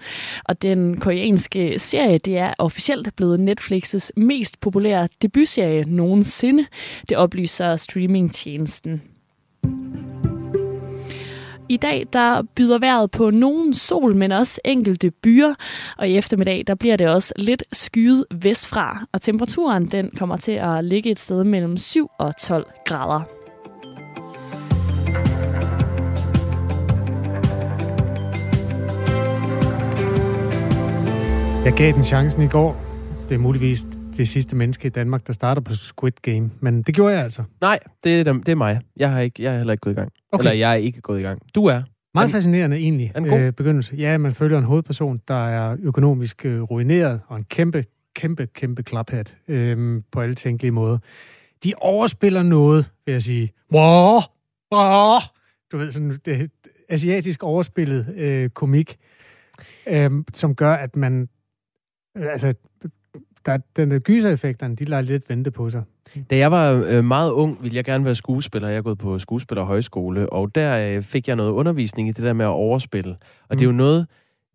Og 0.45 0.61
den 0.61 0.99
koreanske 0.99 1.79
serie, 1.79 2.17
det 2.17 2.37
er 2.37 2.53
officielt 2.57 3.15
blevet 3.15 3.39
Netflix's 3.39 4.09
mest 4.17 4.59
populære 4.59 5.07
debutserie 5.21 5.83
nogensinde. 5.87 6.65
Det 7.09 7.17
oplyser 7.17 7.75
streamingtjenesten. 7.75 9.01
I 11.69 11.77
dag 11.77 12.07
der 12.13 12.41
byder 12.55 12.79
vejret 12.79 13.11
på 13.11 13.29
nogen 13.29 13.73
sol, 13.73 14.15
men 14.15 14.31
også 14.31 14.61
enkelte 14.65 15.11
byer, 15.11 15.53
og 15.97 16.09
i 16.09 16.17
eftermiddag 16.17 16.63
der 16.67 16.75
bliver 16.75 16.95
det 16.95 17.07
også 17.07 17.33
lidt 17.39 17.63
skyet 17.71 18.25
vestfra, 18.31 19.05
og 19.13 19.21
temperaturen 19.21 19.85
den 19.85 20.09
kommer 20.17 20.37
til 20.37 20.51
at 20.51 20.83
ligge 20.83 21.11
et 21.11 21.19
sted 21.19 21.43
mellem 21.43 21.77
7 21.77 22.09
og 22.19 22.37
12 22.37 22.65
grader. 22.85 23.21
Jeg 31.65 31.73
gav 31.73 31.91
den 31.91 32.03
chancen 32.03 32.41
i 32.41 32.47
går. 32.47 32.83
Det 33.29 33.35
er 33.35 33.39
muligvis 33.39 33.85
det 34.17 34.27
sidste 34.27 34.55
menneske 34.55 34.85
i 34.85 34.89
Danmark, 34.89 35.27
der 35.27 35.33
starter 35.33 35.61
på 35.61 35.75
Squid 35.75 36.11
Game. 36.21 36.51
Men 36.59 36.81
det 36.81 36.95
gjorde 36.95 37.13
jeg 37.13 37.23
altså. 37.23 37.43
Nej, 37.61 37.79
det 38.03 38.19
er, 38.19 38.33
det 38.33 38.49
er 38.49 38.55
mig. 38.55 38.81
Jeg, 38.97 39.11
har 39.11 39.19
ikke, 39.19 39.43
jeg 39.43 39.53
er 39.53 39.57
heller 39.57 39.73
ikke 39.73 39.81
gået 39.81 39.93
i 39.93 39.95
gang. 39.95 40.11
Okay. 40.31 40.41
Eller 40.41 40.53
jeg 40.53 40.71
er 40.71 40.75
ikke 40.75 41.01
gået 41.01 41.19
i 41.19 41.23
gang. 41.23 41.41
Du 41.55 41.65
er. 41.65 41.81
Meget 42.13 42.31
fascinerende 42.31 42.77
egentlig. 42.77 43.11
En 43.17 43.27
god? 43.27 43.39
Øh, 43.39 43.53
begyndelse. 43.53 43.95
Ja, 43.95 44.17
man 44.17 44.33
følger 44.33 44.57
en 44.57 44.63
hovedperson, 44.63 45.21
der 45.27 45.47
er 45.47 45.77
økonomisk 45.79 46.45
øh, 46.45 46.61
ruineret, 46.61 47.21
og 47.27 47.37
en 47.37 47.43
kæmpe, 47.43 47.85
kæmpe, 48.15 48.47
kæmpe 48.47 48.83
klaphat 48.83 49.35
øh, 49.47 50.01
på 50.11 50.21
alle 50.21 50.35
tænkelige 50.35 50.71
måder. 50.71 50.97
De 51.63 51.73
overspiller 51.77 52.43
noget, 52.43 52.89
vil 53.05 53.11
jeg 53.11 53.21
sige. 53.21 53.51
Wow! 53.73 54.19
Wow! 54.73 55.19
Du 55.71 55.77
ved, 55.77 55.91
sådan 55.91 56.19
det, 56.25 56.51
asiatisk 56.89 57.43
overspillet 57.43 58.13
øh, 58.15 58.49
komik, 58.49 58.97
øh, 59.87 60.11
som 60.33 60.55
gør, 60.55 60.73
at 60.73 60.95
man... 60.95 61.29
Øh, 62.17 62.31
altså, 62.31 62.53
der, 63.45 63.57
den 63.75 63.99
gysereffekterne, 63.99 64.75
de 64.75 64.85
lader 64.85 65.01
lidt 65.01 65.29
vente 65.29 65.51
på 65.51 65.69
sig. 65.69 65.83
Da 66.29 66.37
jeg 66.37 66.51
var 66.51 66.83
øh, 66.87 67.03
meget 67.03 67.31
ung, 67.31 67.57
ville 67.61 67.75
jeg 67.75 67.83
gerne 67.83 68.05
være 68.05 68.15
skuespiller. 68.15 68.67
Jeg 68.67 68.77
er 68.77 68.81
gået 68.81 68.97
på 68.97 69.19
skuespillerhøjskole, 69.19 70.29
og 70.29 70.55
der 70.55 70.77
øh, 70.77 71.03
fik 71.03 71.27
jeg 71.27 71.35
noget 71.35 71.51
undervisning 71.51 72.09
i 72.09 72.11
det 72.11 72.23
der 72.23 72.33
med 72.33 72.45
at 72.45 72.49
overspille. 72.49 73.11
Og 73.11 73.17
mm. 73.51 73.57
det 73.57 73.61
er 73.61 73.69
jo 73.69 73.71
noget, 73.71 74.07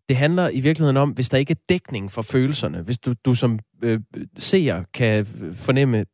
det 0.09 0.17
handler 0.17 0.49
i 0.49 0.59
virkeligheden 0.59 0.97
om, 0.97 1.09
hvis 1.09 1.29
der 1.29 1.37
ikke 1.37 1.51
er 1.51 1.63
dækning 1.69 2.11
for 2.11 2.21
følelserne, 2.21 2.81
hvis 2.81 2.97
du, 2.97 3.13
du 3.25 3.35
som 3.35 3.59
øh, 3.83 3.99
seer 4.37 4.83
kan 4.93 5.25
fornemme, 5.53 6.05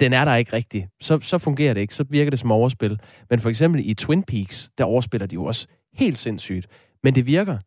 den 0.00 0.12
er 0.12 0.24
der 0.24 0.34
ikke 0.34 0.52
rigtig, 0.52 0.88
så, 1.00 1.20
så 1.20 1.38
fungerer 1.38 1.74
det 1.74 1.80
ikke. 1.80 1.94
Så 1.94 2.04
virker 2.10 2.30
det 2.30 2.38
som 2.38 2.52
overspil. 2.52 3.00
Men 3.30 3.38
for 3.38 3.48
eksempel 3.48 3.90
i 3.90 3.94
Twin 3.94 4.22
Peaks, 4.22 4.70
der 4.78 4.84
overspiller 4.84 5.26
de 5.26 5.34
jo 5.34 5.44
også 5.44 5.66
helt 5.94 6.18
sindssygt. 6.18 6.66
Men 7.02 7.14
det 7.14 7.26
virker. 7.26 7.58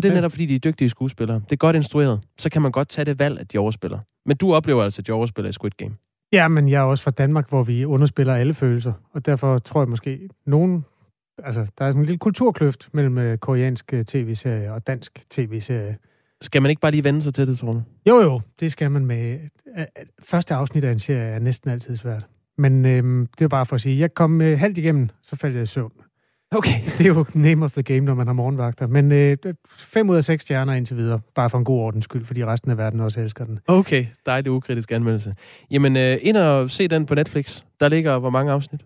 Og 0.00 0.02
det 0.02 0.10
er 0.10 0.14
netop, 0.14 0.30
fordi 0.30 0.46
de 0.46 0.54
er 0.54 0.58
dygtige 0.58 0.88
skuespillere. 0.88 1.40
Det 1.44 1.52
er 1.52 1.56
godt 1.56 1.76
instrueret. 1.76 2.20
Så 2.38 2.50
kan 2.50 2.62
man 2.62 2.72
godt 2.72 2.88
tage 2.88 3.04
det 3.04 3.18
valg, 3.18 3.40
at 3.40 3.52
de 3.52 3.58
overspiller. 3.58 3.98
Men 4.26 4.36
du 4.36 4.54
oplever 4.54 4.82
altså, 4.82 5.02
at 5.02 5.06
de 5.06 5.12
overspiller 5.12 5.48
i 5.48 5.52
Squid 5.52 5.70
Game. 5.76 5.94
Ja, 6.32 6.48
men 6.48 6.68
jeg 6.68 6.78
er 6.78 6.84
også 6.84 7.04
fra 7.04 7.10
Danmark, 7.10 7.48
hvor 7.48 7.62
vi 7.62 7.84
underspiller 7.84 8.34
alle 8.34 8.54
følelser, 8.54 8.92
og 9.12 9.26
derfor 9.26 9.58
tror 9.58 9.80
jeg 9.80 9.88
måske, 9.88 10.28
nogen... 10.46 10.84
Altså, 11.44 11.66
der 11.78 11.84
er 11.84 11.90
sådan 11.90 12.00
en 12.02 12.06
lille 12.06 12.18
kulturkløft 12.18 12.88
mellem 12.92 13.18
øh, 13.18 13.38
koreansk 13.38 13.94
øh, 13.94 14.04
tv-serie 14.04 14.72
og 14.72 14.86
dansk 14.86 15.24
tv-serie. 15.30 15.96
Skal 16.40 16.62
man 16.62 16.70
ikke 16.70 16.80
bare 16.80 16.90
lige 16.90 17.04
vende 17.04 17.22
sig 17.22 17.34
til 17.34 17.46
det, 17.46 17.58
tror 17.58 17.72
du? 17.72 17.82
Jo, 18.08 18.20
jo, 18.20 18.40
det 18.60 18.72
skal 18.72 18.90
man 18.90 19.06
med... 19.06 19.38
øh, 19.78 19.84
Første 20.22 20.54
afsnit 20.54 20.84
af 20.84 20.92
en 20.92 20.98
serie 20.98 21.22
er 21.22 21.38
næsten 21.38 21.70
altid 21.70 21.96
svært. 21.96 22.26
Men 22.58 22.84
øhm, 22.86 23.26
det 23.38 23.44
er 23.44 23.48
bare 23.48 23.66
for 23.66 23.74
at 23.74 23.80
sige, 23.80 24.00
jeg 24.00 24.14
kom 24.14 24.40
øh, 24.40 24.58
halvt 24.58 24.78
igennem, 24.78 25.08
så 25.22 25.36
faldt 25.36 25.54
jeg 25.54 25.62
i 25.62 25.66
søvn. 25.66 25.92
Okay. 26.50 26.74
Det 26.98 27.06
er 27.06 27.08
jo 27.08 27.24
name 27.34 27.64
of 27.64 27.72
the 27.72 27.82
game, 27.82 28.00
når 28.00 28.14
man 28.14 28.26
har 28.26 28.34
morgenvagter. 28.34 28.86
Men 28.86 29.12
øh, 29.12 29.36
fem 29.68 30.10
ud 30.10 30.16
af 30.16 30.24
seks 30.24 30.42
stjerner 30.42 30.72
indtil 30.72 30.96
videre, 30.96 31.20
bare 31.34 31.50
for 31.50 31.58
en 31.58 31.64
god 31.64 31.80
ordens 31.80 32.04
skyld, 32.04 32.24
fordi 32.24 32.44
resten 32.44 32.70
af 32.70 32.78
verden 32.78 33.00
også 33.00 33.20
elsker 33.20 33.44
den. 33.44 33.58
Okay, 33.66 34.06
dejlig 34.26 34.52
ukritisk 34.52 34.92
anmeldelse. 34.92 35.34
Jamen, 35.70 35.96
øh, 35.96 36.18
ind 36.22 36.36
og 36.36 36.70
se 36.70 36.88
den 36.88 37.06
på 37.06 37.14
Netflix. 37.14 37.62
Der 37.80 37.88
ligger 37.88 38.18
hvor 38.18 38.30
mange 38.30 38.52
afsnit? 38.52 38.80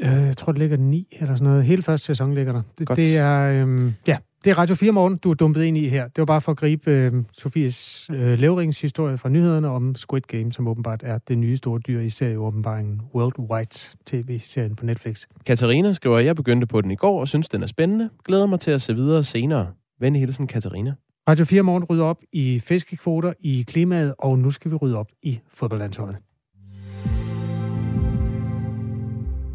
Øh, 0.00 0.26
jeg 0.26 0.36
tror, 0.36 0.52
det 0.52 0.58
ligger 0.58 0.76
ni 0.76 1.16
eller 1.20 1.34
sådan 1.34 1.48
noget. 1.48 1.64
Hele 1.64 1.82
første 1.82 2.06
sæson 2.06 2.34
ligger 2.34 2.52
der. 2.52 2.62
Det, 2.78 2.86
Godt. 2.86 2.96
det 2.96 3.16
er, 3.16 3.40
øhm, 3.40 3.94
ja, 4.06 4.16
det 4.46 4.52
er 4.52 4.58
Radio 4.58 4.74
4 4.74 4.92
morgen, 4.92 5.16
du 5.16 5.30
er 5.30 5.34
dumpet 5.34 5.62
ind 5.62 5.78
i 5.78 5.88
her. 5.88 6.02
Det 6.08 6.18
var 6.18 6.24
bare 6.24 6.40
for 6.40 6.52
at 6.52 6.58
gribe 6.58 6.90
øh, 6.90 7.12
Sofies 7.32 8.10
øh, 8.12 8.38
Leverings 8.38 8.80
historie 8.80 9.18
fra 9.18 9.28
nyhederne 9.28 9.68
om 9.68 9.94
Squid 9.94 10.20
Game, 10.20 10.52
som 10.52 10.68
åbenbart 10.68 11.02
er 11.04 11.18
det 11.18 11.38
nye 11.38 11.56
store 11.56 11.80
dyr 11.80 12.00
i 12.00 12.08
serieåbenbaringen 12.08 13.00
Worldwide 13.14 13.96
TV-serien 14.06 14.76
på 14.76 14.86
Netflix. 14.86 15.24
Katarina 15.46 15.92
skriver, 15.92 16.18
jeg 16.18 16.36
begyndte 16.36 16.66
på 16.66 16.80
den 16.80 16.90
i 16.90 16.94
går 16.94 17.20
og 17.20 17.28
synes, 17.28 17.48
den 17.48 17.62
er 17.62 17.66
spændende. 17.66 18.10
Glæder 18.24 18.46
mig 18.46 18.60
til 18.60 18.70
at 18.70 18.82
se 18.82 18.94
videre 18.94 19.22
senere. 19.22 19.66
Venlig 20.00 20.20
hilsen, 20.20 20.46
Katarina. 20.46 20.94
Radio 21.28 21.44
4 21.44 21.62
morgen 21.62 21.84
rydder 21.84 22.04
op 22.04 22.18
i 22.32 22.60
fiskekvoter, 22.60 23.32
i 23.40 23.64
klimaet, 23.68 24.14
og 24.18 24.38
nu 24.38 24.50
skal 24.50 24.70
vi 24.70 24.76
rydde 24.76 24.96
op 24.96 25.08
i 25.22 25.40
fodboldlandsholdet. 25.54 26.16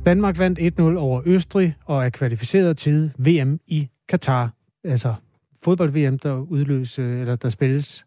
Danmark 0.06 0.40
vandt 0.40 0.60
1-0 0.60 0.82
over 0.98 1.22
Østrig 1.26 1.76
og 1.86 2.06
er 2.06 2.10
kvalificeret 2.10 2.78
til 2.78 3.12
VM 3.18 3.60
i 3.68 3.90
Katar. 4.10 4.61
Altså 4.84 5.14
fodbold-VM, 5.64 6.20
der 6.20 6.34
udløs, 6.34 7.00
eller 7.00 7.36
der 7.36 7.50
spilles 7.50 8.06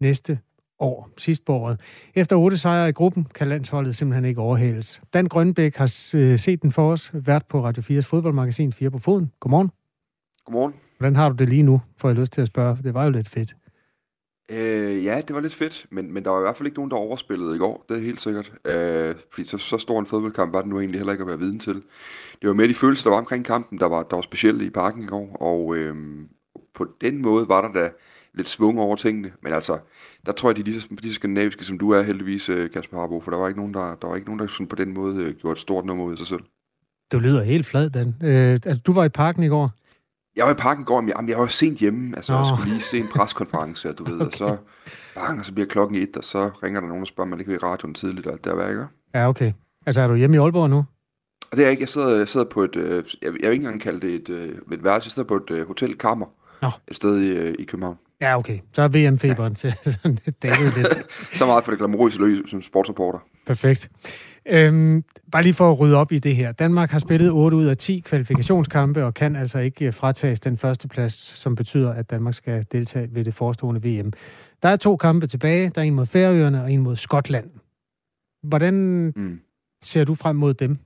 næste 0.00 0.38
år, 0.78 1.10
sidst 1.16 1.44
på 1.44 1.54
året. 1.54 1.80
Efter 2.14 2.36
otte 2.36 2.58
sejre 2.58 2.88
i 2.88 2.92
gruppen, 2.92 3.24
kan 3.24 3.48
landsholdet 3.48 3.96
simpelthen 3.96 4.24
ikke 4.24 4.40
overhales. 4.40 5.00
Dan 5.14 5.26
Grønbæk 5.26 5.76
har 5.76 6.10
øh, 6.14 6.38
set 6.38 6.62
den 6.62 6.72
for 6.72 6.92
os, 6.92 7.10
vært 7.14 7.46
på 7.46 7.64
Radio 7.64 7.82
4's 7.82 8.00
fodboldmagasin 8.00 8.72
4 8.72 8.90
på 8.90 8.98
foden. 8.98 9.32
Godmorgen. 9.40 9.70
Godmorgen. 10.44 10.74
Hvordan 10.98 11.16
har 11.16 11.28
du 11.28 11.34
det 11.34 11.48
lige 11.48 11.62
nu, 11.62 11.80
får 11.96 12.08
jeg 12.08 12.16
lyst 12.16 12.32
til 12.32 12.40
at 12.40 12.46
spørge, 12.46 12.76
for 12.76 12.82
det 12.82 12.94
var 12.94 13.04
jo 13.04 13.10
lidt 13.10 13.28
fedt. 13.28 13.56
Øh, 14.50 15.04
ja, 15.04 15.20
det 15.28 15.34
var 15.34 15.40
lidt 15.40 15.54
fedt, 15.54 15.86
men, 15.90 16.12
men 16.12 16.24
der 16.24 16.30
var 16.30 16.38
i 16.38 16.42
hvert 16.42 16.56
fald 16.56 16.66
ikke 16.66 16.78
nogen, 16.78 16.90
der 16.90 16.96
overspillede 16.96 17.56
i 17.56 17.58
går. 17.58 17.84
Det 17.88 17.96
er 17.96 18.00
helt 18.00 18.20
sikkert. 18.20 18.52
Øh, 18.64 19.14
fordi 19.30 19.46
så, 19.46 19.58
så 19.58 19.78
stor 19.78 20.00
en 20.00 20.06
fodboldkamp 20.06 20.52
var 20.52 20.60
det 20.60 20.70
nu 20.70 20.80
egentlig 20.80 21.00
heller 21.00 21.12
ikke 21.12 21.22
at 21.22 21.28
være 21.28 21.38
viden 21.38 21.58
til. 21.58 21.74
Det 22.42 22.48
var 22.48 22.52
mere 22.52 22.68
de 22.68 22.74
følelser, 22.74 23.04
der 23.04 23.10
var 23.10 23.18
omkring 23.18 23.44
kampen, 23.44 23.78
der 23.78 23.86
var, 23.86 24.02
der 24.02 24.16
var 24.16 24.22
specielle 24.22 24.64
i 24.64 24.70
parken 24.70 25.02
i 25.02 25.06
går. 25.06 25.36
Og 25.40 25.76
øh, 25.76 25.96
på 26.74 26.86
den 27.00 27.22
måde 27.22 27.48
var 27.48 27.60
der 27.60 27.80
da 27.80 27.90
lidt 28.34 28.48
svung 28.48 28.80
over 28.80 28.96
tingene. 28.96 29.32
Men 29.42 29.52
altså, 29.52 29.78
der 30.26 30.32
tror 30.32 30.48
jeg, 30.48 30.56
de 30.56 30.60
er 30.60 30.64
lige 30.64 30.80
så, 30.80 30.88
lige 30.90 31.12
så 31.12 31.14
skandinaviske, 31.14 31.64
som 31.64 31.78
du 31.78 31.90
er 31.90 32.02
heldigvis, 32.02 32.48
øh, 32.48 32.70
Kasper 32.70 32.98
Harbo. 32.98 33.20
For 33.20 33.30
der 33.30 33.38
var 33.38 33.48
ikke 33.48 33.60
nogen, 33.60 33.74
der, 33.74 33.94
der, 33.94 34.08
var 34.08 34.14
ikke 34.14 34.26
nogen, 34.28 34.40
der 34.40 34.46
sådan 34.46 34.66
på 34.66 34.76
den 34.76 34.94
måde 34.94 35.24
øh, 35.24 35.34
gjorde 35.34 35.52
et 35.52 35.58
stort 35.58 35.84
nummer 35.84 36.04
ud 36.04 36.12
af 36.12 36.18
sig 36.18 36.26
selv. 36.26 36.40
Du 37.12 37.18
lyder 37.18 37.42
helt 37.42 37.66
flad, 37.66 37.90
Dan. 37.90 38.14
Øh, 38.22 38.52
altså, 38.52 38.80
du 38.86 38.92
var 38.92 39.04
i 39.04 39.08
parken 39.08 39.42
i 39.42 39.48
går. 39.48 39.70
Jeg 40.38 40.46
var 40.46 40.52
i 40.52 40.56
parken 40.56 40.82
i 40.82 40.84
går, 40.84 41.00
men 41.00 41.08
jeg, 41.08 41.28
jeg 41.28 41.36
var 41.36 41.42
jo 41.42 41.48
sent 41.48 41.78
hjemme. 41.78 42.16
Altså, 42.16 42.32
Nå. 42.32 42.38
jeg 42.38 42.46
skulle 42.46 42.68
lige 42.68 42.82
se 42.82 42.98
en 42.98 43.08
preskonference, 43.08 43.92
du 43.92 44.04
ved. 44.04 44.20
Okay. 44.20 44.26
Og 44.26 44.32
så, 44.32 44.56
bang, 45.14 45.40
og 45.40 45.46
så 45.46 45.52
bliver 45.52 45.66
klokken 45.66 45.96
et, 45.96 46.16
og 46.16 46.24
så 46.24 46.50
ringer 46.62 46.80
der 46.80 46.88
nogen 46.88 47.02
og 47.02 47.06
spørger, 47.06 47.32
om 47.32 47.38
man 47.38 47.46
vil 47.46 47.54
i 47.54 47.58
radioen 47.58 47.94
tidligt, 47.94 48.26
og 48.26 48.32
alt 48.32 48.44
der, 48.44 48.68
ikke? 48.68 48.86
Ja, 49.14 49.28
okay. 49.28 49.52
Altså, 49.86 50.00
er 50.00 50.06
du 50.06 50.14
hjemme 50.14 50.36
i 50.36 50.40
Aalborg 50.40 50.70
nu? 50.70 50.76
Og 51.50 51.56
det 51.56 51.58
er 51.58 51.62
jeg 51.62 51.70
ikke. 51.70 51.82
Jeg 51.82 51.88
sidder, 51.88 52.16
jeg 52.16 52.28
sidder 52.28 52.46
på 52.46 52.62
et, 52.62 52.76
øh, 52.76 52.96
jeg, 52.96 53.04
jeg 53.22 53.32
vil 53.32 53.44
ikke 53.44 53.54
engang 53.54 53.80
kalde 53.80 54.00
det 54.00 54.14
et, 54.14 54.28
øh, 54.28 54.48
et 54.72 54.84
værelse. 54.84 55.06
Jeg 55.06 55.12
sidder 55.12 55.28
på 55.28 55.36
et 55.36 55.50
øh, 55.50 55.66
hotelkammer. 55.66 56.26
Nå. 56.62 56.70
Et 56.88 56.96
sted 56.96 57.20
i, 57.20 57.54
i 57.54 57.64
København. 57.64 57.98
Ja, 58.20 58.38
okay. 58.38 58.58
Så 58.72 58.82
er 58.82 58.88
VM-feberen 58.88 59.54
til 59.54 59.74
sådan 60.02 60.18
daget 60.42 60.76
lidt. 60.76 60.88
så 61.38 61.46
meget 61.46 61.64
for 61.64 61.72
det 61.72 61.78
glamourøse 61.78 62.18
løb 62.18 62.48
som 62.48 62.62
sportsreporter. 62.62 63.18
Perfekt. 63.46 63.90
Øhm, 64.46 65.04
bare 65.32 65.42
lige 65.42 65.54
for 65.54 65.70
at 65.70 65.80
rydde 65.80 65.96
op 65.96 66.12
i 66.12 66.18
det 66.18 66.36
her. 66.36 66.52
Danmark 66.52 66.90
har 66.90 66.98
spillet 66.98 67.30
8 67.30 67.56
ud 67.56 67.66
af 67.66 67.76
10 67.76 68.00
kvalifikationskampe 68.00 69.04
og 69.04 69.14
kan 69.14 69.36
altså 69.36 69.58
ikke 69.58 69.86
øh, 69.86 69.92
fratages 69.92 70.40
den 70.40 70.56
første 70.56 70.88
plads, 70.88 71.12
som 71.14 71.54
betyder, 71.54 71.92
at 71.92 72.10
Danmark 72.10 72.34
skal 72.34 72.64
deltage 72.72 73.08
ved 73.14 73.24
det 73.24 73.34
forestående 73.34 73.82
VM. 73.82 74.12
Der 74.62 74.68
er 74.68 74.76
to 74.76 74.96
kampe 74.96 75.26
tilbage. 75.26 75.70
Der 75.74 75.80
er 75.80 75.84
en 75.84 75.94
mod 75.94 76.06
Færøerne 76.06 76.62
og 76.62 76.72
en 76.72 76.80
mod 76.80 76.96
Skotland. 76.96 77.50
Hvordan 78.42 78.74
mm. 79.16 79.40
ser 79.82 80.04
du 80.04 80.14
frem 80.14 80.36
mod 80.36 80.54
dem? 80.54 80.78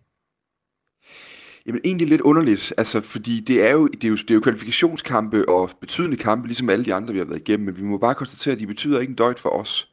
Jamen 1.67 1.81
egentlig 1.85 2.09
lidt 2.09 2.21
underligt, 2.21 2.73
altså 2.77 3.01
fordi 3.01 3.41
det 3.41 3.63
er, 3.63 3.73
jo, 3.73 3.87
det, 3.87 4.05
er 4.05 4.09
jo, 4.09 4.17
det 4.17 4.31
er 4.31 4.35
jo 4.35 4.41
kvalifikationskampe 4.41 5.49
og 5.49 5.71
betydende 5.81 6.17
kampe, 6.17 6.47
ligesom 6.49 6.71
alle 6.71 6.85
de 6.85 6.95
andre, 6.95 7.13
vi 7.13 7.19
har 7.19 7.27
været 7.27 7.39
igennem, 7.39 7.67
men 7.67 7.77
vi 7.77 7.83
må 7.83 7.99
bare 7.99 8.15
konstatere, 8.15 8.55
at 8.55 8.61
de 8.61 8.67
betyder 8.67 9.01
ikke 9.01 9.11
en 9.11 9.17
døjt 9.17 9.39
for 9.39 9.49
os 9.49 9.89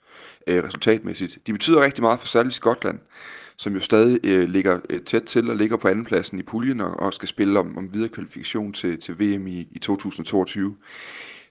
øh, 0.48 0.64
resultatmæssigt. 0.64 1.38
De 1.48 1.54
betyder 1.54 1.84
rigtig 1.84 2.04
meget 2.04 2.20
for 2.20 2.28
særligt 2.28 2.56
Skotland, 2.56 3.00
som 3.58 3.74
jo 3.74 3.80
stadig 3.80 4.20
øh, 4.24 4.50
ligger 4.50 4.80
øh, 4.90 5.02
tæt 5.02 5.24
til 5.24 5.50
og 5.50 5.56
ligger 5.56 5.78
på 5.78 5.88
andenpladsen 5.88 6.40
i 6.40 6.44
puljen 6.44 6.82
og, 6.82 7.00
og 7.00 7.14
skal 7.14 7.28
spille 7.28 7.60
om, 7.60 7.78
om 7.78 7.94
videre 7.94 8.10
kvalifikation 8.10 8.74
til, 8.74 9.02
til 9.02 9.20
VM 9.20 9.48
i, 9.48 9.68
i 9.72 9.80
2022. 9.80 10.76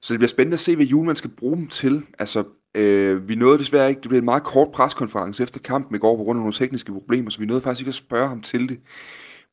Så 0.00 0.14
det 0.14 0.18
bliver 0.18 0.28
spændende 0.28 0.54
at 0.54 0.61
se, 0.61 0.76
hvad 0.76 0.87
Julemand 0.87 1.16
skal 1.16 1.31
bruge 1.31 1.57
dem 1.57 1.68
til. 1.68 2.02
Altså, 2.18 2.44
øh, 2.74 3.28
vi 3.28 3.35
nåede 3.35 3.59
desværre 3.59 3.88
ikke, 3.88 4.00
det 4.00 4.09
blev 4.09 4.18
en 4.18 4.24
meget 4.24 4.42
kort 4.42 4.68
preskonference 4.72 5.42
efter 5.42 5.61
kampen 5.61 5.96
i 5.96 5.98
går 5.98 6.16
på 6.16 6.22
grund 6.22 6.37
af 6.37 6.40
nogle 6.40 6.52
tekniske 6.52 6.92
problemer, 6.92 7.31
så 7.31 7.38
vi 7.38 7.46
nåede 7.46 7.62
faktisk 7.62 7.81
ikke 7.81 7.88
at 7.88 7.94
spørge 7.94 8.28
ham 8.28 8.42
til 8.42 8.68
det. 8.68 8.78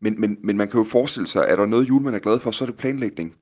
Men, 0.05 0.21
men, 0.21 0.37
men 0.43 0.57
man 0.57 0.67
kan 0.67 0.77
jo 0.77 0.83
forestille 0.83 1.27
sig, 1.27 1.43
at 1.43 1.51
er 1.51 1.55
der 1.55 1.65
noget 1.65 1.89
Julemand 1.89 2.15
er 2.15 2.19
glad 2.19 2.39
for, 2.39 2.51
så 2.51 2.63
er 2.63 2.65
det 2.65 2.77
planlægning. 2.77 3.35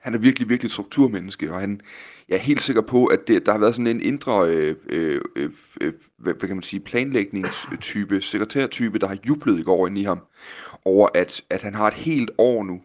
Han 0.00 0.14
er 0.14 0.18
virkelig, 0.18 0.48
virkelig 0.48 0.68
et 0.68 0.72
strukturmenneske, 0.72 1.52
og 1.52 1.60
han, 1.60 1.80
jeg 2.28 2.34
er 2.34 2.40
helt 2.40 2.62
sikker 2.62 2.82
på, 2.82 3.06
at 3.06 3.28
det, 3.28 3.46
der 3.46 3.52
har 3.52 3.58
været 3.58 3.74
sådan 3.74 3.86
en 3.86 4.00
indre, 4.00 4.48
øh, 4.48 4.76
øh, 4.88 5.20
øh, 5.36 5.50
øh 5.80 5.92
hvad, 6.18 6.34
hvad 6.34 6.48
kan 6.48 6.56
man 6.56 6.62
sige, 6.62 6.80
planlægningstype, 6.80 8.20
sekretærtype, 8.20 8.98
der 8.98 9.06
har 9.06 9.18
jublet 9.28 9.58
i 9.58 9.62
går 9.62 9.86
inde 9.86 10.00
i 10.00 10.04
ham, 10.04 10.20
over 10.84 11.08
at, 11.14 11.42
at 11.50 11.62
han 11.62 11.74
har 11.74 11.86
et 11.88 11.94
helt 11.94 12.30
år 12.38 12.64
nu, 12.64 12.80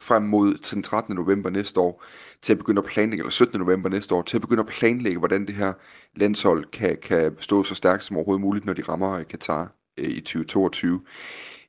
frem 0.00 0.22
mod 0.22 0.58
til 0.58 0.74
den 0.74 0.82
13. 0.82 1.14
november 1.14 1.50
næste 1.50 1.80
år, 1.80 2.04
til 2.42 2.52
at 2.52 2.58
begynde 2.58 2.78
at 2.78 2.84
planlægge, 2.84 3.22
eller 3.22 3.30
17. 3.30 3.60
november 3.60 3.88
næste 3.88 4.14
år, 4.14 4.22
til 4.22 4.36
at 4.36 4.40
begynde 4.40 4.60
at 4.60 4.66
planlægge, 4.66 5.18
hvordan 5.18 5.46
det 5.46 5.54
her 5.54 5.72
landshold 6.16 6.64
kan, 6.64 6.96
kan 7.02 7.36
stå 7.38 7.62
så 7.62 7.74
stærkt 7.74 8.04
som 8.04 8.16
overhovedet 8.16 8.40
muligt, 8.40 8.64
når 8.64 8.72
de 8.72 8.82
rammer 8.82 9.22
Katar 9.22 9.72
øh, 9.98 10.10
i 10.10 10.20
2022. 10.20 11.00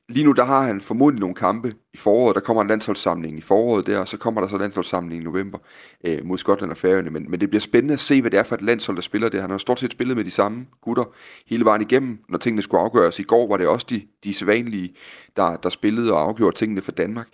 Lige 0.08 0.24
nu, 0.24 0.32
der 0.32 0.44
har 0.44 0.62
han 0.62 0.80
formodentlig 0.80 1.20
nogle 1.20 1.34
kampe 1.34 1.72
i 1.94 1.96
foråret. 1.96 2.34
Der 2.34 2.40
kommer 2.40 2.62
en 2.62 2.68
landsholdssamling 2.68 3.38
i 3.38 3.40
foråret 3.40 3.86
der, 3.86 3.98
og 3.98 4.08
så 4.08 4.16
kommer 4.16 4.40
der 4.40 4.48
så 4.48 4.58
landsholdssamling 4.58 5.22
i 5.22 5.24
november 5.24 5.58
øh, 6.04 6.24
mod 6.24 6.38
Skotland 6.38 6.70
og 6.70 6.76
Færøerne. 6.76 7.10
Men, 7.10 7.30
men 7.30 7.40
det 7.40 7.50
bliver 7.50 7.60
spændende 7.60 7.92
at 7.92 8.00
se, 8.00 8.20
hvad 8.20 8.30
det 8.30 8.38
er 8.38 8.42
for 8.42 8.54
et 8.54 8.62
landshold, 8.62 8.96
der 8.96 9.02
spiller 9.02 9.28
det. 9.28 9.40
Han 9.40 9.50
har 9.50 9.58
stort 9.58 9.80
set 9.80 9.92
spillet 9.92 10.16
med 10.16 10.24
de 10.24 10.30
samme 10.30 10.66
gutter 10.80 11.04
hele 11.46 11.64
vejen 11.64 11.82
igennem, 11.82 12.18
når 12.28 12.38
tingene 12.38 12.62
skulle 12.62 12.80
afgøres. 12.80 13.18
I 13.18 13.22
går 13.22 13.48
var 13.48 13.56
det 13.56 13.66
også 13.66 13.86
de, 13.90 14.02
de 14.24 14.34
sædvanlige, 14.34 14.94
der, 15.36 15.56
der 15.56 15.68
spillede 15.68 16.12
og 16.12 16.20
afgjorde 16.20 16.56
tingene 16.56 16.82
for 16.82 16.92
Danmark. 16.92 17.28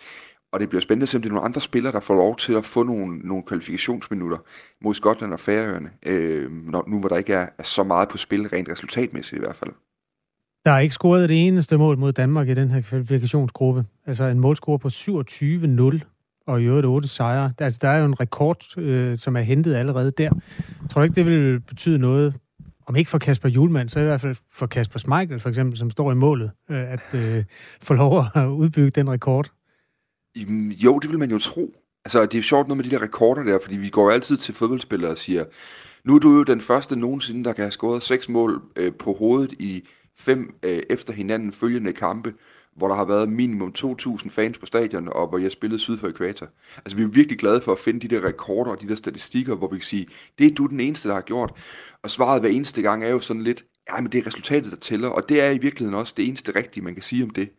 Og 0.51 0.59
det 0.59 0.69
bliver 0.69 0.81
spændende 0.81 1.03
at 1.03 1.09
se, 1.09 1.17
om 1.17 1.21
det 1.21 1.29
er 1.29 1.33
nogle 1.33 1.45
andre 1.45 1.61
spillere, 1.61 1.93
der 1.93 1.99
får 1.99 2.15
lov 2.15 2.37
til 2.37 2.53
at 2.53 2.65
få 2.65 2.83
nogle, 2.83 3.17
nogle 3.17 3.43
kvalifikationsminutter 3.43 4.37
mod 4.81 4.93
Skotland 4.93 5.33
og 5.33 5.39
Færøerne, 5.39 5.89
øh, 6.05 6.51
når, 6.51 6.83
nu 6.87 6.99
hvor 6.99 7.09
der 7.09 7.17
ikke 7.17 7.33
er, 7.33 7.47
er 7.57 7.63
så 7.63 7.83
meget 7.83 8.09
på 8.09 8.17
spil, 8.17 8.47
rent 8.47 8.69
resultatmæssigt 8.69 9.37
i 9.37 9.43
hvert 9.43 9.55
fald. 9.55 9.71
Der 10.65 10.71
er 10.71 10.79
ikke 10.79 10.93
scoret 10.93 11.29
det 11.29 11.47
eneste 11.47 11.77
mål 11.77 11.97
mod 11.97 12.13
Danmark 12.13 12.49
i 12.49 12.53
den 12.53 12.69
her 12.69 12.81
kvalifikationsgruppe. 12.81 13.85
Altså 14.05 14.23
en 14.23 14.39
målscore 14.39 14.79
på 14.79 14.87
27-0 14.87 15.99
og 16.47 16.61
i 16.61 16.65
øvrigt 16.65 16.85
8 16.85 17.07
sejre. 17.07 17.53
Altså, 17.59 17.79
der 17.81 17.89
er 17.89 17.99
jo 17.99 18.05
en 18.05 18.19
rekord, 18.19 18.77
øh, 18.77 19.17
som 19.17 19.35
er 19.35 19.41
hentet 19.41 19.75
allerede 19.75 20.11
der. 20.11 20.29
Jeg 20.81 20.89
tror 20.89 21.03
ikke, 21.03 21.15
det 21.15 21.25
vil 21.25 21.59
betyde 21.59 21.97
noget, 21.97 22.35
om 22.87 22.95
ikke 22.95 23.09
for 23.09 23.17
Kasper 23.17 23.49
Julemand, 23.49 23.89
så 23.89 23.99
i 23.99 24.03
hvert 24.03 24.21
fald 24.21 24.35
for 24.51 24.67
Kasper 24.67 24.99
Schmeichel, 24.99 25.39
for 25.39 25.49
eksempel, 25.49 25.77
som 25.77 25.89
står 25.89 26.11
i 26.11 26.15
målet, 26.15 26.51
øh, 26.69 26.91
at 26.91 27.13
øh, 27.13 27.43
få 27.81 27.93
lov 27.93 28.25
at 28.35 28.45
udbygge 28.45 28.89
den 28.89 29.09
rekord. 29.09 29.51
Jo, 30.83 30.99
det 30.99 31.09
vil 31.09 31.19
man 31.19 31.31
jo 31.31 31.39
tro. 31.39 31.73
Altså, 32.05 32.21
det 32.21 32.33
er 32.33 32.39
jo 32.39 32.43
sjovt 32.43 32.67
noget 32.67 32.77
med 32.77 32.91
de 32.91 32.95
der 32.95 33.01
rekorder 33.01 33.43
der, 33.43 33.59
fordi 33.63 33.77
vi 33.77 33.89
går 33.89 34.03
jo 34.03 34.09
altid 34.09 34.37
til 34.37 34.53
fodboldspillere 34.53 35.11
og 35.11 35.17
siger, 35.17 35.45
nu 36.05 36.15
er 36.15 36.19
du 36.19 36.31
jo 36.31 36.43
den 36.43 36.61
første 36.61 36.95
nogensinde, 36.95 37.43
der 37.43 37.53
kan 37.53 37.63
have 37.63 37.71
scoret 37.71 38.03
seks 38.03 38.29
mål 38.29 38.61
øh, 38.75 38.93
på 38.99 39.13
hovedet 39.13 39.51
i 39.51 39.83
fem 40.21 40.55
øh, 40.63 40.83
efter 40.89 41.13
hinanden 41.13 41.51
følgende 41.51 41.93
kampe, 41.93 42.33
hvor 42.75 42.87
der 42.87 42.95
har 42.95 43.05
været 43.05 43.29
minimum 43.29 43.73
2.000 43.77 44.29
fans 44.29 44.57
på 44.57 44.65
stadion, 44.65 45.07
og 45.07 45.27
hvor 45.27 45.37
jeg 45.37 45.51
spillede 45.51 45.79
syd 45.79 45.97
for 45.97 46.07
ekvator. 46.07 46.47
Altså, 46.77 46.97
vi 46.97 47.03
er 47.03 47.07
virkelig 47.07 47.39
glade 47.39 47.61
for 47.61 47.71
at 47.71 47.79
finde 47.79 48.07
de 48.07 48.15
der 48.15 48.27
rekorder 48.27 48.71
og 48.71 48.81
de 48.81 48.87
der 48.87 48.95
statistikker, 48.95 49.55
hvor 49.55 49.67
vi 49.67 49.77
kan 49.77 49.85
sige, 49.85 50.07
det 50.39 50.47
er 50.47 50.55
du 50.55 50.65
den 50.65 50.79
eneste, 50.79 51.09
der 51.09 51.15
har 51.15 51.21
gjort. 51.21 51.51
Og 52.03 52.11
svaret 52.11 52.41
hver 52.41 52.49
eneste 52.49 52.81
gang 52.81 53.03
er 53.03 53.09
jo 53.09 53.19
sådan 53.19 53.43
lidt, 53.43 53.65
ja, 53.89 54.01
men 54.01 54.11
det 54.11 54.17
er 54.17 54.27
resultatet, 54.27 54.71
der 54.71 54.77
tæller, 54.77 55.09
og 55.09 55.29
det 55.29 55.41
er 55.41 55.49
i 55.49 55.57
virkeligheden 55.57 55.99
også 55.99 56.13
det 56.17 56.27
eneste 56.27 56.55
rigtige, 56.55 56.83
man 56.83 56.93
kan 56.93 57.03
sige 57.03 57.23
om 57.23 57.29
det. 57.29 57.49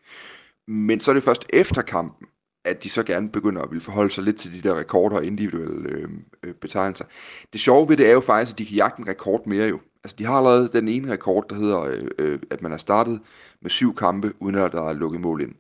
Men 0.69 1.01
så 1.01 1.11
er 1.11 1.13
det 1.15 1.23
først 1.23 1.47
efter 1.53 1.83
kampen, 1.83 2.27
at 2.65 2.85
de 2.85 2.91
så 2.91 3.03
gerne 3.03 3.29
begynder 3.29 3.63
at 3.63 3.71
ville 3.71 3.83
forholde 3.83 4.11
sig 4.11 4.25
lidt 4.25 4.37
til 4.37 4.53
de 4.53 4.69
der 4.69 4.79
rekorder 4.79 5.17
og 5.17 5.25
individuelle 5.25 5.89
øh, 5.89 6.09
øh, 6.43 6.55
betegnelser. 6.55 7.05
Det 7.53 7.61
sjove 7.61 7.89
ved 7.89 7.97
det 7.97 8.09
er 8.09 8.13
jo 8.13 8.21
faktisk, 8.21 8.55
at 8.55 8.59
de 8.59 8.67
kan 8.67 8.77
jagte 8.77 9.01
en 9.01 9.09
rekord 9.09 9.47
mere 9.47 9.69
jo. 9.69 9.81
Altså, 10.05 10.17
de 10.19 10.25
har 10.25 10.35
allerede 10.35 10.71
den 10.73 10.89
ene 10.89 11.13
rekord, 11.13 11.49
der 11.49 11.55
hedder, 11.55 11.81
øh, 11.81 12.09
øh, 12.19 12.39
at 12.51 12.63
man 12.63 12.71
har 12.71 12.79
startet 12.79 13.21
med 13.61 13.71
syv 13.71 13.95
kampe, 13.95 14.33
uden 14.41 14.55
at 14.55 14.73
der 14.73 14.89
er 14.89 14.93
lukket 14.93 15.21
mål 15.21 15.41
ind. 15.41 15.55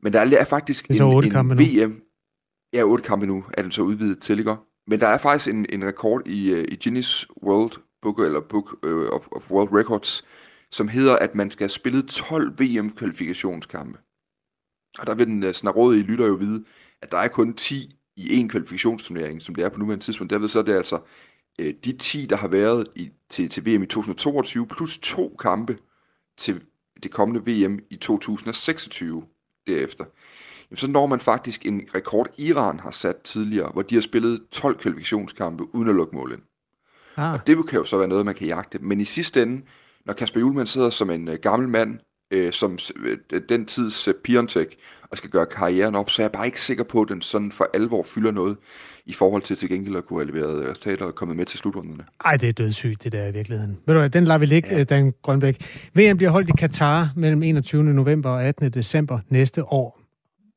Men 0.00 0.12
der 0.12 0.20
er 0.20 0.44
faktisk 0.44 0.88
det 0.88 1.00
er 1.00 1.04
en, 1.04 1.24
en 1.24 1.30
kampe 1.30 1.54
nu. 1.54 1.62
VM... 1.62 2.02
Ja, 2.72 2.82
otte 2.82 3.04
kampe 3.04 3.26
nu 3.26 3.44
er 3.54 3.62
den 3.62 3.70
så 3.70 3.82
udvidet 3.82 4.18
til, 4.18 4.38
ikke? 4.38 4.56
Men 4.86 5.00
der 5.00 5.06
er 5.06 5.18
faktisk 5.18 5.54
en, 5.54 5.66
en 5.68 5.84
rekord 5.84 6.26
i, 6.26 6.52
uh, 6.52 6.58
i 6.58 6.78
Guinness 6.82 7.26
World 7.42 7.72
Book, 8.02 8.18
eller 8.18 8.40
Book 8.40 8.86
uh, 8.86 9.06
of, 9.06 9.28
of 9.32 9.50
World 9.50 9.72
Records, 9.72 10.24
som 10.70 10.88
hedder, 10.88 11.16
at 11.16 11.34
man 11.34 11.50
skal 11.50 11.64
have 11.64 11.70
spillet 11.70 12.08
12 12.08 12.60
VM-kvalifikationskampe. 12.60 13.98
Og 14.98 15.06
der 15.06 15.14
vil 15.14 15.26
den 15.26 15.42
uh, 15.42 15.52
snarådige 15.52 16.02
lytter 16.02 16.26
jo 16.26 16.34
vide, 16.34 16.64
at 17.02 17.12
der 17.12 17.18
er 17.18 17.28
kun 17.28 17.54
10 17.54 17.96
i 18.16 18.36
en 18.36 18.48
kvalifikationsturnering, 18.48 19.42
som 19.42 19.54
det 19.54 19.64
er 19.64 19.68
på 19.68 19.78
nuværende 19.78 20.04
tidspunkt. 20.04 20.32
Derved 20.32 20.48
så 20.48 20.58
er 20.58 20.62
det 20.62 20.74
altså 20.74 21.00
uh, 21.62 21.68
de 21.84 21.92
10, 21.92 22.26
der 22.26 22.36
har 22.36 22.48
været 22.48 22.86
i, 22.96 23.10
til, 23.30 23.48
til 23.48 23.66
VM 23.66 23.82
i 23.82 23.86
2022, 23.86 24.66
plus 24.66 24.98
to 24.98 25.36
kampe 25.38 25.78
til 26.36 26.62
det 27.02 27.10
kommende 27.10 27.66
VM 27.66 27.78
i 27.90 27.96
2026 27.96 29.24
derefter 29.66 30.04
jamen, 30.70 30.76
så 30.76 30.86
når 30.86 31.06
man 31.06 31.20
faktisk 31.20 31.66
en 31.66 31.82
rekord, 31.94 32.28
Iran 32.38 32.80
har 32.80 32.90
sat 32.90 33.16
tidligere, 33.16 33.70
hvor 33.72 33.82
de 33.82 33.94
har 33.94 34.02
spillet 34.02 34.40
12 34.50 34.78
kvalifikationskampe 34.78 35.74
uden 35.74 35.88
at 35.88 35.94
lukke 35.94 36.16
mål 36.16 36.32
ind. 36.32 36.42
Ah. 37.16 37.32
Og 37.32 37.46
det 37.46 37.68
kan 37.68 37.78
jo 37.78 37.84
så 37.84 37.98
være 37.98 38.08
noget, 38.08 38.26
man 38.26 38.34
kan 38.34 38.46
jagte. 38.46 38.78
Men 38.78 39.00
i 39.00 39.04
sidste 39.04 39.42
ende, 39.42 39.62
når 40.04 40.14
Kasper 40.14 40.40
Julemand 40.40 40.66
sidder 40.66 40.90
som 40.90 41.10
en 41.10 41.28
uh, 41.28 41.34
gammel 41.34 41.68
mand, 41.68 41.98
øh, 42.30 42.52
som 42.52 42.78
øh, 42.96 43.40
den 43.48 43.66
tids 43.66 44.08
uh, 44.08 44.14
Piontek, 44.24 44.76
og 45.10 45.16
skal 45.16 45.30
gøre 45.30 45.46
karrieren 45.46 45.94
op, 45.94 46.10
så 46.10 46.22
er 46.22 46.24
jeg 46.24 46.32
bare 46.32 46.46
ikke 46.46 46.60
sikker 46.60 46.84
på, 46.84 47.02
at 47.02 47.08
den 47.08 47.22
sådan 47.22 47.52
for 47.52 47.68
alvor 47.74 48.02
fylder 48.02 48.30
noget 48.30 48.56
i 49.06 49.12
forhold 49.12 49.42
til 49.42 49.56
til 49.56 49.68
gengæld 49.68 49.96
at 49.96 50.04
kunne 50.06 50.20
have 50.24 50.32
leveret 50.32 50.62
resultater 50.62 51.04
og 51.04 51.14
kommet 51.14 51.36
med 51.36 51.44
til 51.44 51.58
slutrunderne. 51.58 52.04
Ej, 52.24 52.36
det 52.36 52.48
er 52.48 52.52
dødssygt, 52.52 53.04
det 53.04 53.12
der 53.12 53.26
i 53.26 53.32
virkeligheden. 53.32 53.78
Ved 53.86 53.94
du 53.94 54.00
hvad, 54.00 54.10
den 54.10 54.24
lader 54.24 54.38
vi 54.38 54.46
ligge, 54.46 54.76
ja. 54.76 54.84
Dan 54.84 55.14
Grønbæk. 55.22 55.56
VM 55.94 56.16
bliver 56.16 56.30
holdt 56.30 56.48
i 56.48 56.52
Katar 56.58 57.12
mellem 57.16 57.42
21. 57.42 57.84
november 57.84 58.30
og 58.30 58.44
18. 58.44 58.70
december 58.70 59.18
næste 59.28 59.64
år. 59.64 60.00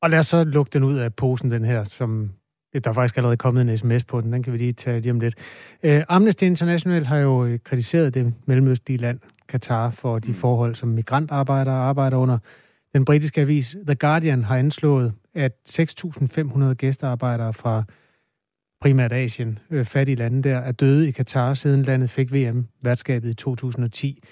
Og 0.02 0.10
lad 0.10 0.20
os 0.20 0.28
så 0.28 0.44
lukke 0.44 0.70
den 0.74 0.84
ud 0.84 0.98
af 0.98 1.14
posen, 1.14 1.52
den 1.52 1.66
her, 1.66 1.84
som 1.84 2.30
der 2.74 2.90
er 2.90 2.94
faktisk 2.94 3.18
allerede 3.18 3.38
kommet 3.38 3.62
en 3.62 3.78
sms 3.78 4.04
på 4.04 4.22
den. 4.22 4.34
Den 4.34 4.44
kan 4.44 4.54
vi 4.54 4.58
lige 4.58 4.74
tage 4.74 5.00
lige 5.00 5.12
om 5.12 5.20
lidt. 5.20 5.36
Uh, 5.84 6.00
Amnesty 6.10 6.44
International 6.44 7.06
har 7.06 7.18
jo 7.18 7.46
øh, 7.46 7.60
kritiseret 7.64 8.14
det 8.14 8.34
mellemøstlige 8.46 8.98
land, 8.98 9.20
Katar, 9.50 9.92
for 9.92 10.20
de 10.20 10.30
mm. 10.30 10.36
forhold, 10.36 10.76
som 10.76 10.90
migrantarbejdere 10.90 11.76
arbejder 11.76 12.18
under. 12.18 12.38
Den 12.94 13.06
britiske 13.06 13.42
avis 13.42 13.76
The 13.88 13.96
Guardian 13.96 14.44
har 14.44 14.58
anslået, 14.58 15.14
at 15.36 15.54
6.500 15.70 16.74
gæstearbejdere 16.74 17.54
fra 17.54 17.84
primært 18.82 19.14
Asien, 19.14 19.60
øh, 19.72 19.86
fattige 19.86 20.16
lande 20.16 20.50
der, 20.50 20.58
er 20.58 20.72
døde 20.72 21.08
i 21.08 21.12
Katar, 21.12 21.54
siden 21.54 21.84
landet 21.84 22.10
fik 22.10 22.34
VM-værtskabet 22.34 23.30
i 23.30 23.34
2010. 23.34 24.24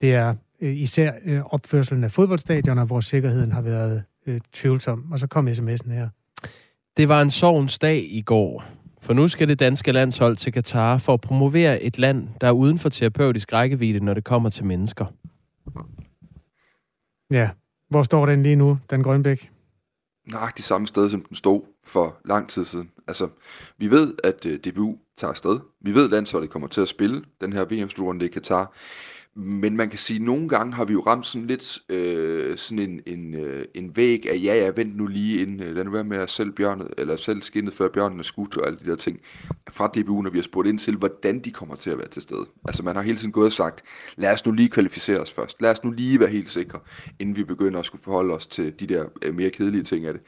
Det 0.00 0.14
er 0.14 0.34
øh, 0.60 0.76
især 0.76 1.12
øh, 1.24 1.42
opførselen 1.44 2.04
af 2.04 2.10
fodboldstadioner, 2.10 2.84
hvor 2.84 3.00
sikkerheden 3.00 3.52
har 3.52 3.60
været 3.60 4.02
øh, 4.26 4.40
tvivlsom. 4.52 5.12
Og 5.12 5.18
så 5.18 5.26
kom 5.26 5.48
sms'en 5.48 5.92
her. 5.92 6.08
Det 6.96 7.08
var 7.08 7.22
en 7.22 7.30
sovens 7.30 7.78
dag 7.78 8.06
i 8.10 8.20
går. 8.20 8.64
For 9.02 9.12
nu 9.12 9.28
skal 9.28 9.48
det 9.48 9.58
danske 9.58 9.92
landshold 9.92 10.36
til 10.36 10.52
Katar 10.52 10.98
for 10.98 11.14
at 11.14 11.20
promovere 11.20 11.82
et 11.82 11.98
land, 11.98 12.28
der 12.40 12.46
er 12.46 12.52
uden 12.52 12.78
for 12.78 12.88
terapeutisk 12.88 13.52
rækkevidde, 13.52 14.00
når 14.00 14.14
det 14.14 14.24
kommer 14.24 14.50
til 14.50 14.64
mennesker. 14.64 15.06
Ja, 17.30 17.50
hvor 17.88 18.02
står 18.02 18.26
den 18.26 18.42
lige 18.42 18.56
nu, 18.56 18.78
Dan 18.90 19.02
Grønbæk? 19.02 19.50
Nej, 20.32 20.50
det 20.56 20.64
samme 20.64 20.86
sted, 20.86 21.10
som 21.10 21.22
den 21.22 21.36
stod 21.36 21.62
for 21.84 22.16
lang 22.24 22.48
tid 22.48 22.64
siden. 22.64 22.90
Altså, 23.08 23.28
vi 23.78 23.90
ved, 23.90 24.14
at 24.24 24.46
uh, 24.46 24.52
DBU 24.52 24.98
tager 25.16 25.30
afsted. 25.30 25.60
Vi 25.80 25.94
ved, 25.94 26.04
at 26.04 26.10
landsholdet 26.10 26.50
kommer 26.50 26.68
til 26.68 26.80
at 26.80 26.88
spille 26.88 27.24
den 27.40 27.52
her 27.52 27.64
VM-slutrunde 27.64 28.24
i 28.24 28.28
Katar. 28.28 28.72
Men 29.34 29.76
man 29.76 29.88
kan 29.88 29.98
sige, 29.98 30.16
at 30.16 30.22
nogle 30.22 30.48
gange 30.48 30.74
har 30.74 30.84
vi 30.84 30.92
jo 30.92 31.00
ramt 31.00 31.26
sådan 31.26 31.46
lidt 31.46 31.78
øh, 31.88 32.56
sådan 32.58 32.78
en, 32.78 33.00
en, 33.06 33.34
øh, 33.34 33.64
en 33.74 33.96
væg 33.96 34.30
af, 34.30 34.34
ja, 34.34 34.54
ja, 34.54 34.70
vent 34.76 34.96
nu 34.96 35.06
lige 35.06 35.42
inden, 35.42 35.62
øh, 35.62 35.76
lad 35.76 35.84
nu 35.84 35.90
være 35.90 36.04
med 36.04 36.18
at 36.18 36.30
selv 36.30 36.52
bjørnet, 36.52 36.88
eller 36.98 37.16
selv 37.16 37.42
skinnet 37.42 37.74
før 37.74 37.88
bjørnen 37.88 38.18
er 38.18 38.22
skudt 38.22 38.56
og 38.56 38.66
alle 38.66 38.78
de 38.84 38.90
der 38.90 38.96
ting, 38.96 39.20
fra 39.70 39.86
DBU, 39.86 40.22
når 40.22 40.30
vi 40.30 40.38
har 40.38 40.42
spurgt 40.42 40.68
ind 40.68 40.78
til, 40.78 40.96
hvordan 40.96 41.38
de 41.38 41.50
kommer 41.50 41.74
til 41.74 41.90
at 41.90 41.98
være 41.98 42.08
til 42.08 42.22
stede. 42.22 42.46
Altså 42.64 42.82
man 42.82 42.96
har 42.96 43.02
hele 43.02 43.16
tiden 43.16 43.32
gået 43.32 43.46
og 43.46 43.52
sagt, 43.52 43.82
lad 44.16 44.32
os 44.32 44.46
nu 44.46 44.52
lige 44.52 44.68
kvalificere 44.68 45.20
os 45.20 45.32
først, 45.32 45.62
lad 45.62 45.70
os 45.70 45.84
nu 45.84 45.90
lige 45.90 46.20
være 46.20 46.30
helt 46.30 46.50
sikre, 46.50 46.80
inden 47.18 47.36
vi 47.36 47.44
begynder 47.44 47.78
at 47.78 47.86
skulle 47.86 48.02
forholde 48.02 48.34
os 48.34 48.46
til 48.46 48.80
de 48.80 48.86
der 48.86 49.04
øh, 49.22 49.34
mere 49.34 49.50
kedelige 49.50 49.82
ting 49.82 50.06
af 50.06 50.12
det. 50.12 50.22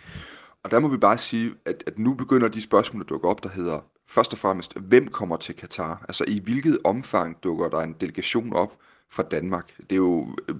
Og 0.63 0.71
der 0.71 0.79
må 0.79 0.89
vi 0.89 0.97
bare 0.97 1.19
sige, 1.19 1.53
at, 1.65 1.85
at 1.87 1.99
nu 1.99 2.15
begynder 2.15 2.49
de 2.49 2.63
spørgsmål 2.63 3.03
at 3.03 3.09
dukke 3.09 3.29
op, 3.29 3.43
der 3.43 3.49
hedder, 3.49 3.81
først 4.09 4.33
og 4.33 4.39
fremmest, 4.39 4.79
hvem 4.79 5.09
kommer 5.09 5.37
til 5.37 5.55
Katar? 5.55 6.05
Altså 6.09 6.25
i 6.29 6.41
hvilket 6.45 6.79
omfang 6.85 7.37
dukker 7.43 7.69
der 7.69 7.81
en 7.81 7.95
delegation 8.01 8.53
op, 8.53 8.73
for 9.15 9.23
Danmark. 9.23 9.77
Det 9.79 9.93
er 9.93 9.97
jo 9.97 10.37
øh, 10.49 10.55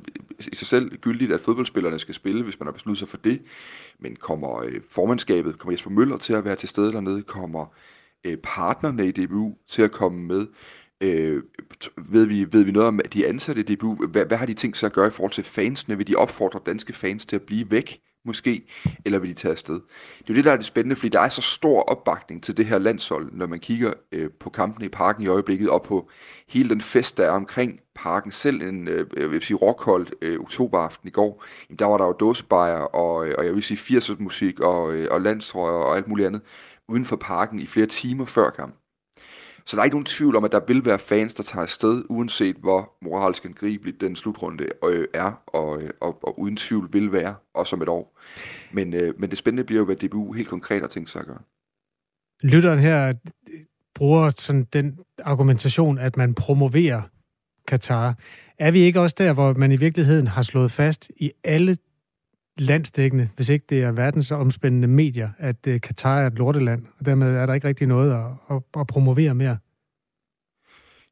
i 0.53 0.55
sig 0.55 0.67
selv 0.67 0.97
gyldigt, 0.97 1.33
at 1.33 1.41
fodboldspillerne 1.41 1.99
skal 1.99 2.15
spille, 2.15 2.43
hvis 2.43 2.61
man 2.61 2.67
har 2.67 2.73
besluttet 2.73 2.99
sig 2.99 3.09
for 3.09 3.17
det. 3.17 3.43
Men 3.99 4.17
kommer 4.17 4.63
øh, 4.63 4.81
formandskabet, 4.91 5.59
kommer 5.59 5.73
Jesper 5.73 5.91
Møller 5.91 6.17
til 6.17 6.33
at 6.33 6.45
være 6.45 6.57
til 6.57 6.69
stede 6.69 6.93
dernede, 6.93 7.23
kommer 7.23 7.67
øh, 8.25 8.39
partnerne 8.43 9.09
i 9.09 9.13
DBU 9.13 9.55
til 9.69 9.83
at 9.83 9.93
komme 9.93 10.23
med. 10.23 10.47
Øh, 11.01 11.43
ved, 12.11 12.25
vi, 12.27 12.53
ved 12.53 12.63
vi 12.65 12.73
noget 12.73 12.89
om 12.89 13.01
de 13.13 13.27
ansatte 13.27 13.61
i 13.61 13.75
DBU? 13.75 14.07
Hvad, 14.07 14.27
hvad 14.27 14.37
har 14.37 14.47
de 14.47 14.55
tænkt 14.55 14.77
sig 14.77 14.87
at 14.87 14.93
gøre 14.93 15.07
i 15.07 15.11
forhold 15.11 15.33
til 15.33 15.45
fansene? 15.45 15.97
Vil 15.97 16.07
de 16.07 16.17
opfordre 16.17 16.61
danske 16.67 16.93
fans 16.93 17.27
til 17.27 17.37
at 17.37 17.43
blive 17.43 17.71
væk? 17.71 18.01
Måske, 18.25 18.67
eller 19.05 19.19
vil 19.19 19.29
de 19.29 19.35
tage 19.35 19.53
afsted? 19.53 19.75
Det 19.75 20.21
er 20.21 20.25
jo 20.29 20.35
det, 20.35 20.45
der 20.45 20.53
er 20.53 20.57
det 20.57 20.67
spændende, 20.67 20.97
fordi 20.97 21.09
der 21.09 21.21
er 21.21 21.29
så 21.29 21.43
stor 21.43 21.83
opbakning 21.83 22.43
til 22.43 22.57
det 22.57 22.67
her 22.67 22.79
landshold, 22.79 23.33
når 23.33 23.47
man 23.47 23.61
kigger 23.61 23.93
øh, 24.13 24.31
på 24.41 24.51
kampene 24.51 24.87
i 24.87 24.89
parken 24.89 25.23
i 25.23 25.27
øjeblikket, 25.27 25.71
og 25.71 25.83
på 25.83 26.11
hele 26.49 26.69
den 26.69 26.81
fest, 26.81 27.17
der 27.17 27.25
er 27.27 27.31
omkring 27.31 27.81
parken. 27.95 28.33
Selv 28.33 28.63
en, 28.63 28.89
øh, 28.89 29.07
jeg 29.17 29.31
vil 29.31 29.43
sige, 29.43 29.57
rockholdt 29.57 30.15
øh, 30.23 30.41
oktoberaften 30.41 31.09
i 31.09 31.11
går, 31.11 31.45
jamen, 31.69 31.79
der 31.79 31.87
var 31.87 31.99
der 31.99 32.05
jo 32.05 32.13
dåsebajer, 32.13 32.79
og, 32.79 33.27
øh, 33.27 33.35
og 33.39 33.45
jeg 33.45 33.55
vil 33.55 33.63
sige 33.63 33.99
80'ers 33.99 34.23
musik, 34.23 34.61
og, 34.61 34.95
øh, 34.95 35.09
og 35.11 35.21
landstrøjer 35.21 35.75
og 35.75 35.97
alt 35.97 36.09
muligt 36.09 36.27
andet, 36.27 36.43
uden 36.89 37.05
for 37.05 37.17
parken 37.17 37.59
i 37.61 37.67
flere 37.67 37.87
timer 37.87 38.25
før 38.25 38.51
kampen. 38.51 38.84
Så 39.67 39.77
der 39.77 39.81
er 39.81 39.85
ikke 39.85 39.95
nogen 39.95 40.05
tvivl 40.05 40.37
om, 40.37 40.45
at 40.45 40.53
der 40.53 40.61
vil 40.67 40.85
være 40.85 40.99
fans, 40.99 41.35
der 41.35 41.43
tager 41.43 41.63
afsted, 41.63 42.05
uanset 42.09 42.57
hvor 42.57 42.93
moralsk 43.03 43.45
angribeligt 43.45 44.01
den 44.01 44.17
slutrunde 44.17 44.67
øh, 44.85 45.09
er, 45.15 45.43
og, 45.47 45.83
øh, 45.83 45.91
og, 46.01 46.19
og 46.23 46.41
uden 46.41 46.57
tvivl 46.57 46.89
vil 46.93 47.13
være, 47.13 47.35
også 47.55 47.77
om 47.77 47.83
et 47.83 47.89
år. 47.89 48.19
Men, 48.73 48.95
øh, 48.95 49.21
men 49.21 49.31
det 49.31 49.39
spændende 49.39 49.65
bliver 49.65 49.79
jo, 49.79 49.85
hvad 49.85 49.97
DBU 49.97 50.33
helt 50.33 50.49
konkret 50.49 50.81
har 50.81 50.89
tænkt 50.89 51.11
sig 51.11 51.21
at 51.21 51.27
gøre. 51.27 51.41
Lytteren 52.43 52.79
her 52.79 53.15
bruger 53.95 54.31
sådan 54.37 54.67
den 54.73 54.99
argumentation, 55.25 55.99
at 55.99 56.17
man 56.17 56.35
promoverer 56.35 57.03
Katar. 57.69 58.19
Er 58.59 58.71
vi 58.71 58.81
ikke 58.81 59.01
også 59.01 59.17
der, 59.19 59.33
hvor 59.33 59.53
man 59.53 59.73
i 59.73 59.77
virkeligheden 59.77 60.27
har 60.27 60.43
slået 60.43 60.71
fast 60.71 61.11
i 61.17 61.33
alle 61.45 61.77
landsdækkende, 62.59 63.29
hvis 63.37 63.49
ikke 63.49 63.67
det 63.69 63.83
er 63.83 63.93
verdensomspændende 63.93 64.89
medier, 64.89 65.31
at 65.39 65.67
øh, 65.67 65.75
uh, 65.75 65.81
Katar 65.81 66.21
er 66.21 66.27
et 66.27 66.33
lorteland, 66.33 66.87
og 66.99 67.07
dermed 67.07 67.37
er 67.37 67.47
der 67.47 67.55
ikke 67.55 67.69
rigtig 67.69 67.87
noget 67.87 68.13
at, 68.13 68.57
at, 68.57 68.63
at 68.81 68.87
promovere 68.87 69.35
mere. 69.35 69.59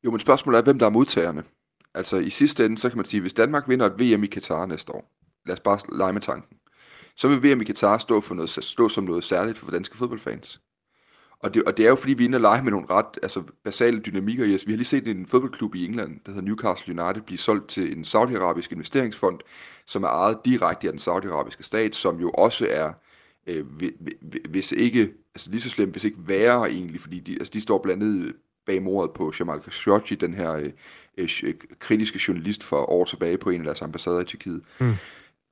Jo, 0.05 0.11
men 0.11 0.20
spørgsmålet 0.20 0.59
er, 0.59 0.62
hvem 0.62 0.78
der 0.78 0.86
er 0.86 0.90
modtagerne. 0.90 1.43
Altså 1.95 2.16
i 2.16 2.30
sidste 2.30 2.66
ende, 2.66 2.78
så 2.78 2.88
kan 2.88 2.99
man 2.99 3.05
sige, 3.05 3.20
hvis 3.20 3.32
Danmark 3.32 3.68
vinder 3.68 3.86
et 3.86 4.01
VM 4.01 4.24
i 4.24 4.26
Katar 4.26 4.66
næste 4.66 4.95
år, 4.95 5.12
lad 5.47 5.55
os 5.55 5.61
bare 5.61 5.78
lege 5.99 6.12
med 6.12 6.20
tanken, 6.20 6.57
så 7.16 7.28
vil 7.28 7.43
VM 7.43 7.61
i 7.61 7.64
Katar 7.64 7.99
stå, 7.99 8.20
for 8.20 8.34
noget, 8.34 8.51
stå 8.51 8.88
som 8.88 9.05
noget 9.05 9.24
særligt 9.24 9.59
for 9.59 9.70
danske 9.70 9.97
fodboldfans. 9.97 10.61
Og 11.43 11.55
det, 11.55 11.62
og 11.62 11.76
det 11.76 11.84
er 11.84 11.88
jo 11.88 11.97
fordi, 11.97 12.14
vi 12.14 12.24
er 12.24 12.28
inde 12.28 12.36
og 12.36 12.40
lege 12.40 12.62
med 12.62 12.70
nogle 12.70 12.86
ret 12.90 13.18
altså, 13.22 13.43
basale 13.64 14.01
dynamikker 14.01 14.45
i 14.45 14.55
os. 14.55 14.66
Vi 14.66 14.72
har 14.72 14.76
lige 14.76 14.86
set 14.86 15.09
en 15.09 15.26
fodboldklub 15.26 15.74
i 15.74 15.84
England, 15.84 16.20
der 16.26 16.32
hedder 16.32 16.47
Newcastle 16.47 17.03
United, 17.03 17.22
blive 17.22 17.38
solgt 17.38 17.68
til 17.68 17.97
en 17.97 18.05
saudiarabisk 18.05 18.72
investeringsfond, 18.72 19.38
som 19.87 20.03
er 20.03 20.09
ejet 20.09 20.39
direkte 20.45 20.87
af 20.87 20.93
den 20.93 20.99
saudiarabiske 20.99 21.62
stat, 21.62 21.97
som 21.97 22.20
jo 22.20 22.30
også 22.30 22.66
er, 22.70 22.93
øh, 23.47 23.66
hvis 24.49 24.72
ikke, 24.72 25.12
altså 25.35 25.51
lige 25.51 25.61
så 25.61 25.70
slemt, 25.70 25.93
hvis 25.93 26.05
ikke 26.05 26.18
værre 26.26 26.70
egentlig, 26.70 27.01
fordi 27.01 27.20
de, 27.20 27.33
altså 27.33 27.51
de 27.55 27.61
står 27.61 27.78
blandt 27.78 28.03
andet 28.03 28.35
bag 28.66 28.83
mordet 28.83 29.11
på 29.14 29.33
Jamal 29.39 29.61
Khashoggi, 29.61 30.14
den 30.14 30.35
her 30.35 30.53
øh, 30.53 30.72
øh, 31.16 31.55
kritiske 31.78 32.20
journalist 32.28 32.64
for 32.64 32.91
år 32.91 33.05
tilbage 33.05 33.39
på 33.39 33.51
en 33.51 33.61
af 33.61 33.64
deres 33.64 33.83
ambassader 33.83 34.20
i 34.20 34.24
Tyrkiet. 34.24 34.62
Mm. 34.80 34.93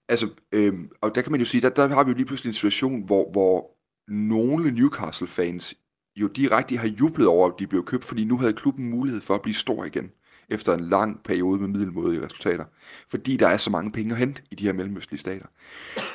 Altså, 0.09 0.29
øh, 0.53 0.75
og 1.01 1.15
der 1.15 1.23
kan 1.23 1.33
man 1.33 1.41
jo 1.41 1.47
sige, 1.47 1.61
der, 1.61 1.69
der 1.69 1.89
har 1.89 2.05
vi 2.05 2.11
jo 2.11 2.17
lige 2.17 2.27
pludselig 2.27 2.51
en 2.51 2.55
situation, 2.55 3.03
hvor, 3.03 3.31
hvor 3.31 3.71
nogle 4.09 4.71
Newcastle-fans 4.71 5.75
jo 6.17 6.27
direkte 6.27 6.77
har 6.77 6.89
jublet 6.89 7.27
over, 7.27 7.49
at 7.49 7.55
de 7.59 7.67
blev 7.67 7.85
købt, 7.85 8.05
fordi 8.05 8.25
nu 8.25 8.39
havde 8.39 8.53
klubben 8.53 8.91
mulighed 8.91 9.21
for 9.21 9.35
at 9.35 9.43
blive 9.43 9.55
stor 9.55 9.85
igen 9.85 10.11
efter 10.51 10.75
en 10.75 10.81
lang 10.81 11.23
periode 11.25 11.61
med 11.61 11.69
middelmodige 11.69 12.25
resultater. 12.25 12.65
Fordi 13.09 13.37
der 13.37 13.49
er 13.49 13.57
så 13.57 13.71
mange 13.71 13.93
penge 13.93 14.13
at 14.13 14.19
hente 14.19 14.43
i 14.51 14.55
de 14.55 14.65
her 14.65 14.73
mellemøstlige 14.73 15.21
stater. 15.21 15.47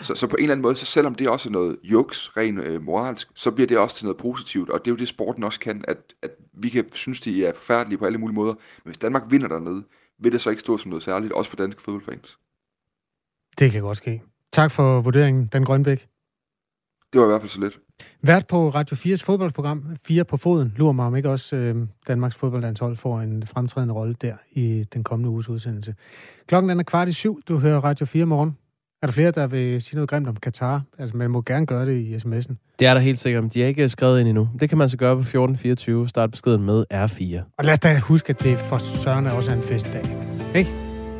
Så, 0.01 0.15
så 0.15 0.27
på 0.27 0.35
en 0.35 0.43
eller 0.43 0.53
anden 0.53 0.61
måde, 0.61 0.75
så 0.75 0.85
selvom 0.85 1.15
det 1.15 1.29
også 1.29 1.49
er 1.49 1.51
noget 1.51 1.77
juks, 1.83 2.37
rent 2.37 2.59
øh, 2.59 2.81
moralsk, 2.81 3.27
så 3.35 3.51
bliver 3.51 3.67
det 3.67 3.77
også 3.77 3.95
til 3.95 4.05
noget 4.05 4.17
positivt. 4.17 4.69
Og 4.69 4.79
det 4.79 4.91
er 4.91 4.91
jo 4.91 4.97
det, 4.97 5.07
sporten 5.07 5.43
også 5.43 5.59
kan, 5.59 5.85
at, 5.87 5.97
at 6.21 6.31
vi 6.53 6.69
kan 6.69 6.85
synes, 6.93 7.19
de 7.19 7.45
er 7.45 7.53
forfærdelige 7.53 7.97
på 7.97 8.05
alle 8.05 8.17
mulige 8.17 8.35
måder. 8.35 8.53
Men 8.53 8.83
hvis 8.83 8.97
Danmark 8.97 9.23
vinder 9.29 9.47
dernede, 9.47 9.83
vil 10.19 10.31
det 10.31 10.41
så 10.41 10.49
ikke 10.49 10.59
stå 10.59 10.77
som 10.77 10.89
noget 10.89 11.03
særligt, 11.03 11.33
også 11.33 11.49
for 11.49 11.57
danske 11.57 11.81
fodboldfans. 11.81 12.37
Det 13.59 13.71
kan 13.71 13.81
godt 13.81 13.97
ske. 13.97 14.21
Tak 14.53 14.71
for 14.71 15.01
vurderingen, 15.01 15.47
Dan 15.47 15.63
Grønbæk. 15.63 16.07
Det 17.15 17.21
var 17.21 17.27
i 17.27 17.31
hvert 17.31 17.41
fald 17.41 17.49
så 17.49 17.59
lidt. 17.59 17.79
Vært 18.21 18.47
på 18.47 18.69
Radio 18.69 18.95
4's 18.95 19.23
fodboldprogram, 19.23 19.83
4 20.05 20.23
på 20.23 20.37
foden, 20.37 20.73
lurer 20.77 20.91
mig 20.91 21.05
om 21.05 21.15
ikke 21.15 21.29
også 21.29 21.55
øh, 21.55 21.75
Danmarks 22.07 22.35
fodboldlandshold 22.35 22.97
får 22.97 23.21
en 23.21 23.47
fremtrædende 23.47 23.93
rolle 23.93 24.15
der 24.21 24.33
i 24.51 24.85
den 24.93 25.03
kommende 25.03 25.29
uges 25.29 25.49
udsendelse. 25.49 25.95
Klokken 26.47 26.79
er 26.79 26.83
kvart 26.83 27.07
i 27.07 27.13
syv, 27.13 27.41
du 27.47 27.57
hører 27.57 27.79
Radio 27.79 28.05
4 28.05 28.25
morgen. 28.25 28.57
Er 29.01 29.07
der 29.07 29.11
flere, 29.11 29.31
der 29.31 29.47
vil 29.47 29.81
sige 29.81 29.95
noget 29.95 30.09
grimt 30.09 30.27
om 30.27 30.35
Katar? 30.35 30.81
Altså, 30.99 31.17
man 31.17 31.31
må 31.31 31.41
gerne 31.41 31.65
gøre 31.65 31.85
det 31.85 31.97
i 31.97 32.15
sms'en. 32.15 32.75
Det 32.79 32.87
er 32.87 32.93
der 32.93 33.01
helt 33.01 33.19
sikkert, 33.19 33.53
de 33.53 33.63
er 33.63 33.67
ikke 33.67 33.89
skrevet 33.89 34.19
ind 34.19 34.29
endnu. 34.29 34.49
Det 34.59 34.69
kan 34.69 34.77
man 34.77 34.89
så 34.89 34.97
gøre 34.97 35.15
på 35.15 35.19
1424, 35.19 36.09
start 36.09 36.31
beskeden 36.31 36.63
med 36.63 36.85
R4. 36.93 37.53
Og 37.57 37.65
lad 37.65 37.73
os 37.73 37.79
da 37.79 37.99
huske, 37.99 38.29
at 38.29 38.43
det 38.43 38.59
for 38.59 38.77
Søren 38.77 39.25
er 39.25 39.31
også 39.31 39.53
en 39.53 39.61
festdag. 39.61 40.05
Ikke? 40.55 40.69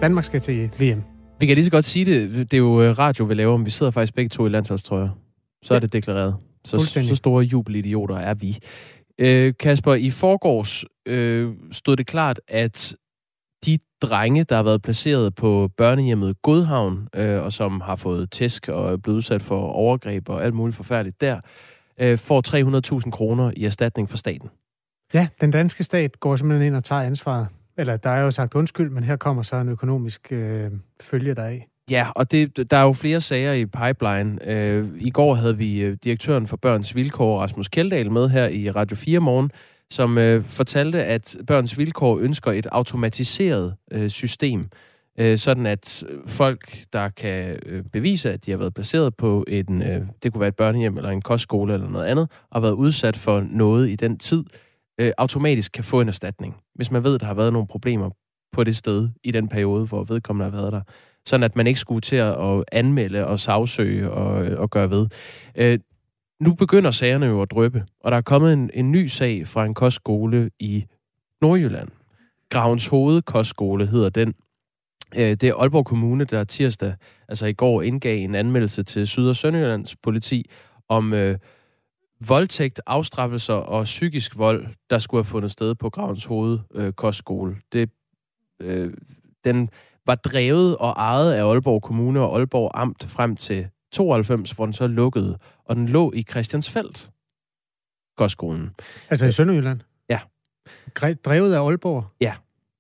Danmark 0.02 0.26
skal 0.26 0.42
til 0.42 0.72
VM. 0.80 1.02
Vi 1.40 1.46
kan 1.46 1.56
lige 1.56 1.66
så 1.66 1.72
godt 1.72 1.86
sige 1.86 2.06
det. 2.06 2.52
Det 2.52 2.54
er 2.54 2.62
jo 2.62 2.82
øh, 2.82 2.98
radio, 2.98 3.26
vi 3.26 3.34
laver, 3.34 3.58
men 3.58 3.66
vi 3.66 3.72
sidder 3.72 3.92
faktisk 3.92 4.16
begge 4.16 4.30
to 4.30 4.46
i 4.46 4.50
landsholdstrøjer. 4.50 5.10
Så 5.66 5.74
ja. 5.74 5.76
er 5.76 5.80
det 5.80 5.94
deklareret. 5.94 6.36
Så, 6.66 6.78
så 6.80 7.16
store 7.16 7.44
jubelidioter 7.44 8.18
er 8.18 8.34
vi. 8.34 8.58
Øh, 9.20 9.54
Kasper, 9.60 9.94
i 9.94 10.10
forgårs 10.10 10.86
øh, 11.06 11.54
stod 11.72 11.96
det 11.96 12.08
klart, 12.08 12.42
at 12.48 12.96
de 13.66 13.78
drenge, 14.02 14.44
der 14.44 14.56
har 14.56 14.64
været 14.64 14.82
placeret 14.82 15.36
på 15.36 15.70
børnehjemmet 15.78 16.42
Godhavn, 16.42 17.08
øh, 17.16 17.44
og 17.44 17.54
som 17.54 17.82
har 17.82 17.96
fået 17.96 18.32
tæsk 18.32 18.70
og 18.70 18.92
er 18.92 18.98
blevet 18.98 19.18
udsat 19.18 19.42
for 19.42 19.68
overgreb 19.68 20.30
og 20.30 20.44
alt 20.44 20.54
muligt 20.54 20.78
forfærdeligt 20.78 21.22
der, 21.22 21.40
øh, 22.00 22.18
får 22.18 22.42
300.000 23.06 23.12
kroner 23.12 23.52
i 23.58 23.66
erstatning 23.66 24.10
fra 24.10 24.18
staten. 24.18 24.50
Ja, 25.14 25.28
den 25.42 25.52
danske 25.52 25.84
stat 25.84 26.20
går 26.20 26.36
simpelthen 26.36 26.68
ind 26.68 26.76
og 26.76 26.84
tager 26.84 27.02
ansvaret. 27.02 27.48
Eller 27.78 27.98
der 27.98 28.10
er 28.10 28.20
jo 28.20 28.32
sagt 28.32 28.54
undskyld, 28.54 28.90
men 28.90 29.04
her 29.04 29.16
kommer 29.16 29.44
så 29.44 29.56
en 29.56 29.70
økonomisk 29.70 30.32
øh, 30.32 30.72
følge 31.02 31.36
deraf. 31.36 31.66
Ja, 31.92 32.08
og 32.16 32.32
det, 32.32 32.72
der 32.72 32.78
er 32.78 32.84
jo 32.84 32.94
flere 32.94 33.22
sager 33.22 33.54
i 33.54 33.66
pipeline. 33.66 34.48
Øh, 34.52 34.88
I 34.98 35.10
går 35.10 35.36
havde 35.36 35.58
vi 35.58 35.80
øh, 35.80 35.98
direktøren 36.04 36.48
for 36.48 36.58
Børns 36.58 36.96
Vilkår, 36.96 37.40
Rasmus 37.40 37.68
Kjeldahl, 37.68 38.12
med 38.12 38.30
her 38.30 38.48
i 38.48 38.72
Radio 38.72 38.96
4 38.96 39.20
morgen, 39.20 39.52
som 39.90 40.18
øh, 40.18 40.46
fortalte, 40.46 41.04
at 41.04 41.38
Børns 41.48 41.78
Vilkår 41.78 42.20
ønsker 42.20 42.52
et 42.52 42.68
automatiseret 42.72 43.76
øh, 43.92 44.10
system, 44.10 44.70
øh, 45.20 45.38
sådan 45.38 45.66
at 45.66 46.04
øh, 46.10 46.20
folk, 46.28 46.78
der 46.94 47.10
kan 47.10 47.60
øh, 47.66 47.84
bevise, 47.84 48.34
at 48.34 48.46
de 48.46 48.52
har 48.52 48.58
været 48.58 48.74
placeret 48.74 49.16
på 49.16 49.46
en, 49.48 49.82
øh, 49.82 50.02
det 50.24 50.34
kunne 50.34 50.42
være 50.42 50.50
et 50.50 50.56
børnehjem 50.56 50.98
eller 50.98 51.10
en 51.10 51.22
kostskole 51.22 51.74
eller 51.74 51.90
noget 51.90 52.06
andet, 52.06 52.32
og 52.52 52.62
været 52.62 52.74
udsat 52.74 53.18
for 53.18 53.46
noget 53.52 53.90
i 53.90 53.96
den 53.96 54.18
tid, 54.18 54.44
øh, 55.00 55.12
automatisk 55.18 55.72
kan 55.72 55.84
få 55.84 56.02
en 56.02 56.08
erstatning, 56.08 56.56
hvis 56.76 56.92
man 56.92 57.04
ved, 57.04 57.16
at 57.16 57.22
der 57.22 57.28
har 57.28 57.34
været 57.34 57.54
nogle 57.54 57.68
problemer 57.68 58.10
på 58.52 58.64
det 58.64 58.76
sted 58.76 59.10
i 59.24 59.32
den 59.32 59.48
periode, 59.48 59.86
hvor 59.86 60.04
vedkommende 60.04 60.52
har 60.52 60.58
været 60.58 60.74
der. 60.74 60.82
Sådan 61.26 61.44
at 61.44 61.56
man 61.56 61.68
ikke 61.68 61.80
skulle 61.80 62.02
til 62.02 62.16
at 62.16 62.64
anmelde 62.72 63.28
og 63.28 63.40
sagsøge 63.40 64.12
og, 64.12 64.58
og 64.58 64.70
gøre 64.70 64.90
ved. 64.90 65.08
Øh, 65.56 65.80
nu 66.40 66.54
begynder 66.54 66.92
sagerne 66.92 67.26
jo 67.26 67.42
at 67.42 67.52
drøbe, 67.52 67.84
og 68.00 68.12
der 68.12 68.18
er 68.18 68.22
kommet 68.22 68.54
en, 68.54 68.70
en 68.74 68.92
ny 68.92 69.08
sag 69.08 69.48
fra 69.48 69.66
en 69.66 69.74
kostskole 69.74 70.50
i 70.60 70.86
Nordjylland. 71.42 71.90
Gravens 72.50 72.88
Hoved 72.88 73.22
Kostskole 73.22 73.88
hedder 73.88 74.10
den. 74.10 74.34
Øh, 75.16 75.22
det 75.22 75.44
er 75.44 75.56
Aalborg 75.56 75.86
Kommune, 75.86 76.26
der 76.26 76.44
tirsdag, 76.44 76.94
altså 77.30 77.46
i 77.46 77.54
går, 77.54 77.82
indgav 77.82 78.18
en 78.18 78.36
anmeldelse 78.36 78.84
til 78.84 79.08
Syd- 79.08 79.28
og 79.28 79.36
Sønderjyllands 79.36 79.96
politi 79.96 80.50
om 80.90 81.14
øh, 81.14 81.38
voldtægt, 82.28 82.82
afstraffelser 82.86 83.54
og 83.54 83.84
psykisk 83.84 84.38
vold, 84.38 84.68
der 84.90 84.98
skulle 84.98 85.20
have 85.20 85.30
fundet 85.30 85.52
sted 85.52 85.76
på 85.76 85.90
Gravens 85.90 86.26
Hoved 86.26 86.60
øh, 86.76 86.94
Kostskole. 86.94 87.56
Det, 87.74 87.90
øh, 88.62 88.94
den 89.46 89.70
var 90.06 90.16
drevet 90.16 90.78
og 90.78 90.90
ejet 90.90 91.34
af 91.34 91.46
Aalborg 91.46 91.82
Kommune 91.82 92.22
og 92.22 92.38
Aalborg 92.38 92.72
Amt 92.74 93.06
frem 93.10 93.36
til 93.36 93.68
92, 93.92 94.52
hvor 94.52 94.66
den 94.66 94.74
så 94.74 94.88
lukkede, 94.88 95.38
og 95.66 95.76
den 95.76 95.90
lå 95.90 96.12
i 96.16 96.22
Christiansfeldt, 96.22 97.10
kostskolen. 98.18 98.70
Altså 99.10 99.26
i 99.26 99.32
Sønderjylland? 99.32 99.80
Ja. 100.10 100.20
Drevet 101.26 101.54
af 101.54 101.66
Aalborg? 101.66 102.06
Ja. 102.22 102.34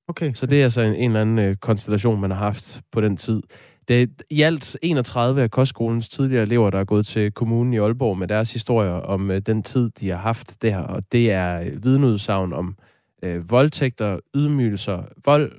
Okay. 0.07 0.34
Så 0.34 0.45
det 0.45 0.59
er 0.59 0.63
altså 0.63 0.82
en, 0.82 0.95
en 0.95 1.11
eller 1.11 1.21
anden 1.21 1.39
øh, 1.39 1.55
konstellation, 1.55 2.21
man 2.21 2.32
har 2.32 2.38
haft 2.38 2.82
på 2.91 3.01
den 3.01 3.17
tid. 3.17 3.41
Det 3.88 4.01
er 4.01 4.07
i 4.30 4.41
alt 4.41 4.78
31 4.82 5.41
af 5.41 5.51
kostskolens 5.51 6.09
tidligere 6.09 6.43
elever, 6.43 6.69
der 6.69 6.80
er 6.80 6.84
gået 6.84 7.05
til 7.05 7.32
kommunen 7.32 7.73
i 7.73 7.78
Aalborg 7.78 8.17
med 8.17 8.28
deres 8.28 8.53
historier 8.53 8.91
om 8.91 9.32
øh, 9.32 9.41
den 9.41 9.63
tid, 9.63 9.89
de 9.89 10.09
har 10.09 10.17
haft 10.17 10.61
der. 10.61 10.78
Og 10.78 11.11
det 11.11 11.32
er 11.32 11.61
øh, 11.61 11.84
vidneudsagn 11.84 12.53
om 12.53 12.76
øh, 13.23 13.51
voldtægter, 13.51 14.19
ydmygelser, 14.36 15.03
vold, 15.26 15.51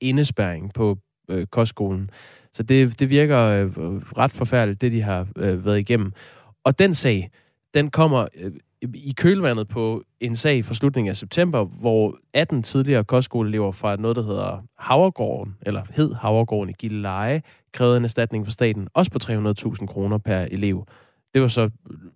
indespæring 0.00 0.72
på 0.74 0.98
øh, 1.28 1.46
kostskolen. 1.46 2.10
Så 2.52 2.62
det, 2.62 3.00
det 3.00 3.10
virker 3.10 3.38
øh, 3.38 3.70
ret 4.18 4.32
forfærdeligt, 4.32 4.80
det 4.80 4.92
de 4.92 5.02
har 5.02 5.26
øh, 5.36 5.64
været 5.64 5.78
igennem. 5.78 6.12
Og 6.64 6.78
den 6.78 6.94
sag, 6.94 7.30
den 7.74 7.90
kommer 7.90 8.26
øh, 8.40 8.52
i 8.94 9.14
kølvandet 9.16 9.68
på 9.68 10.02
en 10.20 10.36
sag 10.36 10.64
fra 10.64 10.74
slutningen 10.74 11.08
af 11.08 11.16
september, 11.16 11.64
hvor 11.64 12.18
18 12.34 12.62
tidligere 12.62 13.04
kostskoleelever 13.04 13.72
fra 13.72 13.96
noget, 13.96 14.16
der 14.16 14.22
hedder 14.22 14.62
Havregården, 14.78 15.56
eller 15.62 15.82
hed 15.90 16.14
Havregården 16.14 16.70
i 16.70 16.72
Gilleleje, 16.72 17.42
krævede 17.72 17.96
en 17.96 18.04
erstatning 18.04 18.46
fra 18.46 18.52
staten, 18.52 18.88
også 18.94 19.10
på 19.10 19.18
300.000 19.24 19.86
kroner 19.86 20.18
per 20.18 20.38
elev. 20.50 20.86
Det 21.34 21.42
var 21.42 21.48
så, 21.48 21.70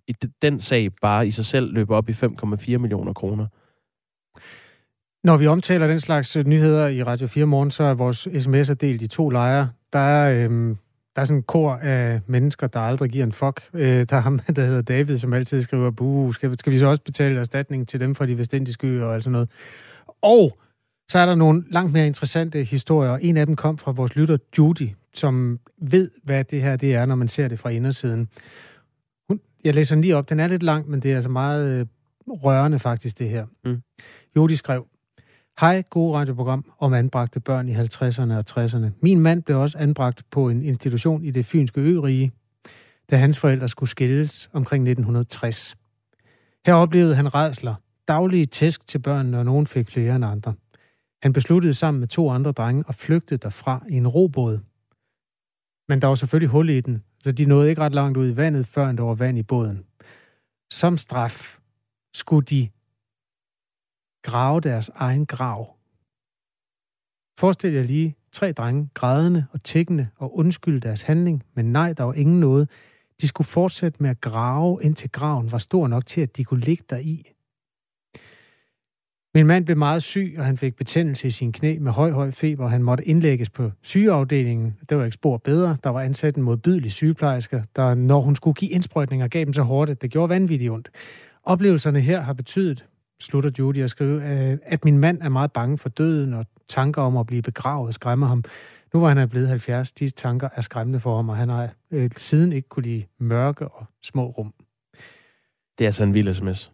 i 0.07 0.13
den 0.41 0.59
sag 0.59 0.89
bare 1.01 1.27
i 1.27 1.31
sig 1.31 1.45
selv 1.45 1.73
løber 1.73 1.95
op 1.95 2.09
i 2.09 2.11
5,4 2.11 2.77
millioner 2.77 3.13
kroner. 3.13 3.47
Når 5.27 5.37
vi 5.37 5.47
omtaler 5.47 5.87
den 5.87 5.99
slags 5.99 6.35
øh, 6.35 6.45
nyheder 6.45 6.87
i 6.87 7.03
Radio 7.03 7.27
4 7.27 7.45
morgen, 7.45 7.71
så 7.71 7.83
er 7.83 7.93
vores 7.93 8.27
sms'er 8.27 8.73
delt 8.73 9.01
i 9.01 9.07
to 9.07 9.29
lejre. 9.29 9.69
Der 9.93 9.99
er, 9.99 10.45
øhm, 10.45 10.77
der 11.15 11.21
er 11.21 11.25
sådan 11.25 11.37
en 11.37 11.43
kor 11.43 11.75
af 11.75 12.21
mennesker, 12.27 12.67
der 12.67 12.79
aldrig 12.79 13.09
giver 13.09 13.25
en 13.25 13.31
fuck. 13.31 13.69
Øh, 13.73 14.05
der 14.09 14.15
er 14.15 14.19
ham, 14.19 14.39
der 14.55 14.65
hedder 14.65 14.81
David, 14.81 15.17
som 15.17 15.33
altid 15.33 15.61
skriver, 15.61 15.91
buh, 15.91 16.33
skal, 16.33 16.59
skal 16.59 16.73
vi 16.73 16.77
så 16.77 16.85
også 16.85 17.03
betale 17.03 17.39
erstatning 17.39 17.87
til 17.87 17.99
dem 17.99 18.15
fra 18.15 18.25
de 18.25 18.37
vestindiske 18.37 18.87
øer 18.87 19.05
og 19.05 19.23
sådan 19.23 19.31
noget. 19.31 19.49
Og 20.21 20.57
så 21.09 21.19
er 21.19 21.25
der 21.25 21.35
nogle 21.35 21.63
langt 21.69 21.93
mere 21.93 22.07
interessante 22.07 22.63
historier. 22.63 23.17
En 23.17 23.37
af 23.37 23.45
dem 23.45 23.55
kom 23.55 23.77
fra 23.77 23.91
vores 23.91 24.15
lytter 24.15 24.37
Judy, 24.57 24.89
som 25.13 25.59
ved, 25.77 26.11
hvad 26.23 26.43
det 26.43 26.61
her 26.61 26.75
det 26.75 26.95
er, 26.95 27.05
når 27.05 27.15
man 27.15 27.27
ser 27.27 27.47
det 27.47 27.59
fra 27.59 27.69
indersiden. 27.69 28.29
Hun, 29.29 29.39
jeg 29.63 29.73
læser 29.73 29.95
den 29.95 30.01
lige 30.01 30.15
op. 30.15 30.29
Den 30.29 30.39
er 30.39 30.47
lidt 30.47 30.63
lang, 30.63 30.89
men 30.89 30.99
det 30.99 31.11
er 31.11 31.15
altså 31.15 31.29
meget 31.29 31.67
øh, 31.67 31.85
rørende 32.27 32.79
faktisk, 32.79 33.19
det 33.19 33.29
her. 33.29 33.45
Mm. 33.65 33.81
Judy 34.35 34.51
skrev, 34.51 34.87
Hej, 35.59 35.83
god 35.89 36.15
radioprogram 36.15 36.71
om 36.79 36.93
anbragte 36.93 37.39
børn 37.39 37.69
i 37.69 37.73
50'erne 37.75 38.33
og 38.33 38.43
60'erne. 38.49 38.99
Min 39.01 39.19
mand 39.19 39.43
blev 39.43 39.59
også 39.59 39.77
anbragt 39.77 40.23
på 40.31 40.49
en 40.49 40.63
institution 40.63 41.23
i 41.23 41.31
det 41.31 41.45
fynske 41.45 41.81
ørige, 41.81 42.31
da 43.09 43.17
hans 43.17 43.39
forældre 43.39 43.69
skulle 43.69 43.89
skilles 43.89 44.49
omkring 44.53 44.81
1960. 44.81 45.77
Her 46.65 46.73
oplevede 46.73 47.15
han 47.15 47.35
redsler, 47.35 47.75
daglige 48.07 48.45
tæsk 48.45 48.87
til 48.87 48.99
børnene, 48.99 49.39
og 49.39 49.45
nogen 49.45 49.67
fik 49.67 49.89
flere 49.89 50.15
end 50.15 50.25
andre. 50.25 50.53
Han 51.21 51.33
besluttede 51.33 51.73
sammen 51.73 51.99
med 51.99 52.07
to 52.07 52.29
andre 52.29 52.51
drenge 52.51 52.83
at 52.87 52.95
flygte 52.95 53.37
derfra 53.37 53.85
i 53.89 53.97
en 53.97 54.07
robåd. 54.07 54.59
Men 55.89 56.01
der 56.01 56.07
var 56.07 56.15
selvfølgelig 56.15 56.49
hul 56.49 56.69
i 56.69 56.81
den, 56.81 57.03
så 57.19 57.31
de 57.31 57.45
nåede 57.45 57.69
ikke 57.69 57.81
ret 57.81 57.93
langt 57.93 58.17
ud 58.17 58.27
i 58.27 58.37
vandet, 58.37 58.67
før 58.67 58.91
der 58.91 59.03
var 59.03 59.15
vand 59.15 59.37
i 59.37 59.43
båden. 59.43 59.85
Som 60.71 60.97
straf 60.97 61.57
skulle 62.13 62.45
de 62.45 62.69
grave 64.27 64.61
deres 64.61 64.89
egen 64.95 65.25
grav. 65.25 65.75
Forestil 67.39 67.73
jer 67.73 67.83
lige 67.83 68.15
tre 68.31 68.51
drenge, 68.51 68.89
grædende 68.93 69.45
og 69.51 69.63
tækkende 69.63 70.07
og 70.17 70.37
undskylde 70.37 70.79
deres 70.79 71.01
handling, 71.01 71.43
men 71.53 71.71
nej, 71.71 71.93
der 71.93 72.03
var 72.03 72.13
ingen 72.13 72.39
noget. 72.39 72.69
De 73.21 73.27
skulle 73.27 73.47
fortsætte 73.47 74.03
med 74.03 74.09
at 74.09 74.21
grave, 74.21 74.79
indtil 74.83 75.09
graven 75.11 75.51
var 75.51 75.57
stor 75.57 75.87
nok 75.87 76.05
til, 76.05 76.21
at 76.21 76.37
de 76.37 76.43
kunne 76.43 76.59
ligge 76.59 76.83
der 76.89 76.97
i. 76.97 77.33
Min 79.35 79.47
mand 79.47 79.65
blev 79.65 79.77
meget 79.77 80.03
syg, 80.03 80.35
og 80.37 80.45
han 80.45 80.57
fik 80.57 80.75
betændelse 80.75 81.27
i 81.27 81.31
sin 81.31 81.51
knæ 81.51 81.77
med 81.79 81.91
høj, 81.91 82.11
høj 82.11 82.31
feber. 82.31 82.67
Han 82.67 82.83
måtte 82.83 83.05
indlægges 83.05 83.49
på 83.49 83.71
sygeafdelingen. 83.81 84.77
Det 84.89 84.97
var 84.97 85.03
ikke 85.03 85.13
spor 85.13 85.37
bedre. 85.37 85.77
Der 85.83 85.89
var 85.89 86.01
ansat 86.01 86.35
en 86.35 86.43
modbydelig 86.43 86.91
sygeplejerske, 86.91 87.63
der 87.75 87.95
når 87.95 88.21
hun 88.21 88.35
skulle 88.35 88.55
give 88.55 88.71
indsprøjtninger, 88.71 89.27
gav 89.27 89.45
dem 89.45 89.53
så 89.53 89.61
hårdt, 89.61 89.91
at 89.91 90.01
det 90.01 90.11
gjorde 90.11 90.29
vanvittigt 90.29 90.71
ondt. 90.71 90.89
Oplevelserne 91.43 92.01
her 92.01 92.21
har 92.21 92.33
betydet, 92.33 92.85
slutter 93.19 93.51
Judy 93.59 93.77
at 93.77 93.89
skrive, 93.89 94.23
øh, 94.23 94.57
at 94.63 94.85
min 94.85 94.97
mand 94.97 95.21
er 95.21 95.29
meget 95.29 95.51
bange 95.51 95.77
for 95.77 95.89
døden, 95.89 96.33
og 96.33 96.45
tanker 96.69 97.01
om 97.01 97.17
at 97.17 97.27
blive 97.27 97.41
begravet 97.41 97.93
skræmmer 97.93 98.27
ham. 98.27 98.43
Nu 98.93 98.99
var 98.99 99.13
han 99.13 99.29
blevet 99.29 99.47
70, 99.47 99.91
disse 99.91 100.15
tanker 100.15 100.49
er 100.55 100.61
skræmmende 100.61 100.99
for 100.99 101.15
ham, 101.15 101.29
og 101.29 101.37
han 101.37 101.49
har 101.49 101.69
øh, 101.91 102.09
siden 102.17 102.53
ikke 102.53 102.69
kunne 102.69 102.83
lide 102.83 103.05
mørke 103.19 103.67
og 103.67 103.85
små 104.03 104.25
rum. 104.25 104.53
Det 105.77 105.85
er 105.85 105.87
altså 105.87 106.03
en 106.03 106.13
vild 106.13 106.33
sms. 106.33 106.71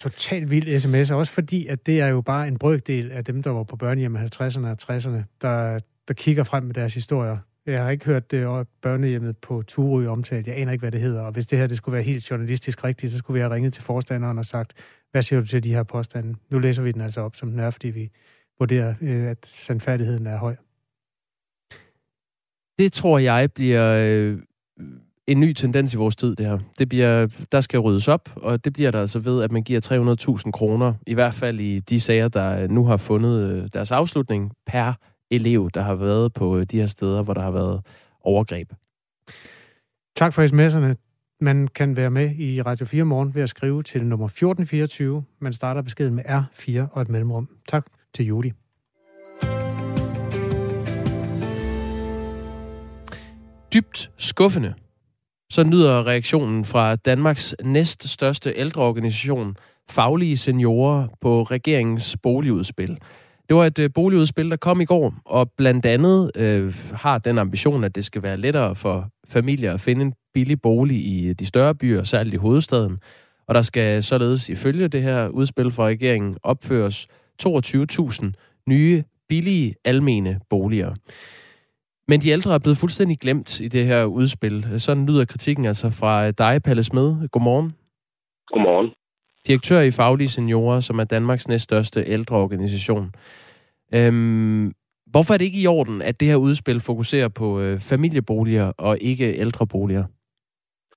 Totalt 0.00 0.50
vild 0.50 0.80
sms, 0.80 1.10
også 1.10 1.32
fordi, 1.32 1.66
at 1.66 1.86
det 1.86 2.00
er 2.00 2.06
jo 2.06 2.20
bare 2.20 2.48
en 2.48 2.58
brøkdel 2.58 3.12
af 3.12 3.24
dem, 3.24 3.42
der 3.42 3.50
var 3.50 3.62
på 3.62 3.76
børnehjem 3.76 4.16
i 4.16 4.18
50'erne 4.18 4.66
og 4.66 4.76
60'erne, 4.82 5.22
der, 5.42 5.78
der 6.08 6.14
kigger 6.14 6.44
frem 6.44 6.64
med 6.64 6.74
deres 6.74 6.94
historier. 6.94 7.38
Jeg 7.66 7.82
har 7.82 7.90
ikke 7.90 8.04
hørt 8.04 8.32
øh, 8.32 8.58
det 8.58 8.68
børnehjemmet 8.82 9.36
på 9.36 9.62
Turø 9.62 10.08
omtalt. 10.08 10.46
Jeg 10.46 10.56
aner 10.56 10.72
ikke, 10.72 10.82
hvad 10.82 10.92
det 10.92 11.00
hedder. 11.00 11.20
Og 11.20 11.32
hvis 11.32 11.46
det 11.46 11.58
her 11.58 11.66
det 11.66 11.76
skulle 11.76 11.92
være 11.92 12.02
helt 12.02 12.30
journalistisk 12.30 12.84
rigtigt, 12.84 13.12
så 13.12 13.18
skulle 13.18 13.34
vi 13.34 13.40
have 13.40 13.54
ringet 13.54 13.72
til 13.72 13.82
forstanderen 13.82 14.38
og 14.38 14.46
sagt, 14.46 14.72
hvad 15.10 15.22
siger 15.22 15.40
du 15.40 15.46
til 15.46 15.64
de 15.64 15.74
her 15.74 15.82
påstande? 15.82 16.34
Nu 16.50 16.58
læser 16.58 16.82
vi 16.82 16.92
den 16.92 17.00
altså 17.00 17.20
op, 17.20 17.36
som 17.36 17.50
den 17.50 17.60
er, 17.60 17.70
fordi 17.70 17.88
vi 17.88 18.10
vurderer, 18.58 18.94
øh, 19.00 19.26
at 19.26 19.46
sandfærdigheden 19.46 20.26
er 20.26 20.38
høj. 20.38 20.56
Det 22.78 22.92
tror 22.92 23.18
jeg 23.18 23.52
bliver 23.52 23.96
øh, 23.98 24.38
en 25.26 25.40
ny 25.40 25.52
tendens 25.52 25.94
i 25.94 25.96
vores 25.96 26.16
tid, 26.16 26.36
det 26.36 26.46
her. 26.46 26.58
Det 26.78 26.88
bliver, 26.88 27.26
der 27.52 27.60
skal 27.60 27.80
ryddes 27.80 28.08
op, 28.08 28.28
og 28.36 28.64
det 28.64 28.72
bliver 28.72 28.90
der 28.90 29.00
altså 29.00 29.18
ved, 29.18 29.42
at 29.42 29.52
man 29.52 29.62
giver 29.62 30.36
300.000 30.44 30.50
kroner, 30.50 30.94
i 31.06 31.14
hvert 31.14 31.34
fald 31.34 31.60
i 31.60 31.80
de 31.80 32.00
sager, 32.00 32.28
der 32.28 32.66
nu 32.66 32.84
har 32.84 32.96
fundet 32.96 33.50
øh, 33.50 33.68
deres 33.72 33.92
afslutning 33.92 34.52
per 34.66 34.92
elev, 35.32 35.70
der 35.74 35.80
har 35.80 35.94
været 35.94 36.32
på 36.32 36.58
øh, 36.58 36.66
de 36.66 36.78
her 36.78 36.86
steder, 36.86 37.22
hvor 37.22 37.34
der 37.34 37.42
har 37.42 37.50
været 37.50 37.80
overgreb. 38.20 38.72
Tak 40.16 40.34
for 40.34 40.46
sms'erne. 40.46 40.94
Man 41.40 41.68
kan 41.68 41.96
være 41.96 42.10
med 42.10 42.34
i 42.38 42.62
Radio 42.62 42.86
4 42.86 43.04
morgen 43.04 43.34
ved 43.34 43.42
at 43.42 43.48
skrive 43.48 43.82
til 43.82 44.06
nummer 44.06 44.26
1424. 44.26 45.24
Man 45.38 45.52
starter 45.52 45.82
beskeden 45.82 46.14
med 46.14 46.24
R4 46.24 46.80
og 46.92 47.02
et 47.02 47.08
mellemrum. 47.08 47.48
Tak 47.68 47.86
til 48.14 48.26
Judy. 48.26 48.52
Dybt 53.74 54.10
skuffende. 54.16 54.74
Så 55.50 55.62
lyder 55.62 56.06
reaktionen 56.06 56.64
fra 56.64 56.96
Danmarks 56.96 57.54
næststørste 57.64 58.52
ældreorganisation, 58.56 59.56
Faglige 59.90 60.36
Seniorer, 60.36 61.08
på 61.20 61.42
regeringens 61.42 62.16
boligudspil. 62.22 62.98
Det 63.52 63.58
var 63.58 63.64
et 63.64 63.78
øh, 63.78 63.90
boligudspil, 63.94 64.50
der 64.50 64.56
kom 64.56 64.80
i 64.80 64.84
går, 64.84 65.14
og 65.24 65.50
blandt 65.56 65.86
andet 65.86 66.30
øh, 66.36 66.74
har 66.94 67.18
den 67.18 67.38
ambition, 67.38 67.84
at 67.84 67.94
det 67.94 68.04
skal 68.04 68.22
være 68.22 68.36
lettere 68.36 68.74
for 68.74 69.08
familier 69.28 69.74
at 69.74 69.80
finde 69.80 70.02
en 70.02 70.14
billig 70.34 70.62
bolig 70.62 70.96
i 70.96 71.28
øh, 71.28 71.34
de 71.34 71.46
større 71.46 71.74
byer, 71.74 72.02
særligt 72.02 72.34
i 72.34 72.36
hovedstaden. 72.36 72.98
Og 73.48 73.54
der 73.54 73.62
skal 73.62 74.02
således 74.02 74.48
ifølge 74.48 74.88
det 74.88 75.02
her 75.02 75.28
udspil 75.28 75.70
fra 75.70 75.86
regeringen 75.86 76.36
opføres 76.42 77.06
22.000 77.42 78.62
nye, 78.66 79.04
billige, 79.28 79.74
almene 79.84 80.40
boliger. 80.50 80.94
Men 82.08 82.20
de 82.20 82.30
ældre 82.30 82.54
er 82.54 82.58
blevet 82.58 82.78
fuldstændig 82.78 83.18
glemt 83.18 83.60
i 83.60 83.68
det 83.68 83.86
her 83.86 84.04
udspil. 84.04 84.80
Sådan 84.80 85.06
lyder 85.06 85.24
kritikken 85.24 85.64
altså 85.64 85.90
fra 85.90 86.26
øh, 86.26 86.34
dig, 86.38 86.62
Palle 86.62 86.82
Smed. 86.82 87.28
Godmorgen. 87.28 87.72
Godmorgen. 88.46 88.90
Direktør 89.46 89.80
i 89.80 89.90
Faglige 89.90 90.28
Seniorer, 90.28 90.80
som 90.80 90.98
er 90.98 91.04
Danmarks 91.04 91.48
næststørste 91.48 92.04
ældreorganisation. 92.06 93.06
Øhm, 93.94 94.72
hvorfor 95.12 95.34
er 95.34 95.38
det 95.38 95.44
ikke 95.44 95.62
i 95.62 95.66
orden, 95.66 96.02
at 96.02 96.20
det 96.20 96.28
her 96.28 96.36
udspil 96.36 96.80
fokuserer 96.80 97.28
på 97.28 97.60
øh, 97.60 97.78
familieboliger 97.90 98.72
og 98.78 98.98
ikke 99.00 99.38
ældreboliger? 99.42 100.04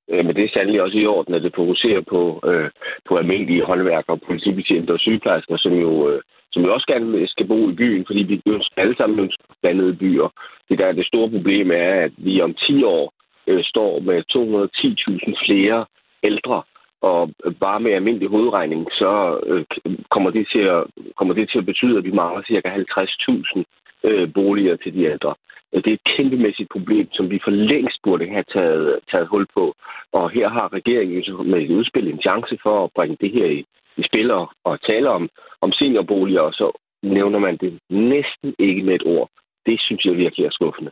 Men 0.08 0.36
det 0.36 0.44
er 0.44 0.54
sandelig 0.54 0.82
også 0.82 0.98
i 0.98 1.06
orden, 1.06 1.34
at 1.34 1.44
det 1.44 1.56
fokuserer 1.56 2.02
på, 2.02 2.22
øh, 2.50 2.70
på 3.08 3.18
almindelige 3.18 3.66
håndværkere, 3.66 4.18
politibetjente 4.28 4.92
og 4.92 5.00
sygeplejersker, 5.00 5.58
som 5.58 5.74
jo, 5.74 6.10
øh, 6.10 6.22
som 6.52 6.64
jo 6.64 6.74
også 6.74 6.88
gerne 6.88 7.28
skal 7.28 7.48
bo 7.48 7.70
i 7.70 7.74
byen, 7.74 8.06
fordi 8.08 8.24
vi 8.24 8.42
ønsker 8.46 8.82
alle 8.82 8.96
sammen 8.98 9.20
ønsker 9.20 9.44
blandede 9.62 9.94
byer. 9.94 10.28
Det 10.70 10.80
der 10.80 10.86
er 10.86 10.92
det 10.92 11.08
store 11.08 11.30
problem 11.30 11.72
er, 11.72 11.92
at 12.06 12.12
vi 12.18 12.42
om 12.42 12.54
10 12.54 12.84
år 12.84 13.14
øh, 13.48 13.64
står 13.64 14.00
med 14.00 14.18
210.000 14.34 15.46
flere 15.46 15.86
ældre, 16.24 16.64
og 17.10 17.20
bare 17.66 17.80
med 17.80 17.92
almindelig 17.92 18.30
hovedregning, 18.30 18.88
så 18.92 19.12
øh, 19.50 19.66
kommer, 20.14 20.30
det 20.32 20.48
til 20.54 20.64
at, 20.76 20.84
kommer 21.18 21.34
det 21.34 21.50
til 21.50 21.58
at 21.58 21.66
betyde, 21.66 21.98
at 21.98 22.04
vi 22.04 22.12
mangler 22.12 22.42
ca. 22.42 22.70
50.000 22.70 23.64
øh, 24.04 24.34
boliger 24.34 24.76
til 24.76 24.94
de 24.94 25.04
ældre. 25.04 25.36
Øh, 25.74 25.84
det 25.84 25.90
er 25.90 25.98
et 26.00 26.16
kæmpemæssigt 26.16 26.70
problem, 26.70 27.08
som 27.14 27.30
vi 27.30 27.40
for 27.44 27.52
længst 27.52 28.00
burde 28.04 28.28
have 28.28 28.48
taget, 28.54 29.00
taget 29.12 29.28
hul 29.28 29.46
på. 29.58 29.74
Og 30.12 30.30
her 30.30 30.50
har 30.50 30.74
regeringen 30.74 31.50
med 31.52 31.62
et 31.62 31.72
udspil 31.78 32.08
en 32.08 32.22
chance 32.22 32.58
for 32.64 32.84
at 32.84 32.92
bringe 32.96 33.18
det 33.22 33.32
her 33.32 33.46
i, 33.46 33.66
i 33.98 34.04
spil 34.10 34.32
og, 34.32 34.46
og 34.64 34.82
tale 34.82 35.10
om, 35.10 35.30
om 35.62 35.72
seniorboliger, 35.72 36.42
og 36.42 36.54
så 36.54 36.68
nævner 37.04 37.40
man 37.40 37.58
det 37.58 37.80
næsten 37.90 38.56
ikke 38.60 38.84
med 38.84 38.96
et 38.96 39.06
ord. 39.06 39.30
Det 39.66 39.82
synes 39.82 40.06
jeg 40.06 40.18
virkelig 40.18 40.46
er 40.46 40.52
skuffende. 40.52 40.92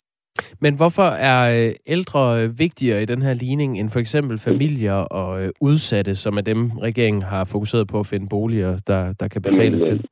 Men 0.59 0.75
hvorfor 0.75 1.03
er 1.03 1.67
øh, 1.67 1.73
ældre 1.88 2.55
vigtigere 2.57 3.01
i 3.01 3.05
den 3.05 3.21
her 3.21 3.34
ligning 3.34 3.79
end 3.79 3.89
for 3.89 3.99
eksempel 3.99 4.39
familier 4.39 4.93
og 4.93 5.41
øh, 5.43 5.51
udsatte, 5.61 6.15
som 6.15 6.38
er 6.38 6.41
dem, 6.41 6.71
regeringen 6.71 7.21
har 7.21 7.45
fokuseret 7.45 7.88
på 7.88 7.99
at 7.99 8.07
finde 8.07 8.29
boliger, 8.29 8.77
der, 8.88 9.13
der 9.13 9.27
kan 9.27 9.41
betales 9.41 9.81
Jamen, 9.81 9.99
til? 9.99 10.09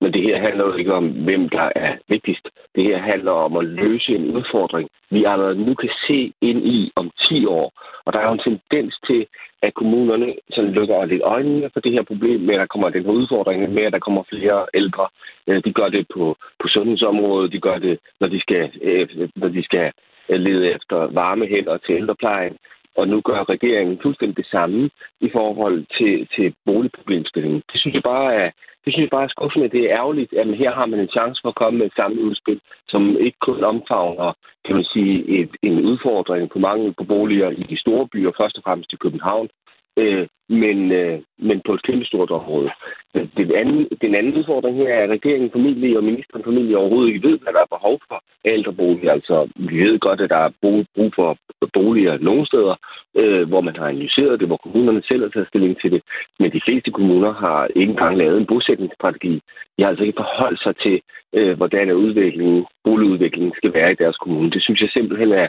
Men 0.00 0.12
det 0.12 0.22
her 0.22 0.38
handler 0.38 0.64
jo 0.64 0.74
ikke 0.74 0.94
om, 0.94 1.08
hvem 1.08 1.48
der 1.48 1.72
er 1.76 1.96
vigtigst. 2.08 2.48
Det 2.74 2.84
her 2.84 2.98
handler 2.98 3.32
om 3.32 3.56
at 3.56 3.64
løse 3.64 4.12
en 4.12 4.36
udfordring, 4.36 4.88
vi 5.10 5.24
allerede 5.24 5.64
nu 5.66 5.74
kan 5.74 5.90
se 6.06 6.32
ind 6.40 6.66
i 6.66 6.92
om 6.96 7.10
10 7.28 7.46
år. 7.46 7.72
Og 8.04 8.12
der 8.12 8.18
er 8.18 8.26
jo 8.26 8.32
en 8.32 8.46
tendens 8.48 8.94
til, 9.06 9.26
at 9.62 9.74
kommunerne 9.74 10.34
sådan 10.50 10.72
lukker 10.72 11.04
lidt 11.04 11.22
øjnene 11.22 11.70
for 11.72 11.80
det 11.80 11.92
her 11.92 12.02
problem 12.02 12.40
med, 12.40 12.54
at 12.54 12.60
der 12.60 12.66
kommer 12.66 12.88
den 12.90 13.04
her 13.04 13.10
udfordring 13.10 13.72
med, 13.72 13.82
at 13.82 13.92
der 13.92 13.98
kommer 13.98 14.22
flere 14.32 14.66
ældre. 14.74 15.08
Øh, 15.46 15.62
de 15.64 15.72
gør 15.72 15.88
det 15.88 16.06
på, 16.14 16.36
på 16.60 16.68
sundhedsområdet, 16.68 17.52
de 17.52 17.60
gør 17.60 17.78
det, 17.78 17.98
når 18.20 18.28
de 18.28 18.40
skal, 18.40 18.70
øh, 18.82 19.08
når 19.36 19.48
de 19.48 19.62
skal 19.64 19.92
øh, 20.28 20.40
lede 20.40 20.70
efter 20.74 20.96
varme 21.12 21.46
hænder 21.46 21.76
til 21.76 21.94
ældreplejen. 21.94 22.56
Og 22.96 23.08
nu 23.08 23.20
gør 23.20 23.48
regeringen 23.48 23.98
fuldstændig 24.02 24.36
det 24.36 24.46
samme 24.46 24.90
i 25.20 25.28
forhold 25.32 25.84
til, 25.98 26.28
til 26.36 26.54
boligproblemstillingen. 26.66 27.62
Det 27.72 27.80
synes 27.80 27.94
jeg 27.94 28.02
bare 28.02 28.34
er, 28.34 28.50
det 28.86 28.92
synes 28.94 29.06
jeg 29.06 29.16
bare 29.16 29.28
er 29.28 29.36
skuffende. 29.36 29.68
Det 29.68 29.80
er 29.84 29.96
ærgerligt, 30.00 30.32
at 30.32 30.56
her 30.56 30.72
har 30.74 30.86
man 30.86 31.00
en 31.00 31.14
chance 31.16 31.40
for 31.42 31.48
at 31.48 31.60
komme 31.62 31.78
med 31.78 31.86
et 31.86 31.96
samlet 31.96 32.22
udspil, 32.28 32.60
som 32.88 33.16
ikke 33.26 33.38
kun 33.48 33.64
omfavner 33.64 34.32
kan 34.66 34.74
man 34.74 34.84
sige, 34.84 35.14
et, 35.40 35.50
en 35.62 35.84
udfordring 35.90 36.50
på 36.50 36.58
mange 36.58 36.94
på 36.98 37.04
boliger 37.04 37.50
i 37.50 37.62
de 37.70 37.78
store 37.84 38.08
byer, 38.12 38.32
først 38.40 38.56
og 38.58 38.62
fremmest 38.66 38.92
i 38.92 38.96
København, 38.96 39.48
øh, 39.96 40.26
men, 40.48 40.92
øh, 40.92 41.20
men 41.38 41.62
på 41.66 41.74
et 41.74 41.82
kæmpe 41.82 42.04
stort 42.04 42.30
område. 42.30 42.70
Øh, 43.14 43.28
den 43.36 43.54
anden, 43.54 43.88
den 44.00 44.14
anden 44.14 44.34
udfordring 44.34 44.76
her 44.76 44.88
er, 44.94 45.02
at 45.02 45.10
regeringen 45.10 45.50
familie 45.50 45.96
og 45.96 46.04
ministeren 46.04 46.44
familie 46.44 46.78
overhovedet 46.78 47.08
ikke 47.08 47.28
ved, 47.28 47.38
hvad 47.38 47.52
der 47.52 47.60
er 47.60 47.76
behov 47.76 48.00
for 48.08 48.22
ældreboliger. 48.44 49.12
Altså, 49.12 49.48
vi 49.56 49.78
ved 49.84 49.98
godt, 49.98 50.20
at 50.20 50.30
der 50.30 50.36
er 50.36 50.50
brug 50.62 51.12
for 51.14 51.38
boliger 51.72 52.18
nogle 52.18 52.46
steder, 52.46 52.74
øh, 53.16 53.48
hvor 53.48 53.60
man 53.60 53.76
har 53.76 53.86
analyseret 53.88 54.40
det, 54.40 54.48
hvor 54.48 54.56
kommunerne 54.56 55.02
selv 55.08 55.22
har 55.22 55.30
taget 55.30 55.48
stilling 55.48 55.80
til 55.80 55.90
det. 55.92 56.02
Men 56.40 56.52
de 56.52 56.60
fleste 56.66 56.90
kommuner 56.90 57.32
har 57.32 57.68
ikke 57.76 57.90
engang 57.90 58.16
lavet 58.16 58.38
en 58.38 58.46
bosætningsstrategi. 58.46 59.34
De 59.78 59.82
har 59.82 59.88
altså 59.88 60.04
ikke 60.04 60.22
forholdt 60.22 60.62
sig 60.62 60.76
til, 60.76 61.00
øh, 61.34 61.56
hvordan 61.56 61.90
udviklingen, 61.92 62.66
boligudviklingen 62.84 63.52
skal 63.56 63.72
være 63.74 63.92
i 63.92 64.00
deres 64.02 64.16
kommune. 64.16 64.50
Det 64.50 64.62
synes 64.62 64.80
jeg 64.80 64.90
simpelthen 64.90 65.32
er 65.32 65.48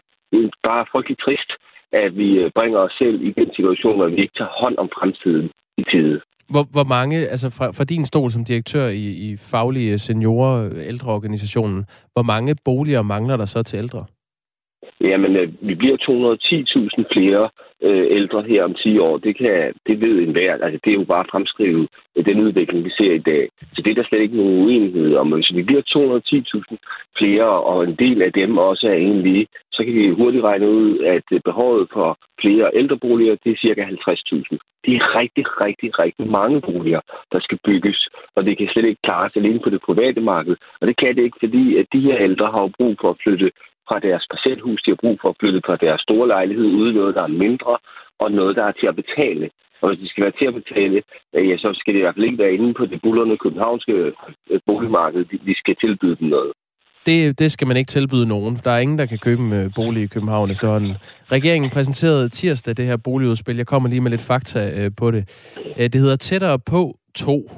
bare 0.64 0.86
frygtelig 0.91 1.18
trist, 1.18 1.52
at 1.92 2.18
vi 2.18 2.30
øh, 2.40 2.52
bringer 2.56 2.80
os 2.80 2.92
selv 2.98 3.22
i 3.22 3.32
den 3.32 3.50
situation, 3.56 3.96
hvor 3.96 4.08
vi 4.08 4.22
ikke 4.22 4.38
tager 4.38 4.60
hånd 4.62 4.78
om 4.78 4.90
fremtiden 5.00 5.50
i 5.78 5.84
tide. 5.92 6.22
Hvor, 6.50 6.66
hvor 6.72 6.84
mange, 6.84 7.18
altså 7.28 7.50
fra, 7.58 7.68
fra 7.72 7.84
din 7.84 8.06
stol 8.06 8.32
som 8.32 8.46
direktør 8.46 8.88
i, 8.88 9.06
i 9.28 9.38
faglige 9.52 9.98
seniorer, 9.98 10.70
ældreorganisationen, 10.92 11.86
hvor 12.14 12.24
mange 12.24 12.56
boliger 12.66 13.02
mangler 13.02 13.38
der 13.38 13.46
så 13.46 13.64
til 13.64 13.78
ældre? 13.78 14.06
Jamen, 15.02 15.36
øh, 15.36 15.50
vi 15.62 15.76
bliver 15.76 15.98
210.000 15.98 17.04
flere 17.14 17.50
øh, 17.84 18.08
ældre 18.10 18.42
her 18.42 18.64
om 18.64 18.74
10 18.74 18.98
år. 19.00 19.18
Det, 19.18 19.38
kan, 19.38 19.74
det 19.88 20.02
ved 20.02 20.16
enhver. 20.22 20.54
Altså, 20.54 20.80
det 20.84 20.92
er 20.92 21.00
jo 21.02 21.04
bare 21.04 21.20
at 21.20 21.32
fremskrive 21.32 21.88
øh, 22.16 22.26
den 22.26 22.40
udvikling, 22.40 22.86
vi 22.86 22.90
ser 22.90 23.14
i 23.14 23.26
dag. 23.32 23.50
Så 23.74 23.82
det 23.82 23.92
er 23.92 23.96
der 23.96 24.08
slet 24.10 24.22
ikke 24.22 24.38
nogen 24.38 24.64
uenighed 24.64 25.16
om. 25.16 25.34
Hvis 25.34 25.56
vi 25.56 25.64
bliver 25.64 25.82
210.000 25.82 26.76
flere, 27.18 27.50
og 27.70 27.84
en 27.84 27.96
del 27.96 28.22
af 28.22 28.34
dem 28.34 28.58
også 28.58 28.88
er 28.88 28.94
egentlig, 28.94 29.48
så 29.72 29.84
kan 29.84 29.94
vi 29.94 30.10
hurtigt 30.10 30.44
regne 30.44 30.70
ud, 30.70 31.00
at 31.00 31.24
øh, 31.32 31.40
behovet 31.46 31.88
for 31.94 32.18
flere 32.42 32.72
ældreboliger, 32.74 33.36
det 33.44 33.52
er 33.52 33.64
cirka 33.66 33.82
50.000. 33.84 34.58
Det 34.86 34.96
er 34.96 35.20
rigtig, 35.20 35.46
rigtig, 35.62 36.00
rigtig 36.00 36.28
mange 36.28 36.62
boliger, 36.62 37.02
der 37.32 37.40
skal 37.40 37.60
bygges, 37.66 38.08
og 38.36 38.46
det 38.46 38.58
kan 38.58 38.68
slet 38.68 38.86
ikke 38.86 39.02
klares 39.04 39.36
alene 39.36 39.60
på 39.60 39.70
det 39.70 39.82
private 39.82 40.22
marked. 40.22 40.56
Og 40.82 40.88
det 40.88 40.98
kan 40.98 41.16
det 41.16 41.24
ikke, 41.24 41.38
fordi 41.40 41.78
at 41.78 41.86
de 41.94 42.02
her 42.02 42.18
ældre 42.20 42.46
har 42.46 42.72
brug 42.78 42.96
for 43.02 43.10
at 43.10 43.18
flytte 43.24 43.52
fra 43.88 44.00
deres 44.00 44.26
parcelhus. 44.32 44.82
De 44.82 44.92
har 44.92 45.04
brug 45.04 45.18
for 45.22 45.30
at 45.30 45.40
flytte 45.40 45.62
fra 45.66 45.76
deres 45.76 46.02
store 46.02 46.28
lejlighed 46.28 46.66
ud 46.66 46.94
noget, 46.94 47.16
der 47.16 47.24
er 47.24 47.38
mindre, 47.46 47.78
og 48.20 48.32
noget, 48.32 48.56
der 48.56 48.64
er 48.64 48.72
til 48.72 48.88
at 48.88 48.96
betale. 48.96 49.50
Og 49.82 49.90
hvis 49.90 50.00
de 50.00 50.10
skal 50.10 50.24
være 50.24 50.38
til 50.40 50.48
at 50.52 50.54
betale, 50.62 51.02
øh, 51.36 51.50
ja, 51.50 51.58
så 51.58 51.70
skal 51.74 51.94
det 51.94 52.00
i 52.00 52.04
hvert 52.04 52.16
fald 52.16 52.26
ikke 52.26 52.44
være 52.44 52.54
inde 52.54 52.74
på 52.74 52.86
det 52.86 53.00
bullerne 53.04 53.38
københavnske 53.38 53.94
øh, 54.52 54.60
boligmarked. 54.66 55.26
Vi 55.50 55.54
skal 55.54 55.76
tilbyde 55.76 56.16
dem 56.20 56.28
noget. 56.28 56.52
Det, 57.06 57.40
det 57.40 57.52
skal 57.52 57.68
man 57.68 57.78
ikke 57.78 57.90
tilbyde 57.90 58.26
nogen. 58.26 58.56
Der 58.64 58.72
er 58.72 58.80
ingen, 58.80 59.00
der 59.00 59.06
kan 59.06 59.18
købe 59.18 59.42
en 59.42 59.54
øh, 59.54 59.72
bolig 59.76 60.04
i 60.04 60.08
København 60.08 60.52
efterhånden. 60.52 60.94
Regeringen 61.32 61.70
præsenterede 61.70 62.30
tirsdag 62.30 62.78
det 62.78 62.86
her 62.86 62.98
boligudspil. 62.98 63.58
Jeg 63.58 63.68
kommer 63.68 63.90
lige 63.90 64.02
med 64.02 64.12
lidt 64.12 64.28
fakta 64.28 64.90
på 64.98 65.12
det. 65.12 65.24
Det 65.78 65.96
hedder 65.96 66.16
Tættere 66.16 66.60
på 66.60 66.98
2, 67.16 67.52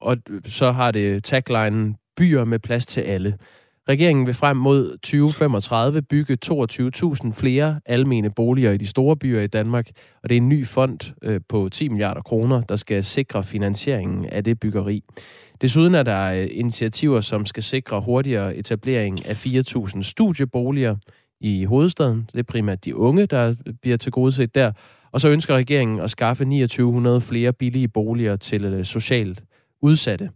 og 0.00 0.16
så 0.44 0.70
har 0.70 0.90
det 0.90 1.24
taglinen 1.24 1.96
Byer 2.16 2.44
med 2.44 2.58
plads 2.58 2.86
til 2.86 3.00
alle. 3.00 3.38
Regeringen 3.88 4.26
vil 4.26 4.34
frem 4.34 4.56
mod 4.56 4.90
2035 4.98 6.02
bygge 6.02 6.36
22.000 6.46 7.32
flere 7.32 7.80
almene 7.86 8.30
boliger 8.30 8.72
i 8.72 8.76
de 8.76 8.86
store 8.86 9.16
byer 9.16 9.40
i 9.40 9.46
Danmark, 9.46 9.90
og 10.22 10.28
det 10.28 10.36
er 10.36 10.40
en 10.40 10.48
ny 10.48 10.66
fond 10.66 11.14
øh, 11.22 11.40
på 11.48 11.68
10 11.72 11.88
milliarder 11.88 12.22
kroner, 12.22 12.62
der 12.62 12.76
skal 12.76 13.04
sikre 13.04 13.44
finansieringen 13.44 14.26
af 14.26 14.44
det 14.44 14.60
byggeri. 14.60 15.02
Desuden 15.60 15.94
er 15.94 16.02
der 16.02 16.32
øh, 16.32 16.48
initiativer, 16.50 17.20
som 17.20 17.46
skal 17.46 17.62
sikre 17.62 18.00
hurtigere 18.00 18.56
etablering 18.56 19.26
af 19.26 19.46
4.000 19.46 20.02
studieboliger 20.02 20.96
i 21.40 21.64
hovedstaden. 21.64 22.28
Det 22.32 22.38
er 22.38 22.42
primært 22.42 22.84
de 22.84 22.96
unge, 22.96 23.26
der 23.26 23.48
øh, 23.48 23.74
bliver 23.82 23.96
tilgodeset 23.96 24.54
der. 24.54 24.72
Og 25.12 25.20
så 25.20 25.28
ønsker 25.28 25.54
regeringen 25.54 26.00
at 26.00 26.10
skaffe 26.10 26.44
2900 26.44 27.20
flere 27.20 27.52
billige 27.52 27.88
boliger 27.88 28.36
til 28.36 28.80
socialt 28.84 29.42
udsatte. 29.82 30.30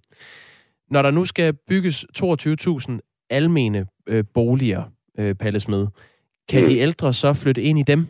Når 0.91 1.03
der 1.03 1.11
nu 1.11 1.25
skal 1.25 1.55
bygges 1.69 2.05
22.000 2.19 2.99
almene 3.31 3.87
øh, 4.09 4.25
boliger, 4.35 4.83
øh, 5.19 5.35
Palle 5.35 5.61
Smed. 5.61 5.87
Kan 6.51 6.61
mm. 6.61 6.69
de 6.69 6.79
ældre 6.79 7.13
så 7.13 7.41
flytte 7.43 7.63
ind 7.63 7.79
i 7.79 7.83
dem? 7.83 8.07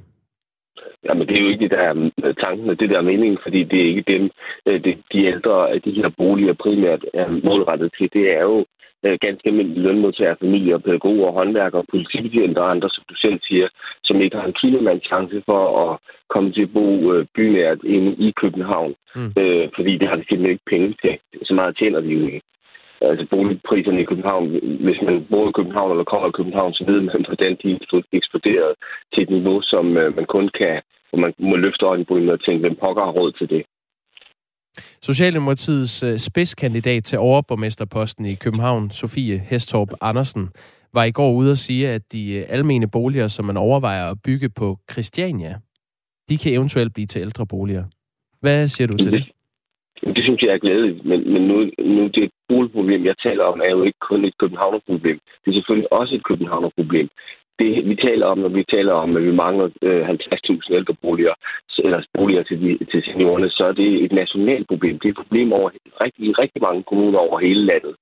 Jamen, 1.04 1.28
det 1.28 1.38
er 1.38 1.42
jo 1.42 1.48
ikke 1.48 1.62
det, 1.62 1.70
der 1.70 1.78
er 1.78 2.32
tanken, 2.44 2.70
og 2.70 2.80
det 2.80 2.90
der 2.90 2.98
er 2.98 3.10
meningen, 3.12 3.38
fordi 3.42 3.64
det 3.64 3.80
er 3.80 3.88
ikke 3.88 4.04
dem, 4.12 4.30
det, 4.66 4.98
de 5.12 5.24
ældre, 5.24 5.78
de 5.78 5.92
her 5.92 6.08
boliger 6.16 6.52
primært 6.52 7.04
er 7.14 7.28
målrettet 7.44 7.90
til. 7.98 8.10
Det 8.12 8.36
er 8.36 8.42
jo 8.42 8.64
øh, 9.04 9.18
ganske 9.20 9.48
almindelige 9.48 9.82
lønmodtagere, 9.82 10.36
familier, 10.40 10.78
pædagoger, 10.78 11.30
håndværkere, 11.32 11.84
politibetjente 11.90 12.58
og 12.58 12.70
andre, 12.70 12.88
som 12.90 13.04
du 13.10 13.14
selv 13.14 13.40
siger, 13.48 13.68
som 14.04 14.20
ikke 14.20 14.36
har 14.36 14.46
en 14.46 14.60
kilomands 14.62 15.04
chance 15.04 15.42
for 15.46 15.62
at 15.84 15.98
komme 16.28 16.52
til 16.52 16.62
at 16.62 16.72
bo 16.72 17.12
øh, 17.12 17.26
bynært 17.34 17.78
inde 17.84 18.12
i 18.26 18.32
København. 18.40 18.94
Mm. 19.16 19.32
Øh, 19.38 19.68
fordi 19.76 19.98
det 19.98 20.08
har 20.08 20.16
de 20.16 20.24
simpelthen 20.28 20.50
ikke 20.50 20.70
penge 20.72 20.96
til. 21.02 21.18
Så 21.42 21.54
meget 21.54 21.76
tjener 21.76 22.00
de 22.00 22.08
jo 22.08 22.26
ikke. 22.26 22.42
Altså 23.00 23.26
boligpriserne 23.30 24.00
i 24.02 24.04
København, 24.04 24.44
hvis 24.86 25.00
man 25.06 25.26
bor 25.30 25.48
i 25.48 25.56
København 25.58 25.90
eller 25.90 26.04
kommer 26.04 26.28
i 26.28 26.38
København, 26.38 26.72
så 26.74 26.84
ved 26.84 27.00
man, 27.00 27.24
hvordan 27.28 27.56
de 27.62 27.66
er 27.72 28.02
eksploderet 28.12 28.72
til 29.12 29.22
et 29.22 29.30
niveau, 29.30 29.62
som 29.62 29.96
øh, 29.96 30.16
man 30.16 30.26
kun 30.34 30.50
kan, 30.60 30.82
hvor 31.10 31.18
man 31.18 31.32
må 31.38 31.56
løfte 31.56 31.84
øjenbrynene 31.86 32.32
og 32.32 32.44
tænke, 32.44 32.60
hvem 32.60 32.76
pokker 32.82 33.04
har 33.04 33.12
råd 33.12 33.32
til 33.32 33.48
det. 33.50 33.62
Socialdemokratiets 35.02 36.02
øh, 36.02 36.18
spidskandidat 36.18 37.04
til 37.04 37.18
overborgmesterposten 37.18 38.24
i 38.26 38.34
København, 38.34 38.90
Sofie 38.90 39.38
Hestorp 39.38 39.88
Andersen, 40.00 40.48
var 40.94 41.04
i 41.04 41.10
går 41.10 41.32
ude 41.32 41.50
at 41.50 41.58
sige, 41.58 41.88
at 41.88 42.12
de 42.12 42.32
øh, 42.32 42.44
almene 42.48 42.88
boliger, 42.90 43.28
som 43.28 43.44
man 43.44 43.56
overvejer 43.56 44.10
at 44.10 44.18
bygge 44.24 44.48
på 44.50 44.78
Christiania, 44.92 45.54
de 46.28 46.38
kan 46.38 46.52
eventuelt 46.52 46.94
blive 46.94 47.06
til 47.06 47.20
ældre 47.20 47.46
boliger. 47.46 47.84
Hvad 48.40 48.68
siger 48.68 48.88
du 48.88 48.96
til 48.96 49.12
det? 49.12 49.30
Det 50.04 50.24
synes 50.24 50.42
jeg 50.42 50.52
er 50.54 50.58
glædeligt, 50.58 51.04
men, 51.04 51.32
men 51.32 51.42
nu, 51.42 51.70
nu 51.78 52.06
det 52.06 52.30
boligproblem, 52.48 53.04
jeg 53.04 53.18
taler 53.22 53.44
om, 53.44 53.60
er 53.60 53.70
jo 53.70 53.82
ikke 53.82 53.98
kun 54.10 54.24
et 54.24 54.38
københavnerproblem. 54.38 55.18
Det 55.44 55.50
er 55.50 55.54
selvfølgelig 55.54 55.92
også 55.92 56.14
et 56.14 56.24
københavnerproblem 56.24 57.08
det, 57.58 57.88
vi 57.88 57.94
taler 57.94 58.26
om, 58.26 58.38
når 58.38 58.48
vi 58.48 58.64
taler 58.64 58.92
om, 58.92 59.16
at 59.16 59.22
vi 59.22 59.32
mangler 59.32 59.68
øh, 59.82 60.08
50.000 60.08 60.74
ældreboliger, 60.74 61.34
eller 61.78 62.02
boliger 62.14 62.42
til, 62.42 62.60
de, 62.60 62.84
til 62.84 63.02
seniorerne, 63.02 63.50
så 63.50 63.64
er 63.64 63.72
det 63.72 64.04
et 64.04 64.12
nationalt 64.12 64.68
problem. 64.68 64.98
Det 64.98 65.06
er 65.08 65.12
et 65.12 65.22
problem 65.22 65.52
over, 65.52 65.70
rigtig, 66.00 66.24
i 66.26 66.32
rigtig 66.32 66.62
mange 66.62 66.82
kommuner 66.82 67.18
over 67.18 67.38
hele 67.38 67.64
landet. 67.64 67.94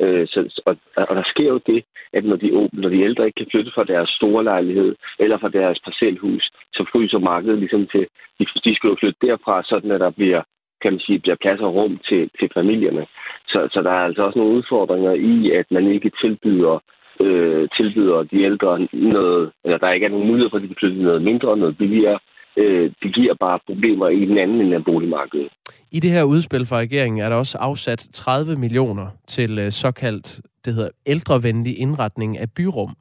Øh, 0.00 0.26
så, 0.26 0.62
og, 0.66 0.76
og 0.96 1.16
der 1.16 1.22
sker 1.32 1.48
jo 1.48 1.60
det, 1.66 1.84
at 2.12 2.24
når 2.24 2.36
de, 2.36 2.68
når 2.72 2.88
de 2.88 3.02
ældre 3.02 3.26
ikke 3.26 3.36
kan 3.36 3.50
flytte 3.50 3.72
fra 3.74 3.84
deres 3.84 4.10
store 4.10 4.44
lejlighed 4.44 4.94
eller 5.18 5.38
fra 5.38 5.48
deres 5.48 5.78
parcelhus, 5.84 6.44
så 6.72 6.84
fryser 6.92 7.18
markedet 7.18 7.58
ligesom 7.58 7.86
til, 7.86 8.06
de, 8.38 8.44
de 8.64 8.74
skal 8.74 8.88
jo 8.88 8.96
flytte 9.00 9.26
derfra, 9.26 9.62
sådan 9.62 9.90
at 9.90 10.00
der 10.00 10.10
bliver 10.10 10.42
kan 10.84 10.92
man 10.92 11.04
sige, 11.06 11.18
bliver 11.24 11.42
plads 11.42 11.60
og 11.60 11.74
rum 11.74 11.94
til, 12.08 12.22
til 12.38 12.48
familierne. 12.58 13.04
Så, 13.52 13.58
så 13.72 13.78
der 13.86 13.90
er 13.90 14.04
altså 14.08 14.22
også 14.22 14.38
nogle 14.38 14.56
udfordringer 14.58 15.12
i, 15.34 15.34
at 15.60 15.66
man 15.70 15.84
ikke 15.94 16.10
tilbyder 16.22 16.76
øh, 17.20 17.68
tilbyder 17.76 18.22
de 18.22 18.42
ældre 18.42 18.88
noget, 18.92 19.50
eller 19.64 19.78
der 19.78 19.92
ikke 19.92 20.06
er 20.06 20.10
nogen 20.10 20.26
mulighed 20.26 20.50
for, 20.50 20.56
at 20.56 20.62
de 20.62 20.68
kan 20.68 20.76
flytte 20.80 21.02
noget 21.02 21.22
mindre, 21.22 21.56
noget 21.56 21.78
billigere. 21.78 22.18
Øh, 22.56 22.90
det 23.02 23.14
giver 23.14 23.34
bare 23.40 23.58
problemer 23.66 24.08
i 24.08 24.24
den 24.24 24.38
anden 24.38 24.60
ende 24.60 24.76
af 24.76 24.84
boligmarkedet. 24.84 25.48
I 25.92 26.00
det 26.00 26.10
her 26.10 26.24
udspil 26.24 26.66
fra 26.66 26.78
regeringen 26.78 27.20
er 27.20 27.28
der 27.28 27.36
også 27.36 27.58
afsat 27.58 28.08
30 28.12 28.56
millioner 28.56 29.06
til 29.26 29.58
øh, 29.58 29.70
såkaldt, 29.70 30.40
det 30.64 30.74
hedder, 30.74 30.90
ældrevenlig 31.06 31.78
indretning 31.78 32.38
af 32.38 32.48
byrum. 32.56 32.96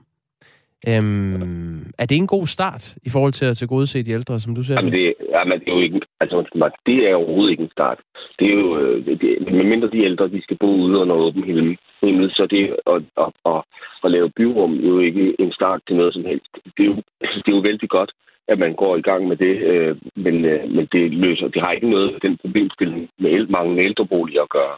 Øhm, 0.87 1.91
er 1.97 2.05
det 2.05 2.17
en 2.17 2.27
god 2.27 2.45
start 2.47 2.95
i 3.07 3.09
forhold 3.09 3.33
til 3.33 3.45
at 3.45 3.57
tilgodese 3.57 4.03
de 4.03 4.11
ældre, 4.11 4.39
som 4.39 4.55
du 4.55 4.63
ser 4.63 4.75
jamen 4.79 4.93
det? 4.93 5.13
Jamen, 5.33 5.59
det 5.59 5.67
er 5.69 5.75
jo 5.75 5.81
ikke, 5.81 6.01
altså, 6.19 6.37
det 6.85 7.09
er 7.09 7.15
overhovedet 7.15 7.51
ikke 7.51 7.63
en 7.63 7.77
start. 7.77 7.99
Det 8.39 8.47
er 8.47 8.53
jo, 8.53 8.77
øh, 8.79 9.05
det, 9.05 9.51
medmindre 9.51 9.89
de 9.89 10.03
ældre, 10.03 10.27
de 10.27 10.41
skal 10.43 10.57
bo 10.57 10.75
ude 10.75 10.97
under 10.97 11.15
åben 11.15 11.43
himmel, 11.43 11.77
himmel 12.01 12.31
så 12.31 12.45
det 12.45 12.63
at, 12.93 13.01
at, 13.23 13.31
at, 13.45 13.61
at 14.03 14.11
lave 14.11 14.29
byrum 14.37 14.73
er 14.73 14.87
jo 14.87 14.99
ikke 14.99 15.35
en 15.39 15.51
start 15.51 15.81
til 15.87 15.95
noget 15.95 16.13
som 16.13 16.25
helst. 16.25 16.51
Det 16.77 16.83
er 16.83 16.89
jo, 16.91 16.95
det 17.21 17.49
er 17.51 17.57
jo 17.57 17.67
vældig 17.69 17.89
godt, 17.89 18.11
at 18.47 18.59
man 18.59 18.73
går 18.75 18.95
i 18.97 19.01
gang 19.01 19.27
med 19.27 19.37
det, 19.37 19.55
øh, 19.71 19.95
men, 20.15 20.45
øh, 20.45 20.69
men 20.75 20.87
det 20.91 21.11
løser, 21.11 21.47
det 21.47 21.61
har 21.61 21.71
ikke 21.71 21.89
noget 21.89 22.21
den 22.21 22.37
problemstilling 22.37 23.09
med 23.19 23.47
mange 23.47 23.83
ældreboliger 23.83 24.41
at 24.41 24.49
gøre. 24.49 24.75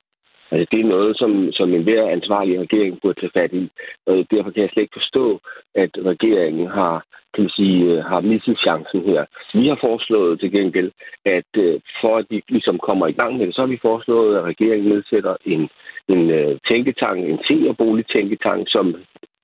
Altså, 0.52 0.68
det 0.72 0.80
er 0.80 0.94
noget, 0.96 1.18
som, 1.18 1.52
som 1.52 1.74
enhver 1.74 2.10
ansvarlig 2.10 2.60
regering 2.60 3.02
burde 3.02 3.20
tage 3.20 3.36
fat 3.40 3.54
i. 3.54 3.70
Og 4.06 4.26
derfor 4.32 4.52
kan 4.52 4.62
jeg 4.62 4.70
slet 4.70 4.84
ikke 4.84 5.00
forstå, 5.02 5.40
at 5.76 5.92
regeringen 6.06 6.68
har, 6.68 7.06
kan 7.34 7.44
man 7.44 7.50
sige, 7.50 7.84
øh, 7.86 8.04
har 8.04 8.22
misset 8.22 8.58
chancen 8.60 9.02
her. 9.02 9.26
Vi 9.54 9.68
har 9.68 9.78
foreslået 9.82 10.40
til 10.40 10.52
gengæld, 10.52 10.92
at 11.26 11.52
øh, 11.58 11.80
for 12.02 12.18
at 12.18 12.26
de 12.32 12.42
ligesom 12.50 12.78
kommer 12.80 13.08
i 13.08 13.18
gang 13.20 13.38
med 13.38 13.48
det, 13.48 13.56
så 13.56 13.62
har 13.62 13.68
vi 13.68 13.86
foreslået, 13.90 14.38
at 14.38 14.44
regeringen 14.44 14.90
nedsætter 14.90 15.36
en, 15.46 15.70
en 16.08 16.60
tænketank, 16.68 17.20
en 17.26 17.40
seniorboligtænketank, 17.48 18.64
som 18.70 18.96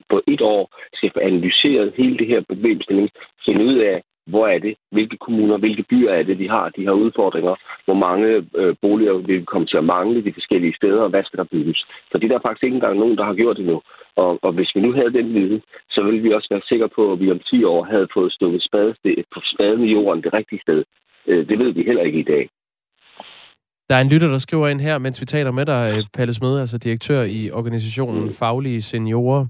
på 0.09 0.21
et 0.27 0.41
år 0.41 0.63
skal 0.93 1.11
få 1.13 1.19
analyseret 1.19 1.93
hele 1.97 2.17
det 2.17 2.27
her 2.27 2.41
problemstilling, 2.49 3.09
finde 3.45 3.65
ud 3.65 3.77
af, 3.77 4.01
hvor 4.27 4.47
er 4.47 4.59
det, 4.59 4.75
hvilke 4.91 5.17
kommuner, 5.17 5.57
hvilke 5.57 5.83
byer 5.83 6.11
er 6.11 6.23
det, 6.23 6.39
de 6.39 6.49
har 6.49 6.69
de 6.69 6.81
her 6.81 6.91
udfordringer, 6.91 7.55
hvor 7.85 7.93
mange 7.93 8.27
øh, 8.55 8.75
boliger 8.81 9.13
vil 9.13 9.45
komme 9.45 9.67
til 9.67 9.77
at 9.77 9.83
mangle 9.83 10.23
de 10.23 10.33
forskellige 10.33 10.75
steder, 10.75 11.01
og 11.01 11.09
hvad 11.09 11.23
skal 11.23 11.37
der 11.37 11.53
bygges. 11.55 11.85
For 12.11 12.17
det 12.17 12.25
er 12.25 12.33
der 12.33 12.45
faktisk 12.47 12.63
ikke 12.63 12.75
engang 12.75 12.99
nogen, 12.99 13.17
der 13.17 13.25
har 13.25 13.33
gjort 13.33 13.57
det 13.57 13.65
nu. 13.65 13.81
Og, 14.15 14.39
og 14.41 14.51
hvis 14.51 14.71
vi 14.75 14.81
nu 14.81 14.91
havde 14.93 15.13
den 15.13 15.33
viden, 15.33 15.61
så 15.89 16.03
ville 16.03 16.21
vi 16.21 16.33
også 16.33 16.47
være 16.51 16.61
sikre 16.69 16.89
på, 16.89 17.11
at 17.11 17.19
vi 17.19 17.31
om 17.31 17.39
10 17.39 17.63
år 17.63 17.83
havde 17.83 18.07
fået 18.13 18.33
stukket 18.33 18.63
på 19.33 19.39
spaden 19.53 19.83
i 19.83 19.91
jorden 19.91 20.23
det 20.23 20.33
rigtige 20.33 20.61
sted. 20.61 20.83
Øh, 21.27 21.47
det 21.49 21.59
ved 21.59 21.71
vi 21.71 21.83
heller 21.83 22.03
ikke 22.03 22.19
i 22.19 22.29
dag. 22.33 22.49
Der 23.89 23.97
er 23.97 24.01
en 24.01 24.09
lytter, 24.09 24.27
der 24.27 24.37
skriver 24.37 24.67
ind 24.67 24.81
her, 24.81 24.97
mens 24.97 25.21
vi 25.21 25.25
taler 25.25 25.51
med 25.51 25.65
dig, 25.65 26.03
Palle 26.13 26.33
Smed, 26.33 26.59
altså 26.59 26.77
direktør 26.77 27.21
i 27.21 27.51
organisationen 27.51 28.23
mm. 28.23 28.31
Faglige 28.31 28.81
Seniorer. 28.81 29.45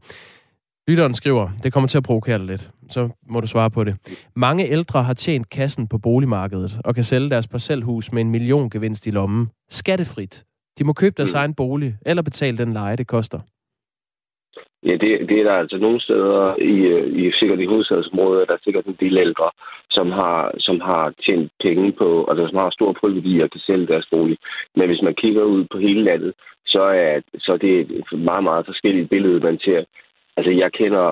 Lytteren 0.88 1.14
skriver, 1.14 1.50
det 1.64 1.74
kommer 1.74 1.88
til 1.88 1.98
at 1.98 2.04
provokere 2.04 2.38
dig 2.38 2.46
lidt, 2.46 2.70
så 2.90 3.10
må 3.30 3.40
du 3.40 3.48
svare 3.48 3.72
på 3.72 3.84
det. 3.84 3.94
Mange 4.36 4.68
ældre 4.68 5.04
har 5.04 5.14
tjent 5.14 5.50
kassen 5.50 5.88
på 5.88 5.98
boligmarkedet 5.98 6.72
og 6.86 6.96
kan 6.96 7.04
sælge 7.04 7.30
deres 7.30 7.48
parcelhus 7.48 8.12
med 8.12 8.22
en 8.22 8.30
million 8.30 8.70
gevinst 8.70 9.08
i 9.08 9.12
lommen. 9.12 9.50
Skattefrit. 9.70 10.44
De 10.80 10.84
må 10.84 10.94
købe 10.94 11.16
deres 11.18 11.34
egen 11.34 11.54
bolig 11.56 11.96
eller 12.06 12.24
betale 12.24 12.58
den 12.58 12.74
leje, 12.74 12.96
det 12.96 13.08
koster. 13.08 13.40
Ja, 14.86 14.92
det, 14.92 15.30
det 15.30 15.40
er 15.40 15.44
der 15.44 15.54
altså 15.54 15.78
nogle 15.78 16.02
steder 16.02 16.56
i, 16.74 16.76
i 17.26 17.32
sikkert 17.40 17.60
i 17.60 17.66
hovedstadsområdet, 17.66 18.48
der 18.48 18.54
er 18.54 18.64
sikkert 18.64 18.86
en 18.86 18.98
del 19.00 19.18
ældre, 19.18 19.50
som 19.92 20.12
har, 20.12 20.52
som 20.58 20.80
har 20.80 21.14
tjent 21.26 21.52
penge 21.64 21.92
på, 21.92 22.26
altså 22.30 22.48
som 22.48 22.58
har 22.58 22.70
stor 22.70 22.96
friværdi 23.00 23.40
og 23.40 23.52
kan 23.52 23.62
sælge 23.62 23.88
deres 23.88 24.08
bolig. 24.12 24.38
Men 24.76 24.88
hvis 24.88 25.02
man 25.02 25.16
kigger 25.16 25.44
ud 25.44 25.66
på 25.72 25.78
hele 25.78 26.04
landet, 26.04 26.34
så 26.66 26.82
er, 26.82 27.22
så 27.38 27.54
er 27.54 27.58
det 27.58 27.80
et 27.80 28.20
meget, 28.20 28.44
meget 28.44 28.66
forskelligt 28.66 29.10
billede, 29.10 29.40
man 29.40 29.60
ser. 29.60 29.84
Altså, 30.42 30.54
jeg 30.64 30.72
kender 30.82 31.06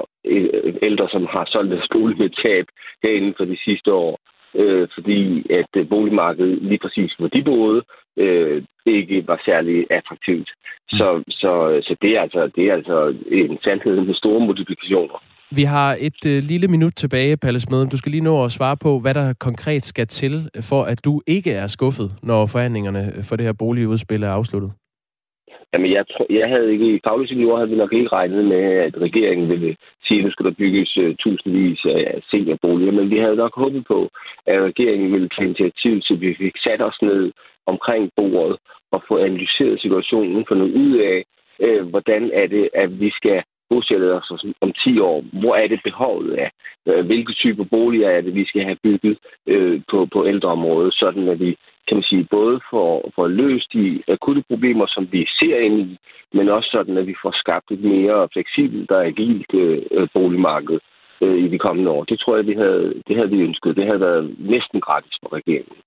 ældre, 0.89 1.07
som 1.09 1.23
har 1.35 1.45
solgt 1.51 1.71
deres 1.71 1.89
bolig 1.93 2.17
med 2.17 2.29
tab 2.43 2.65
herinde 3.03 3.33
for 3.37 3.45
de 3.45 3.57
sidste 3.65 3.93
år, 3.93 4.19
øh, 4.61 4.87
fordi 4.95 5.21
at 5.59 5.71
øh, 5.77 5.89
boligmarkedet 5.89 6.57
lige 6.61 6.83
præcis, 6.83 7.11
hvor 7.19 7.27
de 7.27 7.43
boede, 7.43 7.81
øh, 8.17 8.63
ikke 8.85 9.27
var 9.27 9.41
særlig 9.45 9.75
attraktivt. 9.89 10.49
Så, 10.89 11.23
så, 11.29 11.51
så 11.87 11.95
det, 12.01 12.11
er 12.17 12.21
altså, 12.21 12.51
det 12.55 12.63
er 12.69 12.73
altså 12.73 13.15
en 13.31 13.57
sandhed 13.63 13.95
med 14.01 14.15
store 14.15 14.39
multiplikationer. 14.47 15.17
Vi 15.55 15.63
har 15.63 15.97
et 15.99 16.21
øh, 16.27 16.43
lille 16.51 16.67
minut 16.67 16.93
tilbage, 16.95 17.37
Palle 17.37 17.59
Smed. 17.59 17.87
Du 17.87 17.97
skal 17.97 18.11
lige 18.11 18.29
nå 18.29 18.45
at 18.45 18.51
svare 18.51 18.77
på, 18.77 18.99
hvad 18.99 19.13
der 19.13 19.33
konkret 19.39 19.85
skal 19.85 20.07
til, 20.07 20.49
for 20.69 20.83
at 20.83 21.05
du 21.05 21.21
ikke 21.27 21.51
er 21.51 21.67
skuffet, 21.67 22.11
når 22.23 22.45
forhandlingerne 22.45 23.13
for 23.23 23.35
det 23.35 23.45
her 23.45 23.53
boligudspil 23.53 24.23
er 24.23 24.29
afsluttet. 24.29 24.71
Jamen, 25.73 25.91
jeg, 25.91 26.05
jeg 26.29 26.49
havde 26.49 26.71
ikke, 26.71 26.95
i 26.95 26.99
faglige 27.03 27.27
seniorer 27.27 27.57
havde 27.57 27.69
vi 27.69 27.75
nok 27.75 27.93
ikke 27.93 28.07
regnet 28.07 28.45
med, 28.45 28.63
at 28.87 28.97
regeringen 28.97 29.49
ville 29.49 29.75
sige, 30.07 30.19
at 30.19 30.25
nu 30.25 30.31
skal 30.31 30.45
der 30.45 30.59
bygges 30.61 30.97
uh, 30.97 31.15
tusindvis 31.19 31.85
af 31.85 32.21
seniorboliger, 32.31 32.91
men 32.91 33.09
vi 33.09 33.17
havde 33.17 33.35
nok 33.35 33.55
håbet 33.55 33.85
på, 33.87 34.09
at 34.45 34.61
regeringen 34.61 35.11
ville 35.11 35.29
tage 35.29 35.45
initiativ 35.45 36.01
til, 36.01 36.13
at 36.13 36.21
vi 36.21 36.35
fik 36.35 36.57
sat 36.57 36.81
os 36.81 37.01
ned 37.01 37.31
omkring 37.65 38.11
bordet 38.15 38.57
og 38.91 39.03
få 39.07 39.17
analyseret 39.17 39.81
situationen, 39.81 40.45
for 40.47 40.55
noget 40.55 40.73
ud 40.73 40.97
af, 40.97 41.23
øh, 41.59 41.87
hvordan 41.87 42.31
er 42.33 42.47
det, 42.47 42.69
at 42.73 42.99
vi 42.99 43.09
skal 43.09 43.43
bosætte 43.69 44.13
os 44.13 44.45
om 44.61 44.71
10 44.71 44.99
år. 44.99 45.23
Hvor 45.41 45.55
er 45.55 45.67
det 45.67 45.79
behovet 45.83 46.33
af? 46.33 46.51
Øh, 46.87 47.05
hvilke 47.05 47.33
typer 47.33 47.63
boliger 47.63 48.09
er 48.09 48.21
det, 48.21 48.35
vi 48.35 48.45
skal 48.45 48.63
have 48.63 48.77
bygget 48.83 49.17
øh, 49.47 49.81
på, 49.91 50.07
på 50.13 50.27
ældreområdet, 50.27 50.93
sådan 50.93 51.27
at 51.27 51.39
vi 51.39 51.57
kan 51.89 51.97
man 51.97 52.09
sige, 52.11 52.27
både 52.37 52.59
for, 52.69 53.11
for 53.15 53.23
at 53.25 53.31
løse 53.31 53.67
de 53.73 54.03
akutte 54.07 54.43
problemer, 54.51 54.85
som 54.87 55.03
vi 55.11 55.25
ser 55.39 55.57
ind 55.67 55.77
i, 55.79 55.97
men 56.33 56.49
også 56.49 56.69
sådan, 56.71 56.97
at 56.97 57.07
vi 57.07 57.15
får 57.23 57.33
skabt 57.43 57.71
et 57.71 57.83
mere 57.93 58.27
fleksibelt 58.33 58.91
og 58.91 59.05
agilt 59.05 59.53
øh, 59.53 60.07
boligmarked 60.13 60.79
øh, 61.21 61.37
i 61.45 61.47
de 61.53 61.59
kommende 61.59 61.91
år. 61.91 62.03
Det 62.03 62.19
tror 62.19 62.35
jeg, 62.35 62.47
vi 62.47 62.53
havde, 62.53 62.93
det 63.07 63.15
havde 63.15 63.29
vi 63.29 63.39
ønsket. 63.47 63.75
Det 63.75 63.85
havde 63.85 63.99
været 63.99 64.35
næsten 64.39 64.81
gratis 64.81 65.15
for 65.21 65.33
regeringen. 65.33 65.77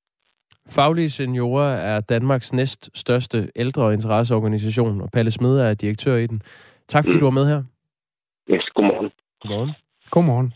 Faglige 0.70 1.11
Seniorer 1.11 1.74
er 1.92 2.00
Danmarks 2.00 2.53
næst 2.53 2.90
største 2.98 3.48
ældre- 3.57 3.82
og 3.82 3.92
interesseorganisation, 3.92 5.00
og 5.00 5.09
Palle 5.14 5.30
Smed 5.30 5.59
er 5.59 5.74
direktør 5.74 6.16
i 6.16 6.26
den. 6.26 6.40
Tak 6.88 7.05
fordi 7.05 7.16
mm. 7.16 7.20
du 7.20 7.26
var 7.26 7.38
med 7.40 7.46
her. 7.46 7.62
Yes, 8.50 8.64
godmorgen. 8.74 9.11
Godmorgen. 9.42 9.70
Godmorgen. 10.13 10.53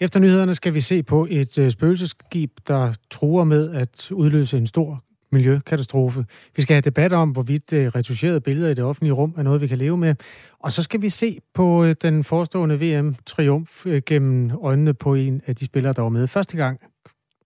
Efter 0.00 0.20
nyhederne 0.20 0.54
skal 0.54 0.74
vi 0.74 0.80
se 0.80 1.02
på 1.02 1.26
et 1.30 1.58
øh, 1.58 1.70
spøgelseskib, 1.70 2.52
der 2.68 2.94
truer 3.10 3.44
med 3.44 3.74
at 3.74 4.10
udløse 4.12 4.56
en 4.56 4.66
stor 4.66 5.04
miljøkatastrofe. 5.32 6.26
Vi 6.56 6.62
skal 6.62 6.74
have 6.74 6.80
debat 6.80 7.12
om, 7.12 7.30
hvorvidt 7.30 7.72
øh, 7.72 7.86
retuscherede 7.86 8.40
billeder 8.40 8.68
i 8.68 8.74
det 8.74 8.84
offentlige 8.84 9.12
rum 9.12 9.34
er 9.36 9.42
noget, 9.42 9.60
vi 9.60 9.66
kan 9.66 9.78
leve 9.78 9.96
med. 9.96 10.14
Og 10.58 10.72
så 10.72 10.82
skal 10.82 11.02
vi 11.02 11.08
se 11.08 11.38
på 11.54 11.84
øh, 11.84 11.94
den 12.02 12.24
forestående 12.24 12.80
VM-triumf 12.80 13.86
øh, 13.86 14.02
gennem 14.06 14.50
øjnene 14.62 14.94
på 14.94 15.14
en 15.14 15.42
af 15.46 15.56
de 15.56 15.64
spillere, 15.64 15.92
der 15.92 16.02
var 16.02 16.08
med 16.08 16.26
første 16.26 16.56
gang 16.56 16.80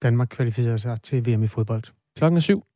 Danmark 0.02 0.28
kvalificerede 0.30 0.78
sig 0.78 1.02
til 1.02 1.26
VM 1.26 1.42
i 1.42 1.46
fodbold. 1.46 1.82
Klokken 2.16 2.36
er 2.36 2.40
syv. 2.40 2.71